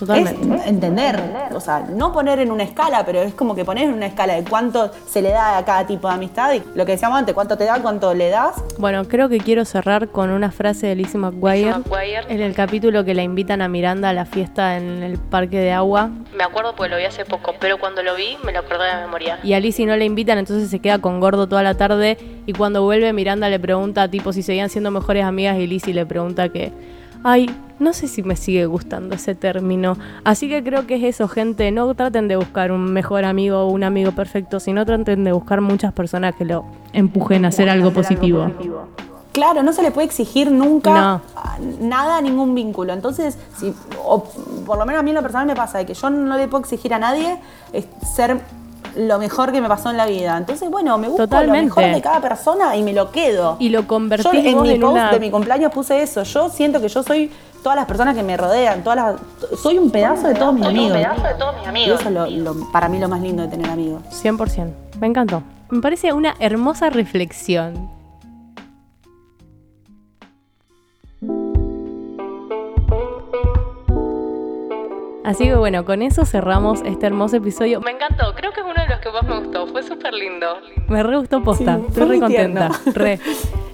Totalmente. 0.00 0.56
Es 0.56 0.66
entender, 0.66 1.20
o 1.54 1.60
sea, 1.60 1.80
no 1.80 2.10
poner 2.10 2.38
en 2.38 2.50
una 2.50 2.62
escala, 2.62 3.04
pero 3.04 3.20
es 3.20 3.34
como 3.34 3.54
que 3.54 3.66
poner 3.66 3.84
en 3.84 3.92
una 3.92 4.06
escala 4.06 4.32
de 4.32 4.44
cuánto 4.44 4.90
se 5.06 5.20
le 5.20 5.28
da 5.28 5.58
a 5.58 5.64
cada 5.66 5.86
tipo 5.86 6.08
de 6.08 6.14
amistad 6.14 6.54
y 6.54 6.62
lo 6.74 6.86
que 6.86 6.92
decíamos 6.92 7.18
antes, 7.18 7.34
cuánto 7.34 7.58
te 7.58 7.64
da, 7.64 7.82
cuánto 7.82 8.14
le 8.14 8.30
das. 8.30 8.56
Bueno, 8.78 9.04
creo 9.06 9.28
que 9.28 9.36
quiero 9.38 9.66
cerrar 9.66 10.08
con 10.08 10.30
una 10.30 10.50
frase 10.50 10.86
de 10.86 10.94
Lizzie 10.94 11.20
McGuire. 11.20 11.66
Lizzie 11.66 11.82
McGuire. 11.84 12.24
En 12.28 12.40
el 12.40 12.54
capítulo 12.54 13.04
que 13.04 13.12
la 13.12 13.22
invitan 13.22 13.60
a 13.60 13.68
Miranda 13.68 14.08
a 14.08 14.14
la 14.14 14.24
fiesta 14.24 14.78
en 14.78 15.02
el 15.02 15.18
parque 15.18 15.58
de 15.58 15.72
agua. 15.72 16.08
Me 16.34 16.44
acuerdo 16.44 16.74
porque 16.74 16.90
lo 16.90 16.96
vi 16.96 17.04
hace 17.04 17.26
poco, 17.26 17.52
pero 17.60 17.78
cuando 17.78 18.02
lo 18.02 18.14
vi 18.14 18.38
me 18.42 18.52
lo 18.52 18.60
acordé 18.60 18.86
de 18.86 19.02
memoria. 19.02 19.38
Y 19.42 19.52
a 19.52 19.60
Lizzie 19.60 19.84
no 19.84 19.96
le 19.98 20.06
invitan, 20.06 20.38
entonces 20.38 20.70
se 20.70 20.78
queda 20.78 20.98
con 20.98 21.20
Gordo 21.20 21.46
toda 21.46 21.62
la 21.62 21.74
tarde. 21.74 22.16
Y 22.46 22.54
cuando 22.54 22.82
vuelve, 22.82 23.12
Miranda 23.12 23.50
le 23.50 23.60
pregunta, 23.60 24.08
tipo, 24.08 24.32
si 24.32 24.42
seguían 24.42 24.70
siendo 24.70 24.90
mejores 24.90 25.26
amigas. 25.26 25.58
Y 25.58 25.66
Lizzie 25.66 25.92
le 25.92 26.06
pregunta 26.06 26.48
que, 26.48 26.72
ay, 27.24 27.50
no 27.78 27.92
sé 27.92 28.08
si 28.08 28.22
me 28.22 28.36
sigue 28.36 28.66
gustando 28.66 29.14
ese 29.14 29.34
término. 29.34 29.96
Así 30.24 30.48
que 30.48 30.62
creo 30.62 30.86
que 30.86 30.96
es 30.96 31.02
eso, 31.14 31.28
gente. 31.28 31.70
No 31.70 31.94
traten 31.94 32.28
de 32.28 32.36
buscar 32.36 32.72
un 32.72 32.92
mejor 32.92 33.24
amigo 33.24 33.58
o 33.60 33.68
un 33.68 33.84
amigo 33.84 34.12
perfecto, 34.12 34.60
sino 34.60 34.84
traten 34.84 35.24
de 35.24 35.32
buscar 35.32 35.60
muchas 35.60 35.92
personas 35.92 36.34
que 36.34 36.44
lo 36.44 36.64
Empujen 36.92 37.44
a 37.44 37.48
hacer 37.48 37.70
algo 37.70 37.92
positivo. 37.92 38.50
Claro, 39.32 39.62
no 39.62 39.72
se 39.72 39.82
le 39.82 39.92
puede 39.92 40.06
exigir 40.08 40.50
nunca 40.50 40.92
No. 40.92 41.20
nada 41.80 42.20
ningún 42.20 42.54
vínculo. 42.54 42.92
Entonces, 42.92 43.38
si, 43.56 43.72
o 44.04 44.24
por 44.66 44.76
lo 44.76 44.84
menos 44.84 45.00
a 45.00 45.02
mí 45.04 45.10
en 45.10 45.16
lo 45.16 45.22
personal 45.22 45.46
me 45.46 45.54
pasa 45.54 45.78
de 45.78 45.86
que 45.86 45.94
yo 45.94 46.10
no 46.10 46.36
le 46.36 46.48
puedo 46.48 46.62
exigir 46.64 46.92
a 46.92 46.98
nadie 46.98 47.38
es 47.72 47.86
ser 48.16 48.40
lo 48.96 49.18
mejor 49.18 49.52
que 49.52 49.60
me 49.60 49.68
pasó 49.68 49.90
en 49.90 49.96
la 49.96 50.06
vida. 50.06 50.36
Entonces, 50.36 50.70
bueno, 50.70 50.96
me 50.98 51.08
busco 51.08 51.24
Totalmente. 51.24 51.68
lo 51.70 51.76
mejor 51.76 51.94
de 51.94 52.02
cada 52.02 52.20
persona 52.20 52.76
y 52.76 52.82
me 52.82 52.92
lo 52.92 53.10
quedo. 53.10 53.56
Y 53.58 53.68
lo 53.70 53.82
Yo 53.82 53.86
convertís 53.86 54.32
en 54.44 54.60
mi 54.62 54.70
en 54.70 54.80
post 54.80 54.92
una... 54.92 55.10
de 55.10 55.20
mi 55.20 55.30
cumpleaños 55.30 55.72
puse 55.72 56.02
eso. 56.02 56.22
Yo 56.22 56.48
siento 56.48 56.80
que 56.80 56.88
yo 56.88 57.02
soy 57.02 57.30
todas 57.62 57.76
las 57.76 57.86
personas 57.86 58.14
que 58.16 58.22
me 58.22 58.36
rodean, 58.36 58.82
todas 58.82 58.96
las, 58.96 59.60
soy 59.60 59.76
un 59.78 59.90
pedazo 59.90 60.28
de 60.28 60.34
todos 60.34 60.54
mis 60.54 60.64
Soy 60.64 60.72
un 60.74 60.80
amigos. 60.80 60.98
pedazo 60.98 61.22
de 61.22 61.34
todos 61.34 61.54
mis 61.56 61.64
Y 61.64 61.68
amigos. 61.68 62.00
eso 62.00 62.08
es 62.08 62.14
lo- 62.14 62.26
lo- 62.54 62.72
para 62.72 62.88
mí 62.88 62.98
lo 62.98 63.08
más 63.08 63.20
lindo 63.20 63.42
de 63.42 63.48
tener 63.48 63.70
amigos. 63.70 64.02
100%. 64.22 64.72
Me 65.00 65.06
encantó. 65.06 65.42
Me 65.68 65.80
parece 65.80 66.12
una 66.12 66.34
hermosa 66.40 66.88
reflexión. 66.90 67.90
Así 75.24 75.44
que 75.44 75.54
bueno, 75.54 75.84
con 75.84 76.00
eso 76.02 76.24
cerramos 76.24 76.80
este 76.84 77.06
hermoso 77.06 77.36
episodio. 77.36 77.80
Me 77.80 77.90
encantó, 77.90 78.32
creo 78.34 78.52
que 78.52 78.60
es 78.60 78.66
uno 78.66 78.74
de 78.82 78.88
los 78.88 79.00
que 79.00 79.10
más 79.10 79.22
me 79.22 79.38
gustó, 79.38 79.66
fue 79.66 79.82
súper 79.82 80.14
lindo. 80.14 80.46
Me 80.88 81.02
re 81.02 81.16
gustó 81.18 81.42
posta, 81.42 81.76
Sí, 81.76 81.84
estoy 81.88 82.02
re 82.02 82.08
muy 82.08 82.20
contenta. 82.20 82.70
Re. 82.94 83.18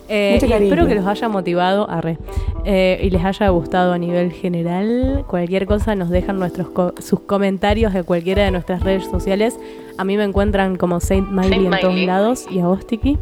Eh, 0.08 0.38
y 0.40 0.52
espero 0.52 0.86
que 0.86 0.94
los 0.94 1.04
haya 1.04 1.28
motivado 1.28 1.90
a 1.90 2.00
re. 2.00 2.16
Eh, 2.64 3.00
y 3.02 3.10
les 3.10 3.24
haya 3.24 3.48
gustado 3.48 3.92
a 3.92 3.98
nivel 3.98 4.30
general. 4.30 5.24
Cualquier 5.26 5.66
cosa 5.66 5.96
nos 5.96 6.10
dejan 6.10 6.38
nuestros 6.38 6.68
co- 6.68 6.94
sus 7.00 7.18
comentarios 7.18 7.92
de 7.92 8.04
cualquiera 8.04 8.44
de 8.44 8.52
nuestras 8.52 8.84
redes 8.84 9.04
sociales. 9.06 9.58
A 9.98 10.04
mí 10.04 10.16
me 10.16 10.22
encuentran 10.22 10.76
como 10.76 11.00
Saint 11.00 11.28
Miley 11.28 11.48
Saint 11.50 11.74
en 11.74 11.80
todos 11.80 11.96
lados. 12.02 12.46
Y 12.48 12.60
a 12.60 12.68
vos, 12.68 12.86
Tiki. 12.86 13.18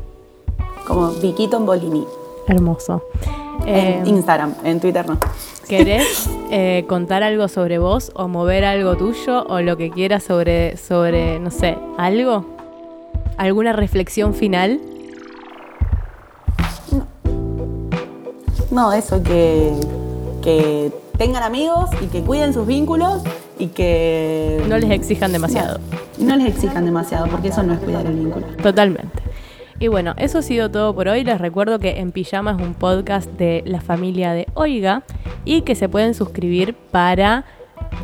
Como 0.87 1.09
Viquito 1.23 1.57
en 1.57 1.65
Bolini. 1.65 2.05
Hermoso. 2.49 3.03
Eh, 3.67 4.01
En 4.01 4.07
Instagram, 4.07 4.55
en 4.65 4.81
Twitter 4.81 5.09
no. 5.09 5.19
¿Querés 5.69 6.29
eh, 6.51 6.85
contar 6.89 7.23
algo 7.23 7.49
sobre 7.49 7.79
vos 7.79 8.13
o 8.15 8.29
mover 8.29 8.65
algo 8.65 8.97
tuyo 8.97 9.45
o 9.47 9.61
lo 9.61 9.77
que 9.77 9.91
quieras 9.91 10.25
sobre, 10.25 10.77
sobre 10.77 11.39
no 11.39 11.51
sé, 11.51 11.79
algo? 11.97 12.45
¿Alguna 13.37 13.73
reflexión 13.73 14.35
final? 14.35 14.81
No, 18.71 18.93
eso, 18.93 19.23
que, 19.23 19.73
que 20.43 20.93
tengan 21.17 21.43
amigos 21.43 21.91
y 22.01 22.07
que 22.07 22.23
cuiden 22.23 22.53
sus 22.53 22.67
vínculos 22.67 23.23
y 23.59 23.69
que... 23.69 24.65
No 24.69 24.79
les 24.79 24.91
exijan 24.91 25.33
demasiado. 25.33 25.79
No, 26.19 26.27
no 26.31 26.37
les 26.37 26.55
exijan 26.55 26.85
demasiado, 26.85 27.27
porque 27.29 27.49
eso 27.49 27.63
no 27.63 27.75
es 27.75 27.81
cuidar 27.81 28.07
el 28.07 28.15
vínculo. 28.15 28.47
Totalmente. 28.63 29.14
Y 29.79 29.89
bueno, 29.89 30.15
eso 30.17 30.39
ha 30.39 30.43
sido 30.43 30.71
todo 30.71 30.95
por 30.95 31.09
hoy. 31.09 31.25
Les 31.25 31.41
recuerdo 31.41 31.79
que 31.79 32.01
En 32.01 32.13
Pijama 32.13 32.53
es 32.53 32.63
un 32.67 32.75
podcast 32.75 33.31
de 33.33 33.63
la 33.67 33.81
familia 33.81 34.33
de 34.33 34.47
Oiga 34.55 35.03
y 35.45 35.63
que 35.63 35.75
se 35.75 35.89
pueden 35.89 36.15
suscribir 36.15 36.75
para 36.75 37.45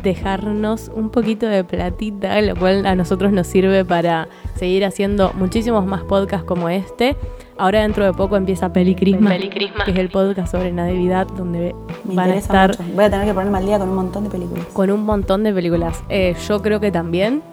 dejarnos 0.03 0.91
un 0.93 1.09
poquito 1.09 1.45
de 1.47 1.63
platita, 1.63 2.39
lo 2.41 2.55
cual 2.55 2.85
a 2.85 2.95
nosotros 2.95 3.31
nos 3.31 3.47
sirve 3.47 3.85
para 3.85 4.27
seguir 4.55 4.85
haciendo 4.85 5.31
muchísimos 5.33 5.85
más 5.85 6.03
podcasts 6.03 6.45
como 6.45 6.69
este. 6.69 7.15
Ahora 7.57 7.81
dentro 7.81 8.05
de 8.05 8.13
poco 8.13 8.35
empieza 8.37 8.73
Peli 8.73 8.95
Crisma, 8.95 9.29
Peli 9.29 9.49
Crisma. 9.49 9.85
que 9.85 9.91
es 9.91 9.97
el 9.97 10.09
podcast 10.09 10.51
sobre 10.51 10.71
Navidad 10.71 11.27
donde 11.37 11.75
Me 12.05 12.15
van 12.15 12.31
a 12.31 12.35
estar 12.35 12.71
mucho. 12.77 12.91
Voy 12.95 13.05
a 13.05 13.09
tener 13.09 13.27
que 13.27 13.33
ponerme 13.33 13.57
al 13.59 13.65
día 13.65 13.77
con 13.79 13.89
un 13.89 13.95
montón 13.95 14.23
de 14.23 14.29
películas. 14.29 14.65
con 14.73 14.89
un 14.89 15.03
montón 15.05 15.43
de 15.43 15.53
películas. 15.53 16.03
Eh, 16.09 16.35
yo 16.47 16.61
creo 16.61 16.79
que 16.79 16.91
también 16.91 17.43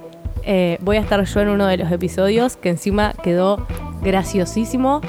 eh, 0.45 0.78
voy 0.80 0.97
a 0.97 1.01
estar 1.01 1.22
yo 1.24 1.41
en 1.41 1.49
uno 1.49 1.66
de 1.66 1.76
los 1.76 1.91
episodios 1.93 2.57
que 2.57 2.68
encima 2.70 3.12
quedó 3.22 3.66
graciosísimo. 4.03 5.01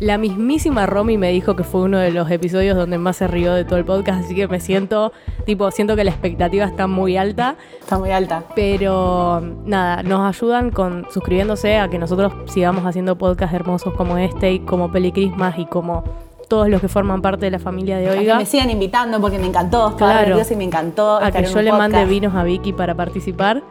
La 0.00 0.18
mismísima 0.18 0.86
Romy 0.86 1.16
me 1.18 1.30
dijo 1.30 1.54
que 1.54 1.62
fue 1.62 1.82
uno 1.82 1.98
de 1.98 2.10
los 2.10 2.28
episodios 2.30 2.76
donde 2.76 2.98
más 2.98 3.16
se 3.16 3.28
rió 3.28 3.54
de 3.54 3.64
todo 3.64 3.78
el 3.78 3.84
podcast, 3.84 4.24
así 4.24 4.34
que 4.34 4.48
me 4.48 4.58
siento, 4.58 5.12
tipo, 5.46 5.70
siento 5.70 5.94
que 5.94 6.02
la 6.02 6.10
expectativa 6.10 6.64
está 6.64 6.88
muy 6.88 7.16
alta, 7.16 7.54
Está 7.80 7.96
muy 7.98 8.10
alta. 8.10 8.42
pero 8.56 9.40
nada, 9.64 10.02
nos 10.02 10.20
ayudan 10.36 10.70
con 10.70 11.06
suscribiéndose 11.10 11.78
a 11.78 11.88
que 11.88 11.98
nosotros 12.00 12.32
sigamos 12.46 12.84
haciendo 12.84 13.16
podcasts 13.16 13.54
hermosos 13.54 13.94
como 13.94 14.18
este 14.18 14.52
y 14.52 14.58
como 14.60 14.90
Peli 14.90 15.12
Christmas 15.12 15.54
y 15.58 15.66
como 15.66 16.02
todos 16.48 16.68
los 16.68 16.80
que 16.80 16.88
forman 16.88 17.22
parte 17.22 17.46
de 17.46 17.52
la 17.52 17.58
familia 17.60 17.96
de 17.96 18.08
A 18.08 18.12
que 18.14 18.18
Oiga. 18.18 18.36
me 18.38 18.46
sigan 18.46 18.70
invitando 18.70 19.20
porque 19.20 19.38
me 19.38 19.46
encantó. 19.46 19.90
Estaba 19.90 20.24
Claro. 20.24 20.38
y 20.50 20.56
me 20.56 20.64
encantó. 20.64 21.16
a 21.16 21.30
que 21.30 21.44
yo 21.44 21.62
le 21.62 21.70
mande 21.72 22.04
vinos 22.04 22.34
a 22.34 22.42
Vicky 22.42 22.72
para 22.72 22.94
participar. 22.96 23.62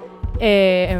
Eh, 0.45 0.99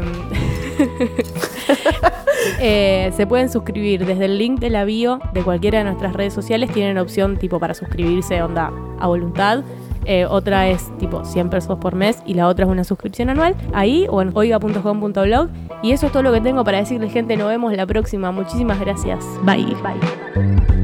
eh, 2.60 3.12
se 3.14 3.26
pueden 3.26 3.50
suscribir 3.50 4.06
desde 4.06 4.24
el 4.24 4.38
link 4.38 4.58
de 4.58 4.70
la 4.70 4.86
bio 4.86 5.20
de 5.34 5.42
cualquiera 5.42 5.78
de 5.78 5.84
nuestras 5.84 6.14
redes 6.14 6.32
sociales. 6.32 6.72
Tienen 6.72 6.96
opción 6.96 7.36
tipo 7.36 7.60
para 7.60 7.74
suscribirse 7.74 8.42
onda 8.42 8.72
a 8.98 9.06
voluntad. 9.06 9.62
Eh, 10.06 10.26
otra 10.26 10.68
es 10.68 10.96
tipo 10.98 11.24
100 11.24 11.50
pesos 11.50 11.78
por 11.78 11.94
mes 11.94 12.22
y 12.26 12.34
la 12.34 12.48
otra 12.48 12.64
es 12.64 12.70
una 12.70 12.84
suscripción 12.84 13.28
anual. 13.28 13.54
Ahí 13.74 14.06
o 14.08 14.22
en 14.22 14.30
oiga.com.blog. 14.34 15.48
Y 15.82 15.92
eso 15.92 16.06
es 16.06 16.12
todo 16.12 16.22
lo 16.22 16.32
que 16.32 16.40
tengo 16.40 16.64
para 16.64 16.78
decirles, 16.78 17.12
gente. 17.12 17.36
Nos 17.36 17.48
vemos 17.48 17.74
la 17.74 17.86
próxima. 17.86 18.32
Muchísimas 18.32 18.80
gracias. 18.80 19.22
Bye. 19.44 19.76
Bye. 19.82 20.83